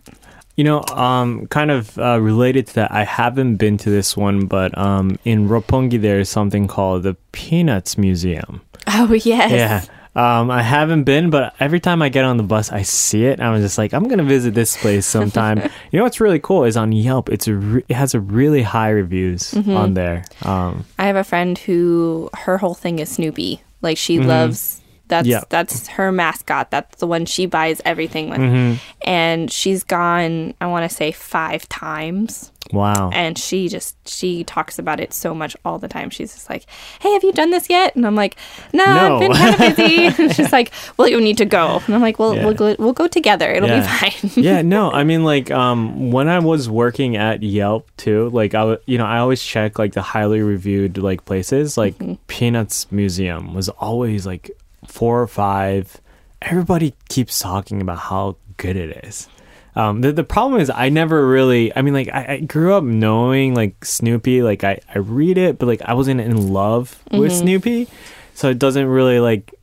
You 0.55 0.63
know, 0.63 0.83
um, 0.93 1.47
kind 1.47 1.69
of 1.69 1.97
uh, 1.99 2.19
related 2.21 2.67
to 2.67 2.75
that, 2.75 2.91
I 2.91 3.03
haven't 3.03 3.57
been 3.57 3.77
to 3.79 3.89
this 3.89 4.15
one, 4.15 4.45
but 4.45 4.77
um, 4.77 5.19
in 5.25 5.49
Roppongi 5.49 5.99
there 5.99 6.19
is 6.19 6.29
something 6.29 6.67
called 6.67 7.03
the 7.03 7.15
Peanuts 7.31 7.97
Museum. 7.97 8.61
Oh 8.87 9.13
yes. 9.25 9.51
Yeah. 9.51 9.83
Um, 10.15 10.49
I 10.49 10.61
haven't 10.61 11.03
been, 11.03 11.29
but 11.29 11.53
every 11.59 11.81
time 11.81 12.01
I 12.01 12.07
get 12.07 12.23
on 12.23 12.37
the 12.37 12.43
bus, 12.43 12.71
I 12.71 12.83
see 12.83 13.25
it. 13.25 13.39
And 13.39 13.43
I'm 13.43 13.61
just 13.61 13.77
like, 13.77 13.93
I'm 13.93 14.07
gonna 14.07 14.23
visit 14.23 14.53
this 14.53 14.77
place 14.77 15.05
sometime. 15.05 15.57
you 15.91 15.99
know 15.99 16.03
what's 16.03 16.21
really 16.21 16.39
cool 16.39 16.63
is 16.63 16.77
on 16.77 16.93
Yelp. 16.93 17.29
It's 17.29 17.49
a 17.49 17.53
re- 17.53 17.83
it 17.89 17.95
has 17.95 18.13
a 18.13 18.21
really 18.21 18.61
high 18.61 18.91
reviews 18.91 19.53
on 19.53 19.93
there. 19.93 20.23
Um, 20.43 20.85
I 20.97 21.07
have 21.07 21.17
a 21.17 21.25
friend 21.25 21.57
who 21.57 22.29
her 22.33 22.57
whole 22.57 22.75
thing 22.75 22.99
is 22.99 23.09
Snoopy. 23.09 23.61
Like 23.81 23.97
she 23.97 24.19
loves 24.19 24.81
that's 25.07 25.27
Yeah. 25.27 25.41
that's 25.49 25.87
her 25.87 26.11
mascot. 26.11 26.71
That's 26.71 26.99
the 26.99 27.07
one 27.07 27.25
she 27.25 27.45
buys 27.45 27.81
everything 27.85 28.29
with. 28.29 28.79
And 29.05 29.51
she's 29.51 29.83
gone 29.83 30.53
I 30.61 30.67
want 30.67 30.89
to 30.89 30.95
say 30.95 31.11
5 31.11 31.67
times 31.69 32.51
wow. 32.73 33.09
and 33.13 33.37
she 33.37 33.67
just 33.69 33.95
she 34.07 34.43
talks 34.43 34.79
about 34.79 34.99
it 34.99 35.13
so 35.13 35.33
much 35.35 35.55
all 35.63 35.77
the 35.79 35.87
time. 35.87 36.09
She's 36.09 36.33
just 36.33 36.49
like, 36.49 36.65
"Hey, 36.99 37.11
have 37.13 37.23
you 37.23 37.31
done 37.31 37.51
this 37.51 37.69
yet?" 37.69 37.95
And 37.95 38.05
I'm 38.07 38.15
like, 38.15 38.35
"No, 38.73 38.83
No. 38.85 39.15
I've 39.15 39.19
been 39.19 39.33
kind 39.33 39.53
of 39.53 39.75
busy." 39.75 40.05
and 40.23 40.33
she's 40.35 40.51
like, 40.51 40.71
"Well, 40.97 41.07
you 41.07 41.21
need 41.21 41.37
to 41.37 41.45
go." 41.45 41.81
And 41.85 41.93
I'm 41.95 42.01
like, 42.01 42.17
"Well, 42.17 42.35
Yeah. 42.35 42.45
we'll 42.45 42.53
go, 42.55 42.75
we'll 42.79 42.93
go 42.93 43.07
together. 43.07 43.51
It'll 43.51 43.69
Yeah. 43.69 43.81
be 43.81 44.09
fine." 44.09 44.31
yeah, 44.43 44.61
no, 44.63 44.91
I 44.91 45.03
mean 45.09 45.23
like 45.23 45.51
um 45.51 46.11
when 46.11 46.27
I 46.27 46.39
was 46.39 46.67
working 46.69 47.15
at 47.17 47.43
Yelp 47.43 47.89
too, 47.97 48.29
like 48.31 48.55
I 48.55 48.77
you 48.87 48.97
know, 48.97 49.05
I 49.05 49.19
always 49.19 49.43
check 49.43 49.77
like 49.77 49.93
the 49.93 50.01
highly 50.01 50.41
reviewed 50.41 50.97
like 50.97 51.25
places, 51.25 51.77
like 51.77 51.95
Peanuts 52.27 52.91
Museum 52.91 53.53
was 53.53 53.69
always 53.69 54.25
like 54.25 54.49
4 54.89 55.21
or 55.21 55.27
5. 55.27 56.01
Everybody 56.41 56.93
keeps 57.09 57.39
talking 57.39 57.81
about 57.81 57.97
how 57.97 58.37
good 58.57 58.75
it 58.75 59.05
is. 59.05 59.27
Um, 59.75 60.01
the, 60.01 60.13
the 60.13 60.23
problem 60.23 60.61
is 60.61 60.69
I 60.69 60.87
never 60.89 61.27
really 61.27 61.75
I 61.75 61.81
mean 61.81 61.93
like 61.93 62.07
I, 62.07 62.25
I 62.35 62.39
grew 62.39 62.73
up 62.73 62.83
knowing 62.83 63.53
like 63.53 63.83
Snoopy 63.83 64.41
like 64.41 64.63
I, 64.63 64.79
I 64.93 64.99
read 64.99 65.37
it 65.37 65.59
but 65.59 65.65
like 65.65 65.81
I 65.81 65.93
wasn't 65.95 66.21
in 66.21 66.53
love 66.53 67.03
with 67.11 67.33
Snoopy 67.33 67.89
so 68.35 68.49
it 68.49 68.57
doesn't 68.57 68.87
really 68.87 69.19
like 69.19 69.53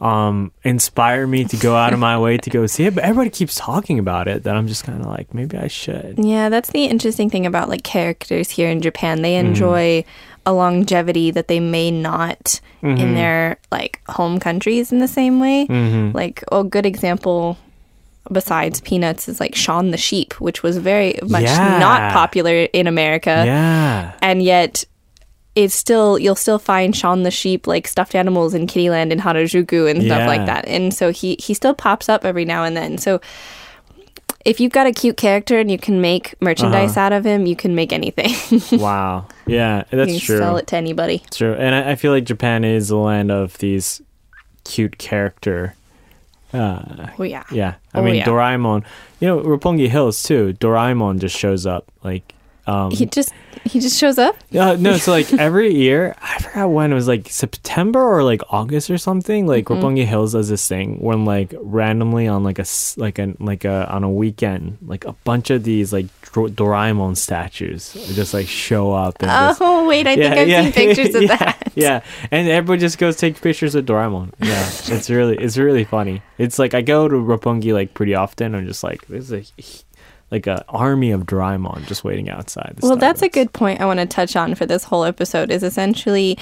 um 0.00 0.50
inspire 0.64 1.26
me 1.26 1.44
to 1.44 1.56
go 1.58 1.76
out 1.76 1.92
of 1.92 1.98
my 1.98 2.18
way 2.18 2.38
to 2.38 2.48
go 2.50 2.66
see 2.66 2.86
it 2.86 2.94
but 2.94 3.04
everybody 3.04 3.28
keeps 3.30 3.54
talking 3.54 3.98
about 3.98 4.28
it 4.28 4.44
that 4.44 4.56
I'm 4.56 4.66
just 4.66 4.84
kind 4.84 5.00
of 5.00 5.06
like 5.06 5.34
maybe 5.34 5.58
I 5.58 5.68
should 5.68 6.14
Yeah, 6.18 6.48
that's 6.48 6.70
the 6.70 6.84
interesting 6.86 7.28
thing 7.28 7.44
about 7.44 7.68
like 7.68 7.82
characters 7.84 8.48
here 8.50 8.70
in 8.70 8.80
Japan. 8.80 9.20
They 9.22 9.34
Mm-hmm. 9.34 9.48
enjoy 9.48 10.04
a 10.46 10.52
longevity 10.54 11.30
that 11.32 11.48
they 11.48 11.60
may 11.60 11.90
not 11.90 12.60
Mm-hmm. 12.82 12.96
in 12.96 13.14
their 13.14 13.58
like 13.70 14.00
home 14.08 14.40
countries 14.40 14.90
in 14.90 15.00
the 15.00 15.08
same 15.08 15.38
way. 15.38 15.66
Mm-hmm. 15.68 16.16
Like 16.16 16.42
a 16.50 16.64
good 16.64 16.86
example 16.86 17.58
besides 18.32 18.80
Peanuts 18.80 19.28
is 19.28 19.38
like 19.40 19.54
Shaun 19.54 19.90
the 19.90 19.96
Sheep, 19.98 20.34
which 20.40 20.62
was 20.62 20.78
very 20.78 21.18
much 21.28 21.42
Yeah. 21.42 21.78
not 21.78 22.12
popular 22.12 22.54
in 22.72 22.86
America. 22.86 23.42
yeah 23.44 24.12
And 24.22 24.42
yet 24.42 24.84
it's 25.56 25.74
still 25.74 26.18
you'll 26.18 26.34
still 26.36 26.58
find 26.58 26.94
Shaun 26.94 27.22
the 27.24 27.30
Sheep 27.30 27.66
like 27.66 27.88
stuffed 27.88 28.14
animals 28.14 28.54
in 28.54 28.66
Kiddy 28.66 28.88
Land 28.90 29.10
and 29.12 29.20
Harajuku 29.20 29.90
and 29.90 30.00
stuff 30.02 30.18
Yeah. 30.20 30.26
like 30.26 30.46
that. 30.46 30.66
And 30.68 30.94
so 30.94 31.10
he 31.10 31.36
he 31.40 31.54
still 31.54 31.74
pops 31.74 32.08
up 32.08 32.24
every 32.24 32.44
now 32.44 32.64
and 32.64 32.76
then. 32.76 32.98
So 32.98 33.20
if 34.46 34.58
you've 34.58 34.72
got 34.72 34.86
a 34.86 34.92
cute 34.92 35.16
character 35.18 35.58
and 35.58 35.70
you 35.70 35.76
can 35.76 36.00
make 36.00 36.34
merchandise 36.40 36.96
Uh-huh. 36.96 37.06
out 37.06 37.12
of 37.12 37.26
him, 37.26 37.44
you 37.46 37.56
can 37.56 37.74
make 37.74 37.92
anything. 37.92 38.32
Wow. 38.80 39.26
Yeah, 39.46 39.84
you 39.90 39.98
that's 39.98 40.10
can 40.12 40.20
true. 40.20 40.38
sell 40.38 40.56
it 40.56 40.66
to 40.68 40.76
anybody. 40.76 41.22
True. 41.30 41.54
And 41.54 41.74
I, 41.74 41.90
I 41.92 41.94
feel 41.96 42.12
like 42.12 42.24
Japan 42.24 42.64
is 42.64 42.88
the 42.88 42.96
land 42.96 43.30
of 43.30 43.58
these 43.58 44.00
cute 44.64 44.96
character. 44.98 45.74
Uh, 46.54 47.08
Oh 47.18 47.22
yeah. 47.24 47.44
yeah. 47.52 47.74
I 47.92 47.98
Oh, 47.98 48.02
mean, 48.02 48.14
yeah. 48.16 48.24
Doraemon. 48.24 48.84
You 49.20 49.28
know, 49.28 49.40
Roppongi 49.40 49.88
Hills 49.88 50.22
too. 50.22 50.54
Doraemon 50.58 51.18
just 51.18 51.36
shows 51.36 51.66
up. 51.66 51.90
Like, 52.02 52.34
um, 52.66 52.90
He 52.90 53.06
just 53.06 53.32
he 53.64 53.80
just 53.80 53.98
shows 53.98 54.16
up. 54.18 54.36
Yeah, 54.50 54.76
no, 54.78 54.96
so 54.96 55.10
like 55.12 55.32
every 55.34 55.74
year, 55.86 56.14
I 56.22 56.38
forgot 56.38 56.68
when 56.68 56.92
it 56.92 56.94
was 56.94 57.08
like 57.08 57.28
September 57.28 58.00
or 58.00 58.22
like 58.22 58.42
August 58.50 58.90
or 58.90 58.98
something. 58.98 59.46
Like 59.46 59.64
Mm-hmm. 59.66 59.84
Roppongi 59.84 60.04
Hills 60.06 60.32
does 60.32 60.48
this 60.48 60.66
thing 60.68 60.98
when 61.00 61.24
like 61.24 61.52
randomly 61.60 62.26
on 62.28 62.42
like 62.44 62.58
a 62.58 62.64
like 62.96 63.18
a 63.18 63.34
like 63.38 63.64
a 63.64 63.90
on 63.92 64.04
a 64.04 64.10
weekend, 64.10 64.78
like 64.86 65.04
a 65.04 65.12
bunch 65.24 65.50
of 65.50 65.64
these 65.64 65.92
like 65.92 66.06
Dor- 66.32 66.48
Doraemon 66.48 67.16
statues 67.16 67.92
just 68.14 68.32
like 68.34 68.46
show 68.48 68.92
up. 68.92 69.16
And 69.20 69.28
just, 69.30 69.60
Oh 69.60 69.86
wait, 69.88 70.06
I 70.06 70.14
think 70.16 70.34
I've 70.34 70.64
seen 70.64 70.72
pictures 70.72 71.14
of 71.14 71.22
yeah, 71.24 71.36
that. 71.36 71.72
Yeah, 71.74 72.00
and 72.30 72.48
everybody 72.48 72.80
just 72.80 72.98
goes 72.98 73.16
take 73.16 73.40
pictures 73.40 73.74
of 73.74 73.84
Doraemon. 73.84 74.32
Yeah, 74.42 74.64
it's 74.96 75.10
really 75.10 75.36
it's 75.36 75.56
really 75.58 75.84
funny. 75.84 76.22
It's 76.38 76.58
like 76.58 76.72
I 76.74 76.82
go 76.82 77.08
to 77.08 77.16
Roppongi 77.16 77.72
like 77.74 77.94
pretty 77.94 78.14
often. 78.14 78.54
I'm 78.54 78.66
just 78.66 78.82
like 78.84 79.06
there's 79.08 79.32
a 79.32 79.42
like 80.30 80.46
a 80.46 80.64
army 80.68 81.10
of 81.10 81.26
Doraemon 81.26 81.86
just 81.86 82.04
waiting 82.04 82.30
outside. 82.30 82.78
Well, 82.80 82.96
that's 82.96 83.22
a 83.22 83.28
good 83.28 83.52
point 83.52 83.80
I 83.80 83.86
want 83.86 84.00
to 84.00 84.06
touch 84.06 84.36
on 84.36 84.54
for 84.54 84.66
this 84.66 84.84
whole 84.84 85.04
episode 85.04 85.50
is 85.50 85.62
essentially 85.62 86.38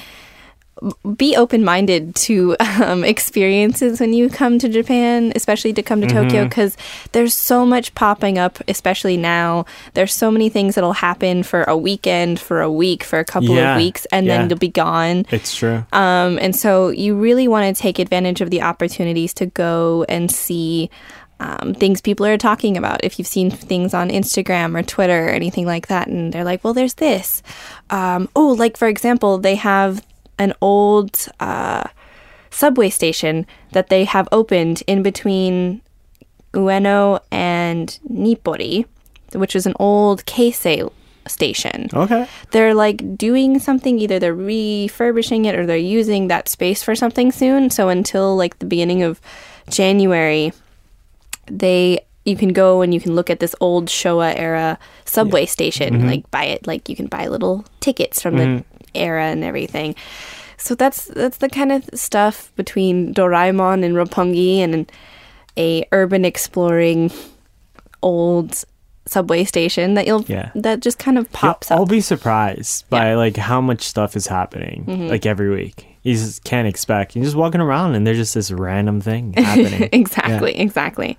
be 1.17 1.35
open-minded 1.35 2.15
to 2.15 2.55
um, 2.61 3.03
experiences 3.03 3.99
when 3.99 4.13
you 4.13 4.29
come 4.29 4.61
to 4.61 4.69
Japan, 4.69 5.33
especially 5.35 5.73
to 5.73 5.83
come 5.83 6.01
to 6.01 6.07
Tokyo, 6.07 6.45
because 6.45 6.77
there's 7.11 7.35
so 7.35 7.67
much 7.67 7.93
popping 7.97 8.39
up, 8.39 8.61
especially 8.69 9.17
now. 9.17 9.67
There's 9.95 10.15
so 10.15 10.31
many 10.31 10.49
things 10.49 10.77
that'll 10.77 10.93
happen 10.93 11.43
for 11.43 11.65
a 11.65 11.77
weekend, 11.77 12.39
for 12.39 12.61
a 12.61 12.71
week, 12.71 13.03
for 13.03 13.19
a 13.19 13.25
couple 13.25 13.57
Yeah, 13.57 13.73
of 13.73 13.79
weeks, 13.79 14.07
and 14.13 14.27
yeah. 14.27 14.39
then 14.39 14.51
you'll 14.51 14.59
be 14.61 14.69
gone. 14.69 15.27
It's 15.31 15.57
true. 15.57 15.85
Um, 15.93 16.39
and 16.39 16.55
so 16.55 16.91
you 16.91 17.17
really 17.17 17.49
want 17.49 17.75
to 17.75 17.83
take 17.83 17.99
advantage 17.99 18.41
of 18.41 18.51
the 18.51 18.63
opportunities 18.63 19.35
to 19.35 19.47
go 19.47 20.05
and 20.09 20.31
see 20.31 20.91
um, 21.41 21.75
things 21.75 22.01
people 22.01 22.27
are 22.27 22.37
talking 22.39 22.77
about. 22.77 23.05
If 23.05 23.19
you've 23.19 23.29
seen 23.29 23.51
things 23.51 23.95
on 23.95 24.11
Instagram 24.11 24.79
or 24.79 24.83
Twitter 24.83 25.27
or 25.27 25.31
anything 25.31 25.67
like 25.67 25.87
that, 25.89 26.09
and 26.09 26.33
they're 26.33 26.45
like, 26.45 26.65
well, 26.65 26.75
there's 26.75 26.95
this. 26.95 27.43
Um, 27.91 28.29
oh, 28.35 28.49
like 28.53 28.77
for 28.77 28.89
example, 28.89 29.39
they 29.39 29.55
have 29.55 30.05
an 30.39 30.53
old 30.61 31.27
uh, 31.41 31.85
subway 32.51 32.91
station 32.91 33.47
that 33.73 33.89
they 33.89 34.05
have 34.05 34.29
opened 34.33 34.83
in 34.87 35.03
between 35.03 35.81
Ueno 36.53 37.21
and 37.31 37.99
Nippori, 38.11 38.87
which 39.33 39.55
is 39.55 39.67
an 39.67 39.75
old 39.79 40.25
Keisei 40.27 40.91
station 41.27 41.91
Okay. 41.93 42.27
they're 42.53 42.73
like 42.73 43.19
doing 43.19 43.59
something 43.59 43.99
either 43.99 44.19
they're 44.19 44.35
refurbishing 44.35 45.45
it 45.45 45.55
or 45.55 45.67
they're 45.67 45.77
using 45.77 46.29
that 46.29 46.49
space 46.49 46.83
for 46.83 46.95
something 46.95 47.31
soon 47.31 47.69
so 47.69 47.91
until 47.91 48.35
like 48.35 48.59
the 48.61 48.65
beginning 48.65 49.03
of 49.03 49.21
january 49.69 50.55
they 51.51 52.01
you 52.25 52.37
can 52.37 52.53
go 52.53 52.83
and 52.83 52.93
you 52.93 53.01
can 53.01 53.15
look 53.15 53.31
at 53.31 53.41
this 53.41 53.55
old 53.61 53.87
showa 53.87 54.35
era 54.37 54.79
subway 55.07 55.47
station 55.47 56.07
like 56.07 56.31
buy 56.31 56.45
it 56.45 56.67
like 56.67 56.89
you 56.89 56.95
can 56.97 57.07
buy 57.07 57.27
little 57.27 57.65
tickets 57.81 58.21
from 58.21 58.37
the 58.37 58.65
era 58.95 59.25
and 59.25 59.43
everything 59.45 59.95
so 60.59 60.75
that's 60.75 61.07
that's 61.07 61.39
the 61.39 61.49
kind 61.49 61.73
of 61.73 61.89
stuff 61.95 62.53
between 62.57 63.15
doraemon 63.15 63.83
and 63.85 63.95
roppongi 63.95 64.59
and 64.59 64.91
a 65.57 65.85
urban 65.93 66.25
exploring 66.25 67.11
old 68.03 68.65
subway 69.07 69.43
station 69.45 69.95
that 69.95 70.07
you'll 70.07 70.25
Yeah. 70.29 70.51
that 70.55 70.81
just 70.81 70.99
kind 70.99 71.17
of 71.19 71.31
pops 71.33 71.71
You'll 71.71 71.83
up 71.83 71.89
be 71.89 72.01
surprised 72.03 72.89
by 72.91 73.15
like 73.15 73.37
how 73.39 73.61
much 73.61 73.83
stuff 73.83 74.17
is 74.17 74.27
happening 74.27 74.85
Mm-hmm. 74.87 75.07
like 75.09 75.25
every 75.25 75.49
week. 75.51 75.87
You 76.09 76.15
just 76.15 76.45
can't 76.45 76.67
expect. 76.67 77.15
You're 77.15 77.25
just 77.25 77.37
walking 77.37 77.61
around 77.61 77.95
and 77.95 78.07
there's 78.07 78.17
just 78.19 78.35
this 78.35 78.51
random 78.51 79.01
thing 79.01 79.33
happening. 79.37 79.89
exactly, 79.93 80.57
exactly. 80.59 81.19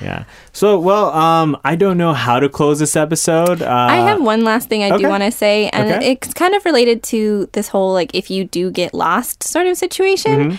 yeah. 0.00 0.24
So, 0.52 0.78
well, 0.78 1.10
um, 1.12 1.56
I 1.64 1.74
don't 1.76 1.96
know 1.98 2.12
how 2.12 2.40
to 2.40 2.48
close 2.48 2.78
this 2.78 2.96
episode. 2.96 3.62
Uh, 3.62 3.68
I 3.90 3.96
have 3.96 4.20
one 4.22 4.42
last 4.44 4.68
thing 4.68 4.82
I 4.82 4.90
okay. 4.90 5.02
do 5.02 5.08
want 5.08 5.22
to 5.22 5.30
say, 5.30 5.68
and 5.70 5.90
Okay. 5.90 6.12
it's 6.12 6.32
kind 6.34 6.54
of 6.54 6.64
related 6.64 7.02
to 7.12 7.48
this 7.52 7.68
whole 7.68 7.92
like 7.92 8.14
if 8.14 8.30
you 8.30 8.44
do 8.44 8.70
get 8.70 8.94
lost 8.94 9.42
sort 9.42 9.66
of 9.66 9.76
situation. 9.76 10.32
Mm-hmm. 10.38 10.56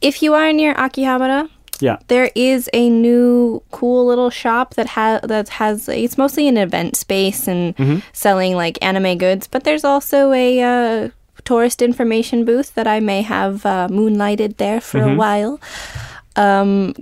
If 0.00 0.22
you 0.22 0.34
are 0.34 0.52
near 0.52 0.74
Akihabara, 0.74 1.48
yeah. 1.80 1.96
there 2.08 2.30
is 2.34 2.68
a 2.72 2.90
new 2.90 3.62
cool 3.70 4.06
little 4.06 4.30
shop 4.30 4.74
that 4.74 4.88
has 4.88 5.20
that 5.22 5.48
has 5.60 5.88
it's 5.88 6.18
mostly 6.18 6.48
an 6.48 6.56
event 6.56 6.96
space 6.96 7.46
and 7.48 7.76
Mm-hmm. 7.76 7.98
selling 8.12 8.56
like 8.56 8.78
anime 8.82 9.16
goods, 9.18 9.46
but 9.48 9.64
there's 9.64 9.84
also 9.84 10.32
a 10.32 10.48
uh, 10.62 11.08
tourist 11.44 11.82
information 11.82 12.44
booth 12.44 12.74
that 12.74 12.86
I 12.86 13.00
may 13.00 13.22
have 13.22 13.64
uh, 13.66 13.88
moonlighted 13.90 14.56
there 14.56 14.80
for 14.80 14.98
Mm-hmm. 15.00 15.10
a 15.10 15.16
while. 15.16 15.60
Um, 16.36 16.94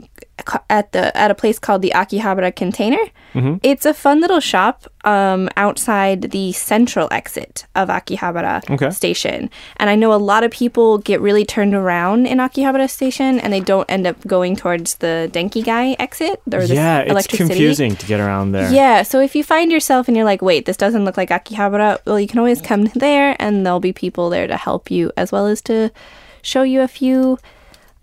at 0.68 0.92
the 0.92 1.16
at 1.16 1.30
a 1.30 1.34
place 1.34 1.58
called 1.58 1.82
the 1.82 1.92
Akihabara 1.94 2.54
Container. 2.54 3.04
Mm-hmm. 3.34 3.56
It's 3.62 3.86
a 3.86 3.94
fun 3.94 4.20
little 4.20 4.40
shop 4.40 4.86
um, 5.04 5.48
outside 5.56 6.30
the 6.32 6.52
central 6.52 7.08
exit 7.10 7.66
of 7.74 7.88
Akihabara 7.88 8.68
Okay. 8.70 8.90
Station, 8.90 9.50
and 9.76 9.88
I 9.90 9.94
know 9.94 10.12
a 10.12 10.18
lot 10.18 10.44
of 10.44 10.50
people 10.50 10.98
get 10.98 11.20
really 11.20 11.44
turned 11.44 11.74
around 11.74 12.26
in 12.26 12.38
Akihabara 12.38 12.88
Station, 12.90 13.38
and 13.40 13.52
they 13.52 13.60
don't 13.60 13.88
end 13.90 14.06
up 14.06 14.26
going 14.26 14.56
towards 14.56 14.96
the 14.96 15.30
Denki 15.32 15.64
Gai 15.64 15.96
exit 15.98 16.40
or 16.52 16.66
the 16.66 16.74
Yeah, 16.74 17.00
it's 17.00 17.26
confusing 17.26 17.96
to 17.96 18.06
get 18.06 18.20
around 18.20 18.52
there. 18.52 18.72
Yeah, 18.72 19.02
so 19.02 19.20
if 19.20 19.34
you 19.34 19.44
find 19.44 19.70
yourself 19.70 20.08
and 20.08 20.16
you're 20.16 20.26
like, 20.26 20.42
wait, 20.42 20.66
this 20.66 20.76
doesn't 20.76 21.04
look 21.04 21.16
like 21.16 21.30
Akihabara, 21.30 21.98
well, 22.04 22.18
you 22.18 22.26
can 22.26 22.38
always 22.38 22.60
come 22.60 22.84
there 22.94 23.36
and 23.38 23.64
there'll 23.64 23.80
be 23.80 23.92
people 23.92 24.30
there 24.30 24.46
to 24.46 24.56
help 24.56 24.90
you 24.90 25.12
as 25.16 25.32
well 25.32 25.46
as 25.46 25.60
to 25.62 25.90
show 26.42 26.62
you 26.62 26.80
a 26.80 26.88
few 26.88 27.38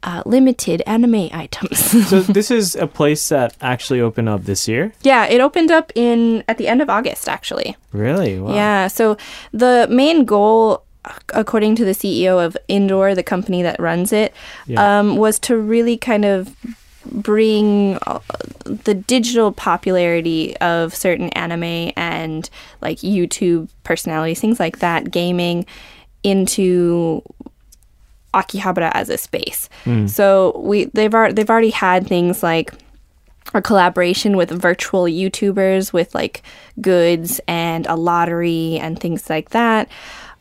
uh, 0.04 0.22
limited 0.26 0.82
anime 0.86 1.30
items. 1.34 1.80
So 2.10 2.22
this 2.38 2.52
is 2.52 2.76
a 2.76 2.88
place 2.88 3.30
that 3.30 3.56
actually 3.62 4.00
opened 4.02 4.30
up 4.30 4.44
this 4.44 4.68
year. 4.68 4.94
yeah, 5.02 5.26
it 5.26 5.42
opened 5.42 5.72
up 5.72 5.92
in 5.96 6.44
at 6.48 6.58
the 6.58 6.68
end 6.68 6.82
of 6.82 6.90
August, 6.90 7.28
actually. 7.28 7.76
Really? 7.92 8.40
Wow. 8.40 8.54
Yeah, 8.54 8.88
so 8.88 9.18
the 9.52 9.88
main 9.90 10.24
goal, 10.26 10.84
according 11.34 11.76
to 11.78 11.86
the 11.86 11.92
CEO 11.94 12.44
of 12.46 12.56
Indoor, 12.68 13.16
the 13.16 13.24
company 13.24 13.62
that 13.64 13.80
runs 13.80 14.14
it, 14.14 14.34
Yeah. 14.68 15.00
um, 15.00 15.18
was 15.18 15.40
to 15.40 15.58
really 15.58 15.98
kind 15.98 16.26
of 16.26 16.56
bring 17.06 17.98
uh, 18.06 18.20
the 18.66 18.94
digital 18.94 19.52
popularity 19.54 20.56
of 20.58 20.94
certain 20.94 21.30
anime 21.30 21.92
and 21.96 22.50
like 22.82 22.98
YouTube 23.00 23.70
personalities, 23.84 24.40
things 24.42 24.60
like 24.60 24.80
that, 24.80 25.10
gaming 25.10 25.66
into 26.24 27.22
Akihabara 28.34 28.92
as 28.94 29.10
a 29.10 29.18
space. 29.18 29.70
So 30.08 30.60
we 30.64 30.86
they've 30.94 31.14
ar- 31.14 31.34
they've 31.34 31.50
already 31.50 31.70
had 31.72 32.06
things 32.08 32.44
like 32.44 32.72
a 33.54 33.62
collaboration 33.62 34.36
with 34.36 34.50
virtual 34.52 35.04
YouTubers 35.06 35.94
with 35.94 36.14
like 36.14 36.44
goods 36.82 37.40
and 37.48 37.86
a 37.88 37.96
lottery 37.96 38.78
and 38.82 39.00
things 39.00 39.30
like 39.30 39.52
that. 39.52 39.90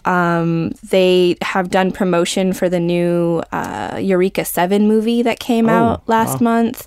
Um, 0.05 0.70
they 0.91 1.37
have 1.43 1.70
done 1.70 1.91
promotion 1.91 2.53
for 2.53 2.68
the 2.68 2.78
new 2.80 3.43
uh, 3.53 3.99
Eureka 4.01 4.45
Seven 4.45 4.87
movie 4.87 5.22
that 5.22 5.41
came 5.41 5.68
Oh, 5.68 5.72
out 5.72 6.09
last 6.09 6.41
month. 6.41 6.87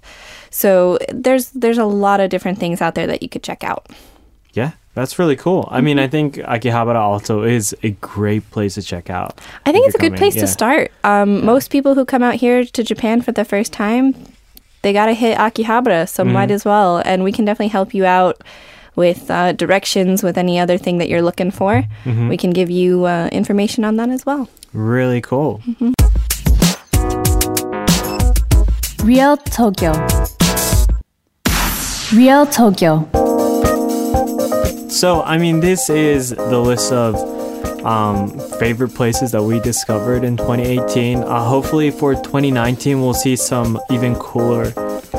So 0.52 0.98
there's 1.14 1.50
there's 1.52 1.78
a 1.78 1.86
lot 1.86 2.20
of 2.20 2.30
different 2.30 2.60
things 2.60 2.82
out 2.82 2.96
there 2.96 3.08
that 3.08 3.22
you 3.22 3.30
could 3.30 3.44
check 3.44 3.64
out. 3.64 3.88
Yeah, 5.00 5.04
that's 5.06 5.18
really 5.18 5.38
cool. 5.38 5.68
I 5.72 5.80
mean, 5.80 5.98
I 5.98 6.04
Mm-hmm. 6.08 6.12
think 6.12 6.36
Akihabara 6.38 6.96
also 7.00 7.44
is 7.44 7.74
a 7.84 7.92
great 8.02 8.44
place 8.52 8.74
to 8.76 8.82
check 8.82 9.10
out. 9.10 9.40
I 9.66 9.72
think 9.72 9.86
it's 9.88 9.96
a 9.96 9.98
good 9.98 10.12
coming. 10.12 10.18
place 10.20 10.36
Yeah. 10.36 10.42
to 10.42 10.48
start. 10.48 10.92
Um, 11.06 11.46
Most 11.46 11.70
people 11.72 11.96
who 11.96 12.04
come 12.04 12.22
out 12.22 12.36
here 12.36 12.66
to 12.66 12.84
Japan 12.84 13.22
for 13.22 13.32
the 13.32 13.46
first 13.46 13.72
time, 13.72 14.14
they 14.82 14.92
got 14.92 15.06
to 15.06 15.14
hit 15.14 15.38
Akihabara, 15.38 16.10
so 16.10 16.24
Mm-hmm. 16.24 16.34
might 16.34 16.52
as 16.52 16.66
well. 16.66 16.98
And 17.06 17.24
we 17.24 17.32
can 17.32 17.46
definitely 17.46 17.70
help 17.72 17.94
you 17.94 18.04
out 18.06 18.44
with 18.98 19.32
uh, 19.32 19.54
directions, 19.54 20.22
with 20.22 20.38
any 20.38 20.60
other 20.60 20.78
thing 20.78 20.98
that 20.98 21.08
you're 21.08 21.22
looking 21.22 21.52
for. 21.52 21.84
Mm-hmm. 22.04 22.28
We 22.28 22.36
can 22.36 22.50
give 22.52 22.70
you 22.70 23.06
uh, 23.06 23.30
information 23.32 23.86
on 23.86 23.96
that 23.96 24.10
as 24.10 24.26
well. 24.26 24.50
Really 24.74 25.22
cool. 25.22 25.62
Mm-hmm. 25.66 25.94
Real 29.08 29.38
Tokyo. 29.38 29.94
Real 32.14 32.46
Tokyo. 32.46 33.08
So, 35.00 35.22
I 35.22 35.38
mean, 35.38 35.62
this 35.62 35.90
is 35.90 36.32
the 36.32 36.60
list 36.60 36.92
of 36.92 37.16
um, 37.86 38.38
favorite 38.60 38.90
places 38.90 39.32
that 39.32 39.42
we 39.42 39.62
discovered 39.62 40.26
in 40.26 40.36
2018. 40.36 41.20
Uh, 41.20 41.46
hopefully, 41.46 41.90
for 41.90 42.16
2019, 42.16 43.00
we'll 43.00 43.14
see 43.14 43.38
some 43.38 43.80
even 43.90 44.14
cooler 44.16 44.72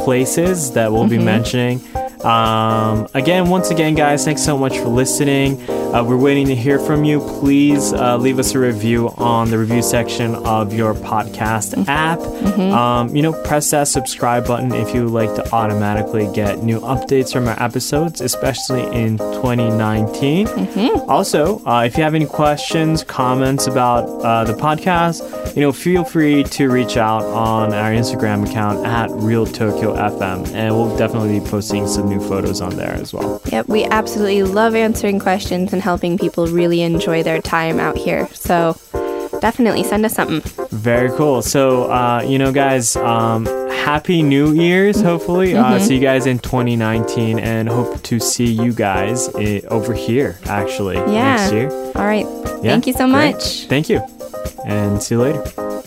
places 0.04 0.72
that 0.72 0.92
we'll 0.92 1.08
be 1.08 1.16
mentioning. 1.16 1.80
Um, 2.22 3.08
again, 3.14 3.48
once 3.48 3.70
again, 3.70 3.94
guys, 3.94 4.22
thanks 4.22 4.42
so 4.42 4.58
much 4.58 4.76
for 4.76 4.88
listening. 4.88 5.56
Uh, 5.92 6.04
we're 6.04 6.16
waiting 6.16 6.46
to 6.46 6.54
hear 6.54 6.78
from 6.78 7.02
you. 7.04 7.18
Please 7.40 7.92
uh, 7.92 8.16
leave 8.16 8.38
us 8.38 8.54
a 8.54 8.58
review 8.60 9.08
on 9.18 9.50
the 9.50 9.58
review 9.58 9.82
section 9.82 10.34
of 10.36 10.72
your 10.72 10.94
podcast 10.94 11.74
Mm-hmm. 11.74 11.88
app. 11.88 12.20
Um, 12.60 13.14
you 13.14 13.22
know, 13.22 13.32
press 13.44 13.70
that 13.70 13.88
subscribe 13.88 14.46
button 14.46 14.72
if 14.72 14.94
you 14.94 15.04
would 15.04 15.12
like 15.12 15.34
to 15.34 15.52
automatically 15.52 16.30
get 16.32 16.62
new 16.62 16.78
updates 16.80 17.32
from 17.32 17.48
our 17.48 17.60
episodes, 17.62 18.20
especially 18.20 18.82
in 18.96 19.18
2019. 19.18 20.46
Mm-hmm. 20.46 21.10
Also, 21.10 21.64
uh, 21.66 21.82
if 21.84 21.96
you 21.96 22.04
have 22.04 22.14
any 22.14 22.26
questions, 22.26 23.02
comments 23.04 23.66
about 23.66 24.04
uh, 24.24 24.44
the 24.44 24.52
podcast, 24.54 25.54
you 25.56 25.62
know, 25.62 25.72
feel 25.72 26.04
free 26.04 26.44
to 26.44 26.70
reach 26.70 26.96
out 26.96 27.22
on 27.24 27.72
our 27.74 27.90
Instagram 27.90 28.48
account 28.48 28.86
at 28.86 29.10
Real 29.10 29.46
Tokyo 29.46 29.94
FM, 29.94 30.52
and 30.54 30.74
we'll 30.74 30.96
definitely 30.96 31.40
be 31.40 31.46
posting 31.46 31.86
some 31.88 32.08
new 32.08 32.20
photos 32.20 32.60
on 32.60 32.76
there 32.76 32.92
as 32.94 33.12
well. 33.12 33.40
Yep, 33.50 33.68
we 33.68 33.84
absolutely 33.86 34.42
love 34.44 34.74
answering 34.76 35.18
questions 35.18 35.72
and 35.72 35.79
helping 35.80 36.18
people 36.18 36.46
really 36.46 36.82
enjoy 36.82 37.22
their 37.22 37.40
time 37.40 37.80
out 37.80 37.96
here. 37.96 38.28
So 38.34 38.76
definitely 39.40 39.82
send 39.84 40.04
us 40.04 40.14
something. 40.14 40.42
Very 40.70 41.10
cool. 41.16 41.42
So, 41.42 41.90
uh, 41.90 42.22
you 42.26 42.38
know, 42.38 42.52
guys, 42.52 42.96
um, 42.96 43.46
happy 43.70 44.22
New 44.22 44.52
Year's, 44.52 45.00
hopefully. 45.00 45.56
Uh, 45.56 45.78
see 45.78 45.94
you 45.94 46.00
guys 46.00 46.26
in 46.26 46.38
2019 46.38 47.38
and 47.38 47.68
hope 47.68 48.02
to 48.04 48.20
see 48.20 48.44
you 48.52 48.72
guys 48.72 49.28
i- 49.36 49.62
over 49.68 49.94
here, 49.94 50.38
actually, 50.46 50.96
Yeah. 50.96 51.36
next 51.36 51.52
year. 51.52 51.70
All 51.96 52.04
right. 52.06 52.26
Yeah, 52.62 52.72
Thank 52.72 52.86
you 52.86 52.92
so 52.92 53.08
great. 53.10 53.32
much. 53.34 53.66
Thank 53.66 53.88
you. 53.88 54.00
And 54.66 55.02
see 55.02 55.14
you 55.14 55.22
later. 55.22 55.79